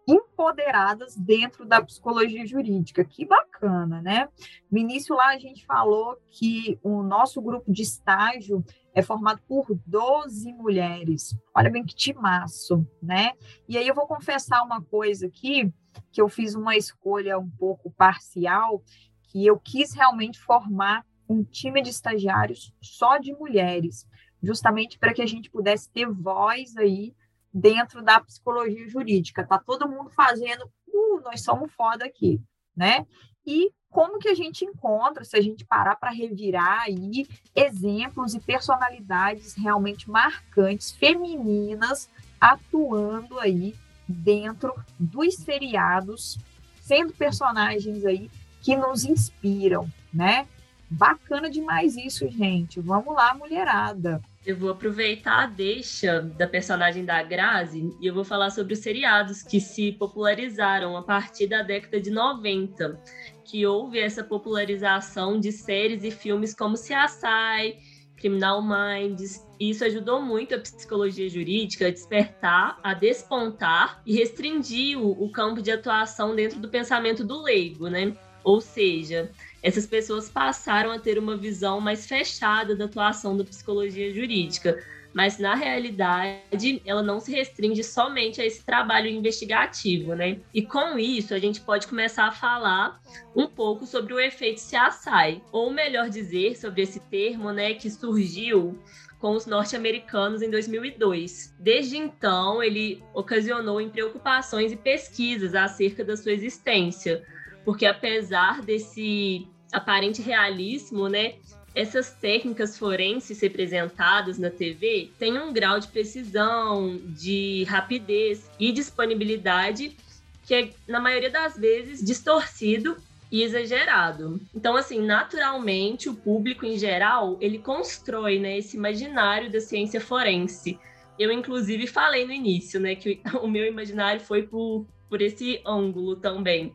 empoderadas 0.07 1.17
dentro 1.17 1.65
da 1.65 1.83
psicologia 1.83 2.47
jurídica. 2.47 3.05
Que 3.05 3.25
bacana, 3.25 4.03
né? 4.03 4.29
No 4.71 4.79
início 4.79 5.15
lá 5.15 5.29
a 5.29 5.39
gente 5.39 5.65
falou 5.65 6.17
que 6.31 6.79
o 6.83 7.03
nosso 7.03 7.41
grupo 7.41 7.73
de 7.73 7.83
estágio 7.83 8.65
é 8.95 9.03
formado 9.03 9.41
por 9.49 9.67
12 9.87 10.53
mulheres. 10.53 11.37
Olha 11.55 11.71
bem 11.71 11.85
que 11.85 11.95
timaço, 11.95 12.87
né? 13.03 13.33
E 13.69 13.79
aí 13.79 13.87
eu 13.87 13.95
vou 13.95 14.07
confessar 14.07 14.63
uma 14.63 14.83
coisa 14.83 15.27
aqui, 15.27 15.73
que 16.11 16.21
eu 16.21 16.29
fiz 16.29 16.55
uma 16.55 16.77
escolha 16.77 17.39
um 17.39 17.49
pouco 17.49 17.91
parcial, 17.91 18.83
que 19.29 19.47
eu 19.47 19.59
quis 19.59 19.95
realmente 19.95 20.39
formar 20.39 21.07
um 21.29 21.43
time 21.43 21.81
de 21.81 21.91
estagiários 21.91 22.75
só 22.83 23.19
de 23.19 23.33
mulheres 23.33 24.07
justamente 24.43 24.99
para 24.99 25.15
que 25.15 25.23
a 25.23 25.27
gente 25.27 25.51
pudesse 25.51 25.89
ter 25.91 26.07
voz 26.07 26.77
aí 26.77 27.15
dentro 27.53 28.03
da 28.03 28.21
psicologia 28.21 28.89
jurídica. 28.89 29.47
Tá 29.47 29.59
todo 29.59 29.89
mundo 29.89 30.11
fazendo, 30.11 30.65
uh, 30.89 31.21
nós 31.23 31.43
somos 31.43 31.71
foda 31.73 32.05
aqui, 32.05 32.41
né? 32.75 33.07
E 33.47 33.71
como 33.91 34.19
que 34.19 34.29
a 34.29 34.35
gente 34.35 34.65
encontra, 34.65 35.25
se 35.25 35.37
a 35.37 35.41
gente 35.41 35.67
parar 35.67 35.97
para 35.97 36.11
revirar 36.11 36.85
aí 36.85 37.27
exemplos 37.55 38.35
e 38.35 38.41
personalidades 38.41 39.55
realmente 39.55 40.11
marcantes, 40.11 40.93
femininas, 40.93 42.09
atuando 42.41 43.39
aí 43.39 43.75
dentro 44.09 44.75
dos 44.99 45.35
seriados, 45.35 46.39
sendo 46.81 47.13
personagens 47.13 48.05
aí 48.05 48.31
que 48.63 48.75
nos 48.75 49.05
inspiram, 49.05 49.89
né? 50.13 50.49
Bacana 50.89 51.51
demais 51.51 51.97
isso, 51.97 52.29
gente. 52.29 52.81
Vamos 52.81 53.15
lá, 53.15 53.35
mulherada. 53.35 54.23
Eu 54.45 54.57
vou 54.57 54.71
aproveitar 54.71 55.45
a 55.45 55.47
deixa 55.47 56.21
da 56.21 56.49
personagem 56.49 57.05
da 57.05 57.23
Grazi 57.23 57.95
e 58.01 58.07
eu 58.07 58.13
vou 58.13 58.25
falar 58.25 58.51
sobre 58.51 58.75
os 58.75 58.81
seriados 58.81 59.41
que 59.41 59.61
se 59.61 59.93
popularizaram 59.93 60.97
a 60.97 61.03
partir 61.03 61.47
da 61.47 61.63
década 61.63 62.01
de 62.01 62.11
90, 62.11 63.01
que 63.45 63.65
houve 63.65 64.01
essa 64.01 64.25
popularização 64.25 65.39
de 65.39 65.53
séries 65.53 66.03
e 66.03 66.11
filmes 66.11 66.53
como 66.55 66.75
CSI, 66.75 67.79
Criminal 68.17 68.61
Minds. 68.61 69.47
E 69.61 69.71
isso 69.71 69.85
ajudou 69.85 70.21
muito 70.21 70.57
a 70.57 70.59
psicologia 70.59 71.29
jurídica 71.29 71.87
a 71.87 71.91
despertar, 71.91 72.81
a 72.83 72.95
despontar 72.95 74.03
e 74.05 74.15
restringir 74.15 74.99
o, 74.99 75.25
o 75.25 75.31
campo 75.31 75.63
de 75.63 75.71
atuação 75.71 76.35
dentro 76.35 76.59
do 76.59 76.69
pensamento 76.69 77.25
do 77.25 77.41
leigo, 77.41 77.89
né? 77.89 78.17
Ou 78.43 78.61
seja, 78.61 79.31
essas 79.63 79.87
pessoas 79.87 80.29
passaram 80.29 80.91
a 80.91 80.99
ter 80.99 81.19
uma 81.19 81.37
visão 81.37 81.81
mais 81.81 82.07
fechada 82.07 82.75
da 82.75 82.87
atuação 82.87 83.37
da 83.37 83.45
psicologia 83.45 84.13
jurídica. 84.13 84.83
Mas 85.15 85.39
na 85.39 85.55
realidade, 85.55 86.81
ela 86.87 87.03
não 87.03 87.21
se 87.21 87.31
restringe 87.31 87.85
somente 87.85 88.41
a 88.41 88.47
esse 88.47 88.65
trabalho 88.65 89.09
investigativo, 89.09 90.15
né? 90.15 90.41
E 90.55 90.63
com 90.63 90.99
isso, 90.99 91.35
a 91.35 91.39
gente 91.39 91.61
pode 91.61 91.87
começar 91.87 92.29
a 92.29 92.33
falar 92.33 92.99
um 93.37 93.47
pouco 93.47 93.87
sobre 93.87 94.15
o 94.15 94.21
efeito 94.21 94.61
CSI, 94.61 95.43
ou 95.53 95.71
melhor 95.71 96.09
dizer, 96.09 96.57
sobre 96.57 96.83
esse 96.83 96.99
termo, 96.99 97.53
né, 97.53 97.75
que 97.75 97.91
surgiu 97.91 98.79
com 99.19 99.37
os 99.37 99.47
norte-americanos 99.47 100.43
em 100.43 100.51
2002. 100.51 101.55
Desde 101.61 101.97
então, 101.97 102.63
ele 102.63 103.05
ocasionou 103.15 103.81
em 103.81 103.91
preocupações 103.91 104.73
e 104.73 104.77
pesquisas 104.77 105.55
acerca 105.55 106.03
da 106.05 106.17
sua 106.17 106.33
existência, 106.33 107.23
porque 107.65 107.87
apesar 107.87 108.63
desse 108.63 109.47
aparente 109.73 110.21
realismo, 110.21 111.09
né? 111.09 111.35
Essas 111.75 112.13
técnicas 112.13 112.79
forenses 112.79 113.41
representadas 113.41 114.39
na 114.39 114.51
TV 114.51 115.11
têm 115.19 115.39
um 115.39 115.53
grau 115.53 115.81
de 115.81 115.89
precisão, 115.89 117.01
de 117.07 117.65
rapidez 117.65 118.51
e 118.61 118.71
disponibilidade 118.71 119.97
que 120.45 120.55
é, 120.55 120.71
na 120.87 121.01
maioria 121.01 121.31
das 121.31 121.57
vezes, 121.57 122.05
distorcido 122.05 122.97
e 123.31 123.43
exagerado. 123.43 124.41
Então, 124.55 124.77
assim, 124.77 125.01
naturalmente, 125.01 126.09
o 126.09 126.15
público 126.15 126.67
em 126.67 126.77
geral, 126.77 127.39
ele 127.41 127.59
constrói 127.59 128.39
né, 128.39 128.59
esse 128.59 128.77
imaginário 128.77 129.51
da 129.51 129.61
ciência 129.61 130.01
forense. 130.01 130.79
Eu, 131.19 131.31
inclusive, 131.31 131.87
falei 131.87 132.27
no 132.27 132.33
início, 132.33 132.81
né, 132.81 132.95
que 132.95 133.23
o 133.41 133.47
meu 133.49 133.65
imaginário 133.65 134.21
foi 134.21 134.43
por, 134.43 134.85
por 135.09 135.23
esse 135.23 135.63
ângulo 135.65 136.17
também 136.17 136.75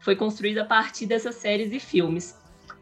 foi 0.00 0.16
construído 0.16 0.58
a 0.58 0.64
partir 0.64 1.06
dessas 1.06 1.36
séries 1.36 1.72
e 1.72 1.80
filmes. 1.80 2.38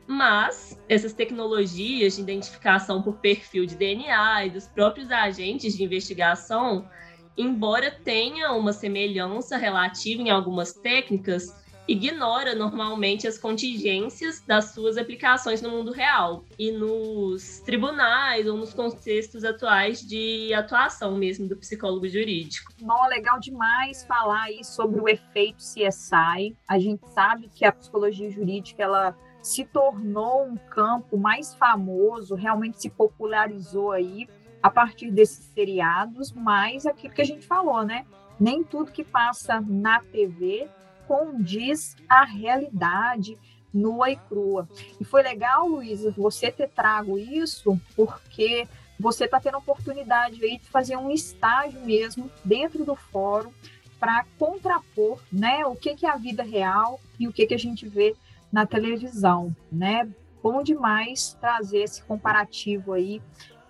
Mas 0.07 0.81
essas 0.89 1.13
tecnologias 1.13 2.15
de 2.15 2.23
identificação 2.23 3.03
por 3.03 3.17
perfil 3.17 3.67
de 3.67 3.75
DNA 3.75 4.47
e 4.47 4.51
dos 4.51 4.67
próprios 4.69 5.11
agentes 5.11 5.77
de 5.77 5.83
investigação, 5.83 6.89
embora 7.37 7.91
tenha 7.91 8.53
uma 8.53 8.73
semelhança 8.73 9.57
relativa 9.57 10.23
em 10.23 10.31
algumas 10.31 10.73
técnicas, 10.73 11.47
ignora 11.89 12.55
normalmente 12.55 13.27
as 13.27 13.39
contingências 13.39 14.43
das 14.47 14.73
suas 14.73 14.97
aplicações 14.97 15.63
no 15.63 15.71
mundo 15.71 15.93
real 15.93 16.45
e 16.59 16.71
nos 16.71 17.61
tribunais 17.61 18.47
ou 18.47 18.57
nos 18.57 18.75
contextos 18.75 19.45
atuais 19.45 20.01
de 20.01 20.53
atuação 20.53 21.17
mesmo 21.17 21.49
do 21.49 21.57
psicólogo 21.57 22.09
jurídico. 22.09 22.73
Não, 22.81 23.09
legal 23.09 23.39
demais 23.39 24.05
falar 24.05 24.45
aí 24.45 24.65
sobre 24.65 25.01
o 25.01 25.09
efeito 25.09 25.59
CSI. 25.59 26.57
A 26.67 26.79
gente 26.79 27.07
sabe 27.11 27.49
que 27.55 27.65
a 27.65 27.73
psicologia 27.73 28.31
jurídica 28.31 28.83
ela 28.83 29.17
se 29.41 29.65
tornou 29.65 30.45
um 30.45 30.57
campo 30.57 31.17
mais 31.17 31.55
famoso, 31.55 32.35
realmente 32.35 32.81
se 32.81 32.91
popularizou 32.91 33.93
aí 33.93 34.29
a 34.61 34.69
partir 34.69 35.13
desses 35.13 35.45
seriados, 35.55 36.33
mas 36.33 36.85
aquilo 36.85 37.15
que 37.15 37.23
a 37.23 37.27
gente 37.27 37.47
falou, 37.47 37.85
né? 37.85 38.05
Nem 38.41 38.65
tudo 38.65 38.91
que 38.91 39.05
passa 39.05 39.61
na 39.61 40.01
TV 40.01 40.69
condiz 41.07 41.97
à 42.09 42.25
realidade 42.25 43.39
nua 43.73 44.11
e 44.11 44.17
crua. 44.17 44.69
E 45.01 45.05
foi 45.05 45.23
legal, 45.23 45.69
Luísa, 45.69 46.11
você 46.17 46.51
ter 46.51 46.69
trago 46.69 47.19
isso, 47.19 47.79
porque 47.95 48.67
você 48.99 49.25
está 49.25 49.39
tendo 49.39 49.57
a 49.57 49.59
oportunidade 49.59 50.43
aí 50.43 50.59
de 50.59 50.69
fazer 50.69 50.97
um 50.97 51.11
estágio 51.11 51.81
mesmo 51.81 52.31
dentro 52.45 52.85
do 52.85 52.97
fórum 52.97 53.53
para 54.01 54.25
contrapor 54.39 55.21
né, 55.31 55.65
o 55.67 55.75
que, 55.75 55.95
que 55.95 56.07
é 56.07 56.11
a 56.11 56.17
vida 56.17 56.43
real 56.43 57.01
e 57.19 57.29
o 57.29 57.33
que, 57.33 57.47
que 57.47 57.55
a 57.55 57.59
gente 57.59 57.89
vê 57.89 58.15
na 58.51 58.67
televisão. 58.67 59.55
Né? 59.71 60.09
Bom 60.43 60.63
demais 60.63 61.37
trazer 61.41 61.83
esse 61.83 62.03
comparativo 62.03 62.93
aí 62.93 63.23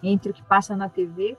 entre 0.02 0.30
o 0.30 0.34
que 0.34 0.42
passa 0.42 0.76
na 0.76 0.88
TV 0.88 1.36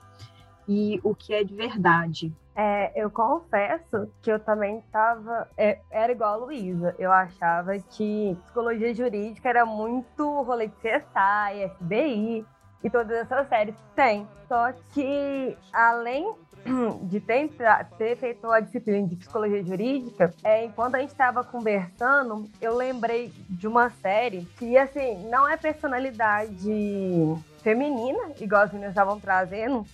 e 0.68 1.00
o 1.02 1.14
que 1.14 1.34
é 1.34 1.42
de 1.42 1.54
verdade. 1.54 2.32
É, 2.54 2.92
eu 3.00 3.08
confesso 3.08 4.10
que 4.20 4.30
eu 4.30 4.40
também 4.40 4.78
estava. 4.78 5.48
É, 5.56 5.78
era 5.90 6.10
igual 6.10 6.34
a 6.34 6.44
Luísa. 6.44 6.94
Eu 6.98 7.12
achava 7.12 7.78
que 7.78 8.36
psicologia 8.44 8.92
jurídica 8.92 9.48
era 9.48 9.64
muito 9.64 10.42
rolê 10.42 10.66
de 10.66 10.74
CSI, 10.74 11.68
FBI 11.76 12.44
e 12.82 12.90
todas 12.90 13.16
essas 13.16 13.48
séries 13.48 13.76
tem. 13.94 14.26
Só 14.48 14.72
que, 14.92 15.56
além 15.72 16.34
de 17.04 17.20
ter, 17.20 17.50
ter 17.96 18.16
feito 18.16 18.50
a 18.50 18.60
disciplina 18.60 19.06
de 19.06 19.16
psicologia 19.16 19.62
jurídica, 19.62 20.34
é, 20.42 20.64
enquanto 20.64 20.96
a 20.96 21.00
gente 21.00 21.10
estava 21.10 21.44
conversando, 21.44 22.48
eu 22.60 22.74
lembrei 22.74 23.32
de 23.48 23.68
uma 23.68 23.90
série 23.90 24.44
que, 24.58 24.76
assim, 24.76 25.28
não 25.28 25.48
é 25.48 25.56
personalidade 25.56 27.36
feminina, 27.62 28.32
igual 28.40 28.62
as 28.62 28.72
meninas 28.72 28.92
estavam 28.92 29.20
trazendo, 29.20 29.84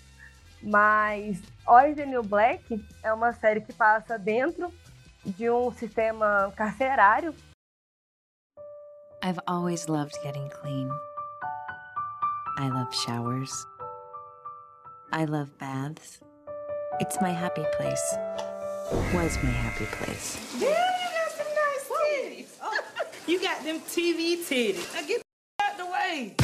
mas 0.65 1.41
Orange 1.67 1.97
the 1.97 2.07
New 2.07 2.23
Black 2.23 2.65
é 3.03 3.13
uma 3.13 3.33
série 3.33 3.61
que 3.61 3.73
passa 3.73 4.19
dentro 4.19 4.73
de 5.25 5.51
um 5.51 5.71
sistema 5.73 6.53
carcerário. 6.57 7.35
I've 9.23 9.41
always 9.47 9.87
loved 9.89 10.15
getting 10.23 10.49
clean. 10.51 10.91
I 12.59 12.69
love 12.69 12.95
showers. 12.95 13.67
I 15.13 15.25
love 15.25 15.51
baths. 15.59 16.21
It's 17.01 17.21
my 17.21 17.31
happy 17.31 17.65
place. 17.77 18.19
Was 19.15 19.37
my 19.43 19.51
happy 19.51 19.87
place. 19.87 20.37
Yeah, 20.59 20.69
you 20.69 21.09
got 21.15 21.31
some 21.33 21.49
nice 21.55 21.89
titties. 21.89 22.59
Oh, 22.63 22.81
you 23.27 23.41
got 23.41 23.65
them 23.65 23.81
TV 23.81 24.45
titties. 24.45 24.93
Now 24.95 25.07
get 25.07 25.23
out 25.63 25.79
the 25.79 25.87
way. 25.87 26.44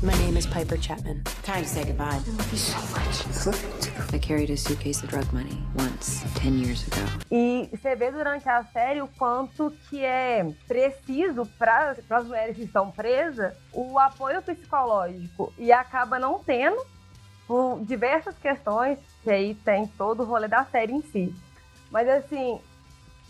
My 0.00 0.12
name 0.18 0.36
is 0.36 0.46
Piper 0.46 0.76
Chapman. 0.76 1.24
Time 1.42 1.64
to 1.64 1.68
say 1.68 1.82
goodbye. 1.82 2.04
I 2.04 2.30
love 2.30 2.52
you 2.52 2.56
so 2.56 2.78
much. 2.94 4.14
I 4.14 4.18
carried 4.18 4.48
a 4.48 4.56
suitcase 4.56 5.02
of 5.02 5.08
drug 5.08 5.26
money 5.32 5.60
once, 5.74 6.22
10 6.36 6.60
years 6.60 6.86
ago. 6.86 7.00
E 7.32 7.68
você 7.72 7.96
vê 7.96 8.12
durante 8.12 8.48
a 8.48 8.62
série 8.62 9.02
o 9.02 9.08
quanto 9.08 9.72
que 9.90 10.04
é 10.04 10.46
preciso 10.68 11.46
para 11.58 11.96
as 12.10 12.24
mulheres 12.24 12.56
que 12.56 12.62
estão 12.62 12.92
presas 12.92 13.52
o 13.72 13.98
apoio 13.98 14.40
psicológico. 14.40 15.52
E 15.58 15.72
acaba 15.72 16.16
não 16.16 16.38
tendo 16.38 16.80
por 17.48 17.80
diversas 17.84 18.36
questões, 18.38 19.00
que 19.24 19.30
aí 19.30 19.56
tem 19.64 19.88
todo 19.88 20.22
o 20.22 20.26
rolê 20.26 20.46
da 20.46 20.64
série 20.64 20.92
em 20.92 21.02
si. 21.02 21.34
Mas 21.90 22.08
assim, 22.08 22.60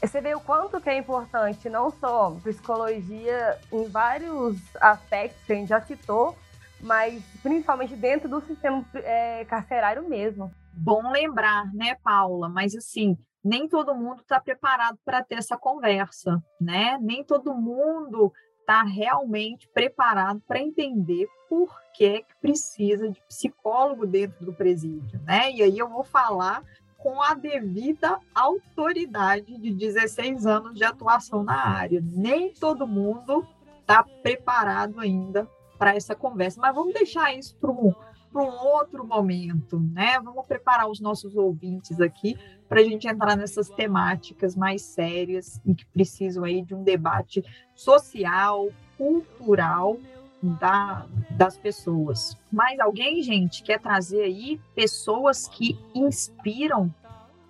você 0.03 0.21
vê 0.21 0.35
o 0.35 0.41
quanto 0.41 0.79
que 0.83 0.91
é 0.91 0.99
importante, 0.99 1.71
não 1.71 1.91
só 1.91 2.33
psicologia 2.43 3.59
em 3.73 3.89
vários 3.89 4.59
aspectos 4.79 5.43
que 5.47 5.53
a 5.55 5.57
gente 5.57 5.69
já 5.69 5.81
citou, 5.81 6.37
mas 6.81 7.23
principalmente 7.43 7.97
dentro 7.97 8.29
do 8.29 8.41
sistema 8.43 8.85
é, 8.95 9.45
carcerário 9.45 10.09
mesmo. 10.09 10.51
Bom 10.73 11.11
lembrar, 11.11 11.73
né, 11.75 11.97
Paula? 12.03 12.49
Mas 12.49 12.75
assim, 12.75 13.17
nem 13.43 13.69
todo 13.69 13.95
mundo 13.95 14.23
está 14.23 14.41
preparado 14.41 14.99
para 15.05 15.23
ter 15.23 15.37
essa 15.37 15.57
conversa, 15.57 16.43
né? 16.61 16.99
Nem 17.01 17.25
todo 17.25 17.55
mundo 17.55 18.33
está 18.61 18.83
realmente 18.83 19.69
preparado 19.73 20.41
para 20.47 20.61
entender 20.61 21.27
por 21.49 21.75
que, 21.95 22.21
que 22.21 22.35
precisa 22.41 23.11
de 23.11 23.21
psicólogo 23.27 24.07
dentro 24.07 24.45
do 24.45 24.53
presídio, 24.53 25.21
né? 25.25 25.51
E 25.51 25.63
aí 25.63 25.79
eu 25.79 25.89
vou 25.89 26.05
falar 26.05 26.63
com 26.99 27.23
a 27.23 27.33
devida 27.33 28.19
autoridade 28.35 29.57
de 29.57 29.73
16 29.73 30.47
anos 30.47 30.75
de 30.75 30.85
atuação 30.85 31.43
na 31.43 31.67
área. 31.67 32.03
Nem 32.05 32.53
todo 32.53 32.87
mundo 32.87 33.47
está 33.81 34.03
preparado 34.03 35.01
ainda 35.01 35.49
para 35.79 35.95
essa 35.95 36.15
conversa. 36.15 36.61
Mas 36.61 36.75
vamos 36.75 36.93
deixar 36.93 37.35
isso 37.35 37.55
para 37.57 37.71
um, 37.71 37.95
um 38.35 38.41
outro 38.41 39.07
momento, 39.07 39.79
né? 39.79 40.19
Vamos 40.23 40.47
preparar 40.47 40.89
os 40.89 41.01
nossos 41.01 41.37
ouvintes 41.37 42.01
aqui 42.01 42.37
para 42.69 42.81
a 42.81 42.85
gente 42.85 43.09
entrar 43.09 43.37
nessas 43.37 43.71
temáticas 43.71 44.55
mais 44.55 44.83
sérias 44.83 45.61
e 45.65 45.75
que 45.75 45.87
precisam 45.87 46.45
aí 46.45 46.63
de 46.63 46.75
um 46.75 46.83
debate 46.83 47.43
social, 47.75 48.69
cultural 48.97 49.97
da, 50.43 51.07
das 51.31 51.57
pessoas. 51.57 52.37
Mais 52.53 52.79
alguém, 52.79 53.23
gente, 53.23 53.63
quer 53.63 53.81
trazer 53.81 54.23
aí 54.23 54.61
pessoas 54.75 55.49
que 55.49 55.79
inspiram 55.95 56.93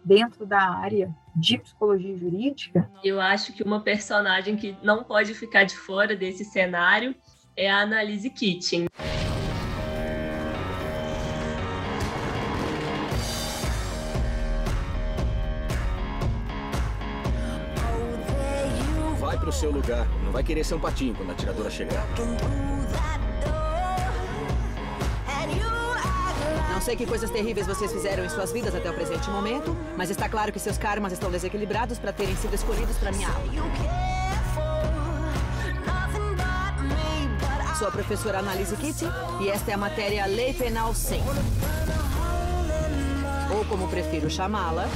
dentro 0.04 0.46
da 0.46 0.70
área 0.70 1.14
de 1.36 1.58
psicologia 1.58 2.16
jurídica? 2.16 2.90
Eu 3.04 3.20
acho 3.20 3.52
que 3.52 3.62
uma 3.62 3.80
personagem 3.80 4.56
que 4.56 4.76
não 4.82 5.04
pode 5.04 5.34
ficar 5.34 5.64
de 5.64 5.76
fora 5.76 6.16
desse 6.16 6.44
cenário 6.44 7.14
é 7.58 7.68
a 7.68 7.80
Annalise 7.80 8.30
Kitchen. 8.30 8.86
Vai 19.18 19.36
pro 19.36 19.52
seu 19.52 19.72
lugar. 19.72 20.06
Não 20.24 20.30
vai 20.30 20.44
querer 20.44 20.62
ser 20.62 20.76
um 20.76 20.80
patinho 20.80 21.16
quando 21.16 21.32
a 21.32 21.34
tiradora 21.34 21.68
chegar. 21.68 22.06
Não 26.70 26.80
sei 26.80 26.94
que 26.94 27.04
coisas 27.04 27.28
terríveis 27.28 27.66
vocês 27.66 27.92
fizeram 27.92 28.24
em 28.24 28.28
suas 28.28 28.52
vidas 28.52 28.72
até 28.72 28.88
o 28.88 28.94
presente 28.94 29.28
momento, 29.30 29.76
mas 29.96 30.10
está 30.10 30.28
claro 30.28 30.52
que 30.52 30.60
seus 30.60 30.78
karmas 30.78 31.12
estão 31.12 31.28
desequilibrados 31.28 31.98
para 31.98 32.12
terem 32.12 32.36
sido 32.36 32.54
escolhidos 32.54 32.96
para 32.98 33.10
minha 33.10 33.28
aula. 33.28 34.07
Sou 37.78 37.86
a 37.86 37.92
professora 37.92 38.40
Annalise 38.40 38.74
Kitty 38.74 39.04
e 39.40 39.48
esta 39.48 39.70
é 39.70 39.74
a 39.74 39.76
matéria 39.76 40.26
Lei 40.26 40.52
Penal 40.52 40.92
100. 40.92 41.20
Ou 43.56 43.64
como 43.66 43.86
prefiro 43.86 44.28
chamá-la, 44.28 44.88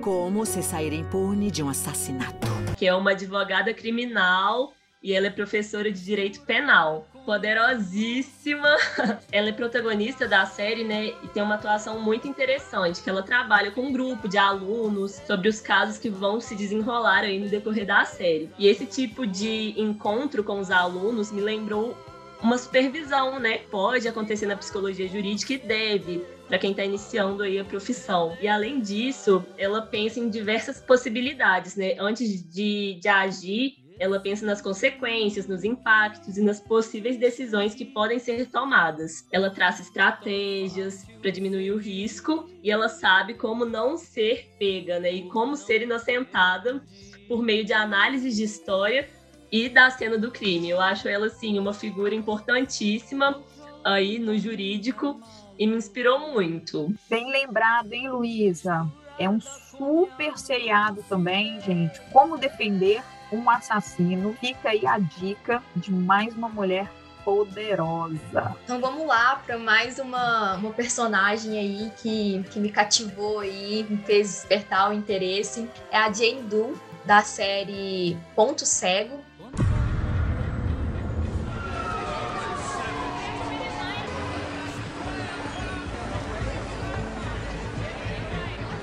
como 0.00 0.46
se 0.46 0.62
sair 0.62 0.92
impune 0.92 1.50
de 1.50 1.60
um 1.60 1.68
assassinato. 1.68 2.46
Que 2.76 2.86
é 2.86 2.94
uma 2.94 3.10
advogada 3.10 3.74
criminal 3.74 4.74
e 5.02 5.12
ela 5.14 5.28
é 5.28 5.30
professora 5.30 5.90
de 5.90 6.04
direito 6.04 6.40
penal. 6.42 7.06
Poderosíssima. 7.24 8.76
Ela 9.30 9.50
é 9.50 9.52
protagonista 9.52 10.26
da 10.26 10.46
série, 10.46 10.84
né? 10.84 11.08
E 11.22 11.28
tem 11.28 11.42
uma 11.42 11.56
atuação 11.56 12.00
muito 12.00 12.26
interessante, 12.26 13.02
que 13.02 13.10
ela 13.10 13.22
trabalha 13.22 13.70
com 13.70 13.82
um 13.82 13.92
grupo 13.92 14.26
de 14.26 14.38
alunos 14.38 15.20
sobre 15.26 15.48
os 15.48 15.60
casos 15.60 15.98
que 15.98 16.08
vão 16.08 16.40
se 16.40 16.56
desenrolar 16.56 17.20
aí 17.20 17.38
no 17.38 17.48
decorrer 17.48 17.86
da 17.86 18.04
série. 18.04 18.50
E 18.58 18.66
esse 18.66 18.86
tipo 18.86 19.26
de 19.26 19.74
encontro 19.78 20.42
com 20.42 20.58
os 20.58 20.70
alunos 20.70 21.30
me 21.30 21.42
lembrou 21.42 21.96
uma 22.42 22.56
supervisão, 22.56 23.38
né? 23.38 23.58
Pode 23.70 24.08
acontecer 24.08 24.46
na 24.46 24.56
psicologia 24.56 25.06
jurídica 25.06 25.52
e 25.52 25.58
deve 25.58 26.24
para 26.48 26.58
quem 26.58 26.72
está 26.72 26.82
iniciando 26.84 27.44
aí 27.44 27.60
a 27.60 27.64
profissão. 27.64 28.36
E 28.40 28.48
além 28.48 28.80
disso, 28.80 29.44
ela 29.56 29.82
pensa 29.82 30.18
em 30.18 30.28
diversas 30.28 30.80
possibilidades, 30.80 31.76
né? 31.76 31.94
Antes 31.98 32.42
de, 32.50 32.98
de 33.00 33.08
agir, 33.08 33.76
ela 34.00 34.18
pensa 34.18 34.46
nas 34.46 34.62
consequências, 34.62 35.46
nos 35.46 35.62
impactos 35.62 36.38
e 36.38 36.42
nas 36.42 36.58
possíveis 36.58 37.18
decisões 37.18 37.74
que 37.74 37.84
podem 37.84 38.18
ser 38.18 38.46
tomadas. 38.46 39.26
Ela 39.30 39.50
traça 39.50 39.82
estratégias 39.82 41.04
para 41.20 41.30
diminuir 41.30 41.70
o 41.70 41.76
risco 41.76 42.48
e 42.62 42.70
ela 42.70 42.88
sabe 42.88 43.34
como 43.34 43.66
não 43.66 43.98
ser 43.98 44.48
pega, 44.58 44.98
né? 44.98 45.12
E 45.12 45.28
como 45.28 45.54
ser 45.54 45.82
inocentada 45.82 46.82
por 47.28 47.42
meio 47.42 47.62
de 47.62 47.74
análises 47.74 48.36
de 48.36 48.44
história 48.44 49.06
e 49.52 49.68
da 49.68 49.90
cena 49.90 50.16
do 50.16 50.30
crime. 50.30 50.70
Eu 50.70 50.80
acho 50.80 51.06
ela 51.06 51.26
assim 51.26 51.58
uma 51.58 51.74
figura 51.74 52.14
importantíssima 52.14 53.38
aí 53.84 54.18
no 54.18 54.36
jurídico 54.38 55.20
e 55.58 55.66
me 55.66 55.76
inspirou 55.76 56.32
muito. 56.32 56.90
Bem 57.10 57.30
lembrado, 57.30 57.92
hein, 57.92 58.08
Luísa? 58.08 58.90
É 59.18 59.28
um 59.28 59.38
super 59.40 60.38
seriado 60.38 61.04
também, 61.06 61.60
gente. 61.60 62.00
Como 62.10 62.38
defender 62.38 63.02
um 63.32 63.48
assassino. 63.48 64.34
Fica 64.40 64.70
aí 64.70 64.86
a 64.86 64.98
dica 64.98 65.62
de 65.76 65.92
mais 65.92 66.34
uma 66.34 66.48
mulher 66.48 66.90
poderosa. 67.24 68.56
Então 68.64 68.80
vamos 68.80 69.06
lá 69.06 69.36
para 69.44 69.58
mais 69.58 69.98
uma, 69.98 70.56
uma 70.56 70.72
personagem 70.72 71.58
aí 71.58 71.92
que, 71.96 72.42
que 72.50 72.58
me 72.58 72.70
cativou 72.70 73.40
aí, 73.40 73.86
me 73.88 73.98
fez 73.98 74.28
despertar 74.28 74.90
o 74.90 74.92
interesse. 74.92 75.68
É 75.90 75.98
a 75.98 76.12
Jane 76.12 76.42
Doe, 76.42 76.74
da 77.04 77.22
série 77.22 78.16
Ponto 78.34 78.64
Cego. 78.66 79.20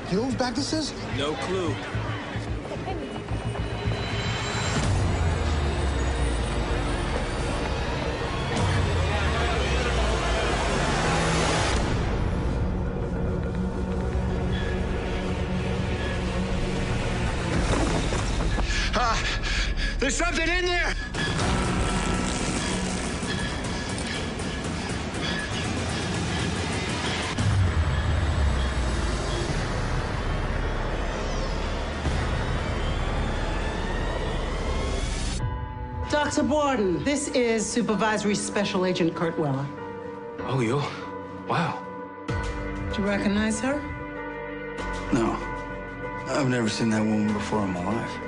You 0.10 0.16
know 0.16 0.24
whose 0.24 0.36
bag 0.36 0.56
this 0.56 0.72
is? 0.72 0.94
No 1.18 1.36
clue. 1.36 1.76
There's 20.08 20.16
something 20.16 20.48
in 20.48 20.66
there! 20.66 20.96
Dr. 36.10 36.44
Borden, 36.44 37.04
this 37.04 37.28
is 37.28 37.70
Supervisory 37.70 38.34
Special 38.34 38.86
Agent 38.86 39.14
Kurt 39.14 39.38
Weller. 39.38 39.68
Oh, 40.40 40.62
you? 40.62 40.82
Wow. 41.50 41.86
Do 42.28 43.02
you 43.02 43.06
recognize 43.06 43.60
her? 43.60 43.82
No. 45.12 45.36
I've 46.28 46.48
never 46.48 46.70
seen 46.70 46.92
that 46.92 47.04
woman 47.04 47.34
before 47.34 47.66
in 47.66 47.74
my 47.74 47.84
life. 47.84 48.27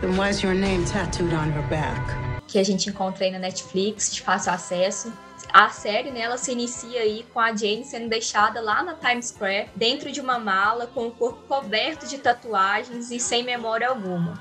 Then 0.00 0.16
why 0.16 0.30
is 0.30 0.42
your 0.42 0.54
name 0.54 0.84
tattooed 0.84 1.32
on 1.32 1.50
her 1.52 1.62
back? 1.68 2.00
Que 2.46 2.58
a 2.58 2.64
gente 2.64 2.90
encontra 2.90 3.24
aí 3.24 3.30
na 3.30 3.38
Netflix, 3.38 4.12
de 4.12 4.22
fácil 4.22 4.52
acesso. 4.52 5.12
A 5.52 5.70
série, 5.70 6.10
né, 6.10 6.20
ela 6.20 6.36
se 6.36 6.52
inicia 6.52 7.00
aí 7.00 7.24
com 7.32 7.38
a 7.38 7.54
Jane 7.54 7.84
sendo 7.84 8.08
deixada 8.08 8.60
lá 8.60 8.82
na 8.82 8.94
Times 8.94 9.28
Square, 9.28 9.70
dentro 9.76 10.10
de 10.10 10.20
uma 10.20 10.38
mala, 10.38 10.86
com 10.88 11.06
o 11.06 11.10
corpo 11.10 11.42
coberto 11.46 12.06
de 12.06 12.18
tatuagens 12.18 13.10
e 13.10 13.20
sem 13.20 13.44
memória 13.44 13.88
alguma. 13.88 14.34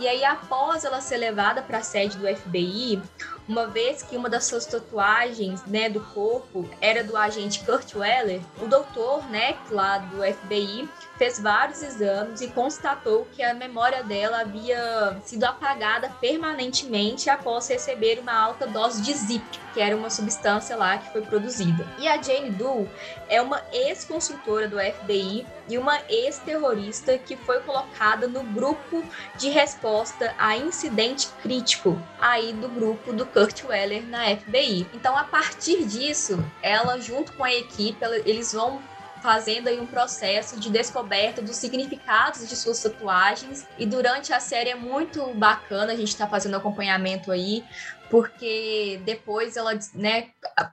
E 0.00 0.06
aí, 0.06 0.24
após 0.24 0.84
ela 0.84 1.00
ser 1.00 1.18
levada 1.18 1.60
para 1.60 1.78
a 1.78 1.82
sede 1.82 2.16
do 2.16 2.26
FBI, 2.26 3.02
uma 3.48 3.66
vez 3.66 4.02
que 4.02 4.16
uma 4.16 4.28
das 4.28 4.44
suas 4.44 4.64
tatuagens, 4.64 5.64
né, 5.66 5.88
do 5.88 6.00
corpo 6.00 6.68
era 6.80 7.02
do 7.02 7.16
agente 7.16 7.64
Kurt 7.64 7.94
Weller, 7.94 8.40
o 8.62 8.66
doutor, 8.66 9.28
né, 9.28 9.56
lá 9.70 9.98
do 9.98 10.22
FBI, 10.22 10.88
fez 11.18 11.40
vários 11.40 11.82
exames 11.82 12.40
e 12.40 12.48
constatou 12.48 13.26
que 13.32 13.42
a 13.42 13.52
memória 13.52 14.04
dela 14.04 14.40
havia 14.40 15.20
sido 15.24 15.44
apagada 15.44 16.08
permanentemente 16.20 17.28
após 17.28 17.68
receber 17.68 18.20
uma 18.20 18.32
alta 18.32 18.66
dose 18.66 19.02
de 19.02 19.12
Zip, 19.12 19.44
que 19.74 19.80
era 19.80 19.96
uma 19.96 20.08
substância 20.08 20.76
lá 20.76 20.96
que 20.96 21.12
foi 21.12 21.22
produzida. 21.22 21.86
E 21.98 22.06
a 22.06 22.22
Jane 22.22 22.50
Doe 22.50 22.88
é 23.28 23.42
uma 23.42 23.60
ex-consultora 23.72 24.68
do 24.68 24.78
FBI 24.78 25.44
e 25.68 25.76
uma 25.76 26.00
ex-terrorista 26.08 27.18
que 27.18 27.36
foi 27.36 27.60
colocada 27.60 28.28
no 28.28 28.42
grupo 28.44 29.02
de 29.36 29.50
resposta 29.50 30.34
a 30.38 30.56
incidente 30.56 31.28
crítico 31.42 32.00
aí 32.20 32.52
do 32.52 32.68
grupo 32.68 33.12
do 33.12 33.26
Kurt 33.26 33.64
Weller 33.64 34.06
na 34.06 34.36
FBI. 34.36 34.86
Então, 34.94 35.16
a 35.16 35.24
partir 35.24 35.84
disso, 35.84 36.42
ela 36.62 36.98
junto 37.00 37.32
com 37.32 37.44
a 37.44 37.52
equipe, 37.52 37.98
eles 38.24 38.52
vão 38.52 38.80
fazendo 39.20 39.68
aí 39.68 39.80
um 39.80 39.86
processo 39.86 40.58
de 40.58 40.70
descoberta 40.70 41.42
dos 41.42 41.56
significados 41.56 42.48
de 42.48 42.56
suas 42.56 42.82
tatuagens. 42.82 43.66
E 43.78 43.86
durante 43.86 44.32
a 44.32 44.40
série 44.40 44.70
é 44.70 44.74
muito 44.74 45.34
bacana 45.34 45.92
a 45.92 45.96
gente 45.96 46.08
estar 46.08 46.24
tá 46.24 46.30
fazendo 46.30 46.56
acompanhamento 46.56 47.30
aí, 47.30 47.64
porque 48.10 49.00
depois 49.04 49.56
ela, 49.56 49.78
né, 49.94 50.28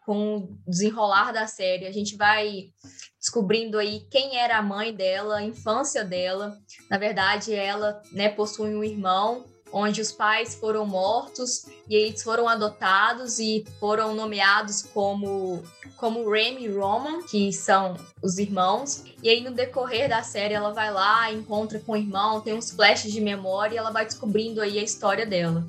com 0.05 0.37
o 0.37 0.57
desenrolar 0.67 1.31
da 1.31 1.47
série, 1.47 1.85
a 1.85 1.91
gente 1.91 2.15
vai 2.15 2.69
descobrindo 3.19 3.77
aí 3.77 4.05
quem 4.09 4.37
era 4.37 4.57
a 4.57 4.61
mãe 4.61 4.93
dela, 4.93 5.37
a 5.37 5.43
infância 5.43 6.05
dela. 6.05 6.57
Na 6.89 6.97
verdade, 6.97 7.53
ela, 7.53 8.01
né, 8.11 8.29
possui 8.29 8.75
um 8.75 8.83
irmão 8.83 9.45
onde 9.77 9.99
os 9.99 10.09
pais 10.09 10.55
foram 10.55 10.85
mortos 10.85 11.65
e 11.89 11.95
eles 11.95 12.23
foram 12.23 12.47
adotados 12.47 13.39
e 13.39 13.65
foram 13.77 14.15
nomeados 14.15 14.81
como 14.81 15.61
como 15.97 16.29
Remy 16.29 16.65
e 16.65 16.69
Roman, 16.69 17.23
que 17.23 17.51
são 17.51 17.95
os 18.21 18.37
irmãos. 18.37 19.03
E 19.21 19.29
aí 19.29 19.41
no 19.41 19.51
decorrer 19.51 20.07
da 20.07 20.23
série 20.23 20.53
ela 20.53 20.71
vai 20.71 20.91
lá, 20.91 21.29
encontra 21.31 21.79
com 21.79 21.91
o 21.91 21.97
irmão, 21.97 22.39
tem 22.39 22.53
uns 22.53 22.71
flashes 22.71 23.11
de 23.11 23.19
memória 23.19 23.75
e 23.75 23.77
ela 23.77 23.91
vai 23.91 24.05
descobrindo 24.05 24.61
aí 24.61 24.79
a 24.79 24.83
história 24.83 25.25
dela. 25.25 25.65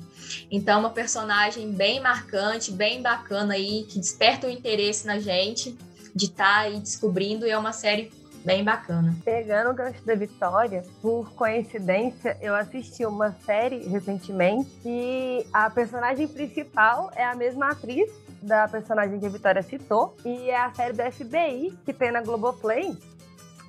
Então, 0.49 0.75
é 0.75 0.79
uma 0.79 0.89
personagem 0.89 1.71
bem 1.71 2.01
marcante, 2.01 2.71
bem 2.71 3.01
bacana 3.01 3.53
aí, 3.53 3.83
que 3.83 3.97
desperta 3.99 4.47
o 4.47 4.49
interesse 4.49 5.07
na 5.07 5.19
gente 5.19 5.77
de 6.13 6.25
estar 6.25 6.43
tá 6.43 6.59
aí 6.59 6.79
descobrindo 6.79 7.45
e 7.45 7.49
é 7.49 7.57
uma 7.57 7.71
série 7.71 8.11
bem 8.47 8.63
bacana. 8.63 9.13
Pegando 9.25 9.71
o 9.71 9.73
gancho 9.73 10.01
da 10.05 10.15
Vitória, 10.15 10.81
por 11.01 11.33
coincidência, 11.33 12.37
eu 12.39 12.55
assisti 12.55 13.05
uma 13.05 13.33
série 13.45 13.85
recentemente 13.89 14.71
e 14.85 15.45
a 15.51 15.69
personagem 15.69 16.25
principal 16.29 17.11
é 17.13 17.25
a 17.25 17.35
mesma 17.35 17.71
atriz 17.71 18.09
da 18.41 18.65
personagem 18.69 19.19
que 19.19 19.25
a 19.25 19.29
Vitória 19.29 19.61
citou, 19.61 20.15
e 20.23 20.49
é 20.49 20.55
a 20.55 20.73
série 20.73 20.93
do 20.93 21.11
FBI 21.11 21.77
que 21.83 21.91
tem 21.91 22.09
na 22.09 22.21
Globoplay. 22.21 22.97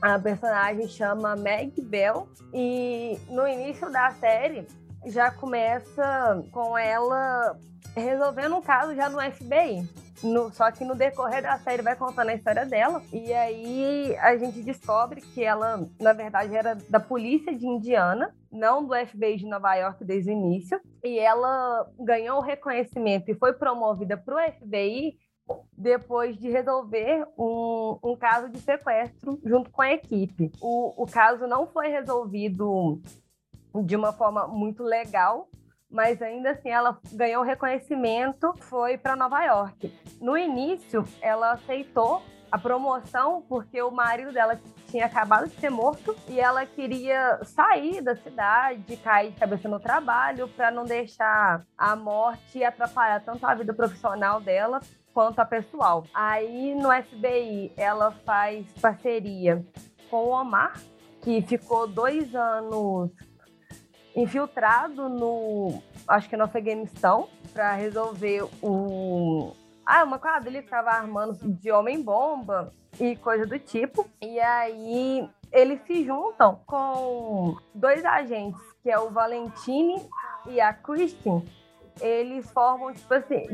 A 0.00 0.16
personagem 0.16 0.86
chama 0.86 1.34
Meg 1.34 1.80
Bell 1.80 2.28
e 2.54 3.18
no 3.28 3.48
início 3.48 3.90
da 3.90 4.12
série 4.12 4.64
já 5.06 5.28
começa 5.32 6.40
com 6.52 6.78
ela 6.78 7.58
resolvendo 7.96 8.54
um 8.54 8.62
caso 8.62 8.94
já 8.94 9.08
no 9.08 9.18
FBI. 9.20 9.88
No, 10.22 10.52
só 10.52 10.70
que 10.70 10.84
no 10.84 10.94
decorrer 10.94 11.42
da 11.42 11.58
série 11.58 11.82
vai 11.82 11.94
contando 11.94 12.30
a 12.30 12.34
história 12.34 12.66
dela. 12.66 13.02
E 13.12 13.32
aí 13.32 14.16
a 14.18 14.36
gente 14.36 14.62
descobre 14.62 15.20
que 15.20 15.44
ela, 15.44 15.88
na 16.00 16.12
verdade, 16.12 16.56
era 16.56 16.74
da 16.88 16.98
polícia 16.98 17.54
de 17.54 17.66
Indiana, 17.66 18.34
não 18.50 18.84
do 18.84 18.94
FBI 18.94 19.36
de 19.36 19.46
Nova 19.46 19.74
York 19.74 20.04
desde 20.04 20.30
o 20.30 20.32
início. 20.32 20.80
E 21.04 21.18
ela 21.18 21.88
ganhou 21.98 22.38
o 22.38 22.42
reconhecimento 22.42 23.30
e 23.30 23.34
foi 23.34 23.52
promovida 23.52 24.16
para 24.16 24.34
o 24.34 24.52
FBI 24.52 25.16
depois 25.76 26.36
de 26.36 26.50
resolver 26.50 27.26
um, 27.38 27.98
um, 28.02 28.16
caso 28.16 28.50
de 28.50 28.58
sequestro 28.58 29.40
junto 29.44 29.70
com 29.70 29.82
a 29.82 29.92
equipe. 29.92 30.50
O, 30.60 31.02
o 31.02 31.06
caso 31.06 31.46
não 31.46 31.66
foi 31.66 31.88
resolvido 31.88 33.00
de 33.84 33.96
uma 33.96 34.12
forma 34.12 34.46
muito 34.46 34.82
legal, 34.82 35.48
mas 35.90 36.20
ainda 36.20 36.50
assim 36.50 36.70
ela 36.70 36.98
ganhou 37.12 37.42
reconhecimento, 37.42 38.52
foi 38.60 38.98
para 38.98 39.16
Nova 39.16 39.42
York. 39.44 39.92
No 40.20 40.36
início, 40.36 41.04
ela 41.20 41.52
aceitou 41.52 42.22
a 42.50 42.58
promoção 42.58 43.42
porque 43.48 43.80
o 43.82 43.90
marido 43.90 44.32
dela 44.32 44.58
tinha 44.88 45.06
acabado 45.06 45.48
de 45.48 45.54
ser 45.60 45.70
morto 45.70 46.16
e 46.28 46.40
ela 46.40 46.64
queria 46.64 47.40
sair 47.44 48.00
da 48.00 48.16
cidade, 48.16 48.96
cair 48.96 49.32
de 49.32 49.38
cabeça 49.38 49.68
no 49.68 49.78
trabalho 49.78 50.48
para 50.48 50.70
não 50.70 50.84
deixar 50.84 51.64
a 51.76 51.94
morte 51.94 52.64
atrapalhar 52.64 53.20
tanto 53.20 53.46
a 53.46 53.54
vida 53.54 53.74
profissional 53.74 54.40
dela 54.40 54.80
quanto 55.12 55.40
a 55.40 55.44
pessoal. 55.44 56.04
Aí 56.14 56.74
no 56.74 56.90
FBI 56.90 57.72
ela 57.76 58.12
faz 58.24 58.66
parceria 58.80 59.64
com 60.10 60.24
o 60.24 60.30
Omar, 60.30 60.72
que 61.20 61.42
ficou 61.42 61.86
dois 61.86 62.34
anos 62.34 63.10
infiltrado 64.14 65.08
no, 65.08 65.82
acho 66.06 66.28
que 66.28 66.36
no 66.36 66.44
Afeganistão, 66.44 67.28
para 67.52 67.72
resolver 67.72 68.44
o. 68.62 69.52
Ah, 69.84 70.04
uma 70.04 70.18
quadrilha 70.18 70.60
que 70.60 70.66
estava 70.66 70.90
armando 70.90 71.38
de 71.42 71.70
homem-bomba 71.70 72.72
e 73.00 73.16
coisa 73.16 73.46
do 73.46 73.58
tipo. 73.58 74.06
E 74.20 74.38
aí 74.38 75.28
eles 75.50 75.80
se 75.86 76.04
juntam 76.04 76.60
com 76.66 77.56
dois 77.74 78.04
agentes, 78.04 78.60
que 78.82 78.90
é 78.90 78.98
o 78.98 79.10
Valentine 79.10 80.02
e 80.46 80.60
a 80.60 80.72
Christine, 80.72 81.42
eles 82.00 82.50
formam, 82.50 82.92
tipo 82.92 83.12
assim, 83.14 83.44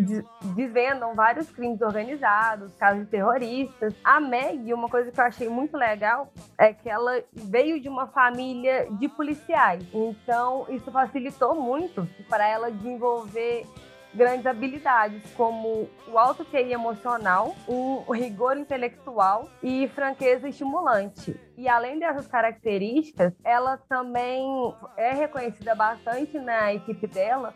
desvendam 0.54 1.14
vários 1.14 1.50
crimes 1.50 1.80
organizados, 1.80 2.74
casos 2.74 3.08
terroristas. 3.08 3.94
A 4.02 4.20
Meg, 4.20 4.72
uma 4.72 4.88
coisa 4.88 5.10
que 5.10 5.20
eu 5.20 5.24
achei 5.24 5.48
muito 5.48 5.76
legal 5.76 6.32
é 6.58 6.72
que 6.72 6.88
ela 6.88 7.22
veio 7.32 7.80
de 7.80 7.88
uma 7.88 8.06
família 8.06 8.88
de 8.92 9.08
policiais. 9.08 9.84
Então, 9.92 10.66
isso 10.68 10.90
facilitou 10.90 11.54
muito 11.54 12.06
para 12.28 12.46
ela 12.46 12.70
desenvolver 12.70 13.66
grandes 14.14 14.46
habilidades, 14.46 15.22
como 15.34 15.88
o 16.06 16.18
alto 16.18 16.44
QI 16.44 16.72
emocional, 16.72 17.54
o 17.66 18.12
rigor 18.12 18.56
intelectual 18.56 19.48
e 19.62 19.88
franqueza 19.88 20.48
estimulante. 20.48 21.38
E 21.56 21.68
além 21.68 21.98
dessas 21.98 22.26
características, 22.26 23.32
ela 23.44 23.76
também 23.88 24.46
é 24.96 25.12
reconhecida 25.12 25.74
bastante 25.74 26.38
na 26.38 26.72
equipe 26.72 27.06
dela 27.06 27.52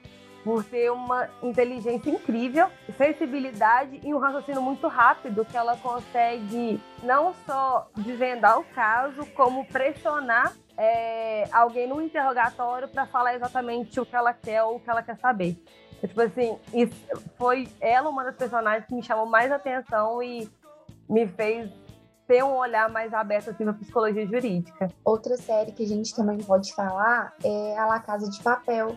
por 0.49 0.65
ter 0.65 0.91
uma 0.91 1.29
inteligência 1.43 2.09
incrível, 2.09 2.71
sensibilidade 2.97 4.01
e 4.03 4.15
um 4.15 4.19
raciocínio 4.19 4.63
muito 4.63 4.89
rápido 4.89 5.45
que 5.45 5.55
ela 5.55 5.77
consegue 5.77 6.81
não 7.03 7.35
só 7.45 7.91
desvendar 7.95 8.59
o 8.59 8.65
caso, 8.65 9.27
como 9.35 9.67
pressionar 9.67 10.55
é, 10.75 11.45
alguém 11.53 11.87
no 11.87 12.01
interrogatório 12.01 12.89
para 12.89 13.05
falar 13.05 13.35
exatamente 13.35 14.01
o 14.01 14.07
que 14.07 14.17
ela 14.17 14.33
quer 14.33 14.63
ou 14.63 14.77
o 14.77 14.81
que 14.81 14.89
ela 14.89 15.03
quer 15.03 15.19
saber. 15.19 15.63
Tipo 16.01 16.23
assim, 16.23 16.59
foi 17.37 17.69
ela 17.79 18.09
uma 18.09 18.25
das 18.25 18.35
personagens 18.35 18.87
que 18.87 18.95
me 18.95 19.03
chamou 19.03 19.27
mais 19.27 19.53
atenção 19.53 20.23
e 20.23 20.49
me 21.11 21.27
fez 21.27 21.71
ter 22.27 22.43
um 22.43 22.57
olhar 22.57 22.91
mais 22.91 23.13
aberto 23.13 23.51
assim, 23.51 23.65
para 23.65 23.73
psicologia 23.73 24.27
jurídica. 24.27 24.89
Outra 25.03 25.37
série 25.37 25.73
que 25.73 25.83
a 25.83 25.87
gente 25.87 26.15
também 26.15 26.39
pode 26.39 26.75
falar 26.75 27.35
é 27.45 27.77
a 27.79 27.87
La 27.87 28.01
Casa 28.01 28.31
de 28.31 28.43
Papel, 28.43 28.97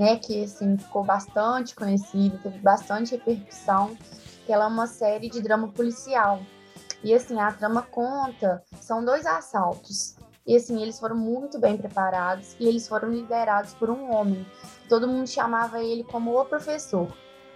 né, 0.00 0.16
que 0.16 0.44
assim 0.44 0.78
ficou 0.78 1.04
bastante 1.04 1.74
conhecida, 1.74 2.40
teve 2.42 2.58
bastante 2.60 3.10
repercussão, 3.16 3.94
que 4.46 4.50
ela 4.50 4.64
é 4.64 4.66
uma 4.66 4.86
série 4.86 5.28
de 5.28 5.42
drama 5.42 5.68
policial. 5.68 6.40
E 7.04 7.12
assim, 7.12 7.38
a 7.38 7.52
trama 7.52 7.82
conta, 7.82 8.64
são 8.80 9.04
dois 9.04 9.26
assaltos. 9.26 10.16
E 10.46 10.56
assim, 10.56 10.80
eles 10.80 10.98
foram 10.98 11.16
muito 11.16 11.58
bem 11.58 11.76
preparados 11.76 12.56
e 12.58 12.66
eles 12.66 12.88
foram 12.88 13.10
liderados 13.10 13.74
por 13.74 13.90
um 13.90 14.10
homem. 14.10 14.46
Todo 14.88 15.06
mundo 15.06 15.28
chamava 15.28 15.84
ele 15.84 16.02
como 16.02 16.34
o 16.34 16.46
professor. 16.46 17.06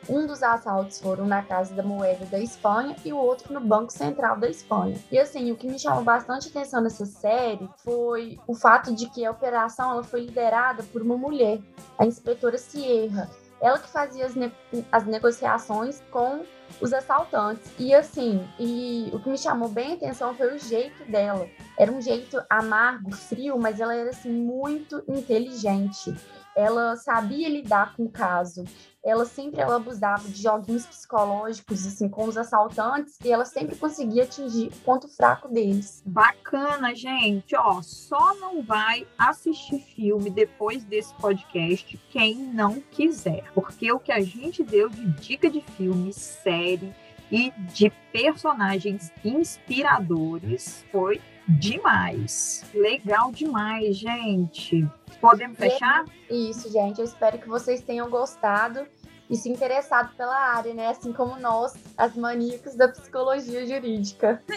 Um 0.08 0.26
dos 0.26 0.42
assaltos 0.42 1.00
foram 1.00 1.26
na 1.26 1.42
Casa 1.42 1.74
da 1.74 1.82
Moeda 1.82 2.24
da 2.26 2.38
Espanha 2.38 2.94
e 3.04 3.12
o 3.12 3.16
outro 3.16 3.52
no 3.52 3.60
Banco 3.60 3.92
Central 3.92 4.38
da 4.38 4.48
Espanha. 4.48 4.96
E 5.10 5.18
assim, 5.18 5.50
o 5.50 5.56
que 5.56 5.66
me 5.66 5.78
chamou 5.78 6.04
bastante 6.04 6.48
atenção 6.48 6.80
nessa 6.80 7.06
série 7.06 7.68
foi 7.78 8.38
o 8.46 8.54
fato 8.54 8.94
de 8.94 9.08
que 9.08 9.24
a 9.24 9.30
operação 9.30 9.92
ela 9.92 10.02
foi 10.02 10.26
liderada 10.26 10.82
por 10.84 11.02
uma 11.02 11.16
mulher, 11.16 11.58
a 11.98 12.04
inspetora 12.04 12.58
Sierra. 12.58 13.30
Ela 13.60 13.78
que 13.78 13.88
fazia 13.88 14.26
as, 14.26 14.34
ne 14.34 14.52
as 14.92 15.06
negociações 15.06 16.02
com 16.10 16.44
os 16.80 16.92
assaltantes. 16.92 17.70
E 17.78 17.94
assim, 17.94 18.46
e 18.58 19.08
o 19.12 19.18
que 19.20 19.30
me 19.30 19.38
chamou 19.38 19.68
bem 19.68 19.92
a 19.92 19.94
atenção 19.94 20.34
foi 20.34 20.54
o 20.54 20.58
jeito 20.58 21.04
dela. 21.10 21.48
Era 21.78 21.90
um 21.90 22.00
jeito 22.00 22.42
amargo, 22.50 23.10
frio, 23.12 23.58
mas 23.58 23.80
ela 23.80 23.94
era 23.94 24.10
assim 24.10 24.30
muito 24.30 25.02
inteligente. 25.08 26.14
Ela 26.56 26.96
sabia 26.96 27.48
lidar 27.48 27.96
com 27.96 28.04
o 28.04 28.10
caso. 28.10 28.64
Ela 29.04 29.26
sempre 29.26 29.60
ela 29.60 29.76
abusava 29.76 30.26
de 30.28 30.42
joguinhos 30.42 30.86
psicológicos 30.86 31.86
assim 31.86 32.08
com 32.08 32.24
os 32.24 32.38
assaltantes 32.38 33.18
e 33.22 33.30
ela 33.30 33.44
sempre 33.44 33.76
conseguia 33.76 34.22
atingir 34.22 34.68
o 34.68 34.80
ponto 34.84 35.08
fraco 35.08 35.48
deles. 35.48 36.02
Bacana, 36.06 36.94
gente. 36.94 37.54
Ó, 37.54 37.82
só 37.82 38.34
não 38.36 38.62
vai 38.62 39.06
assistir 39.18 39.78
filme 39.80 40.30
depois 40.30 40.84
desse 40.84 41.12
podcast 41.16 41.98
quem 42.10 42.36
não 42.36 42.80
quiser, 42.80 43.44
porque 43.52 43.92
o 43.92 44.00
que 44.00 44.12
a 44.12 44.20
gente 44.20 44.62
deu 44.62 44.88
de 44.88 45.06
dica 45.20 45.50
de 45.50 45.60
filme, 45.60 46.12
série 46.12 46.94
e 47.30 47.50
de 47.74 47.90
personagens 48.12 49.12
inspiradores 49.24 50.84
foi 50.90 51.20
demais. 51.48 52.64
Legal 52.72 53.32
demais, 53.32 53.96
gente. 53.96 54.88
Podemos 55.24 55.56
fechar? 55.56 56.04
Isso, 56.28 56.70
gente. 56.70 56.98
Eu 56.98 57.04
espero 57.06 57.38
que 57.38 57.48
vocês 57.48 57.80
tenham 57.80 58.10
gostado 58.10 58.86
e 59.30 59.36
se 59.36 59.48
interessado 59.48 60.14
pela 60.16 60.36
área, 60.36 60.74
né? 60.74 60.88
Assim 60.88 61.14
como 61.14 61.40
nós, 61.40 61.72
as 61.96 62.14
maníacas 62.14 62.74
da 62.76 62.88
psicologia 62.88 63.66
jurídica. 63.66 64.42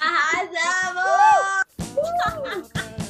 Arrasamos! 0.00 1.66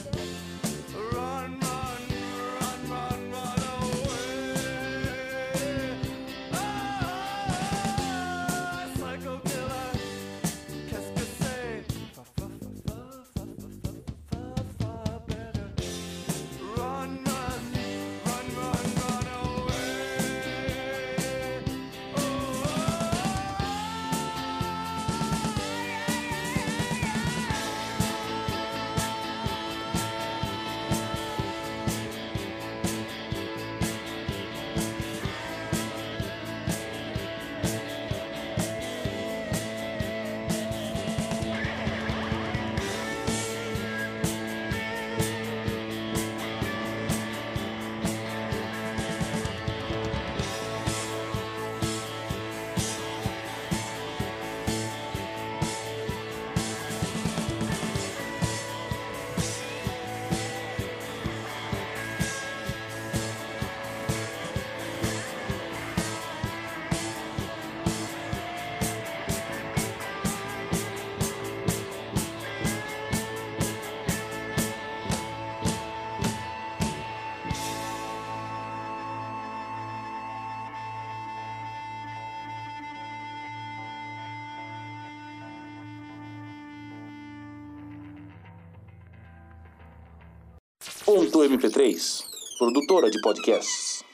Ponto 91.27 91.43
MP3, 91.43 92.23
produtora 92.57 93.11
de 93.11 93.19
podcasts. 93.19 94.06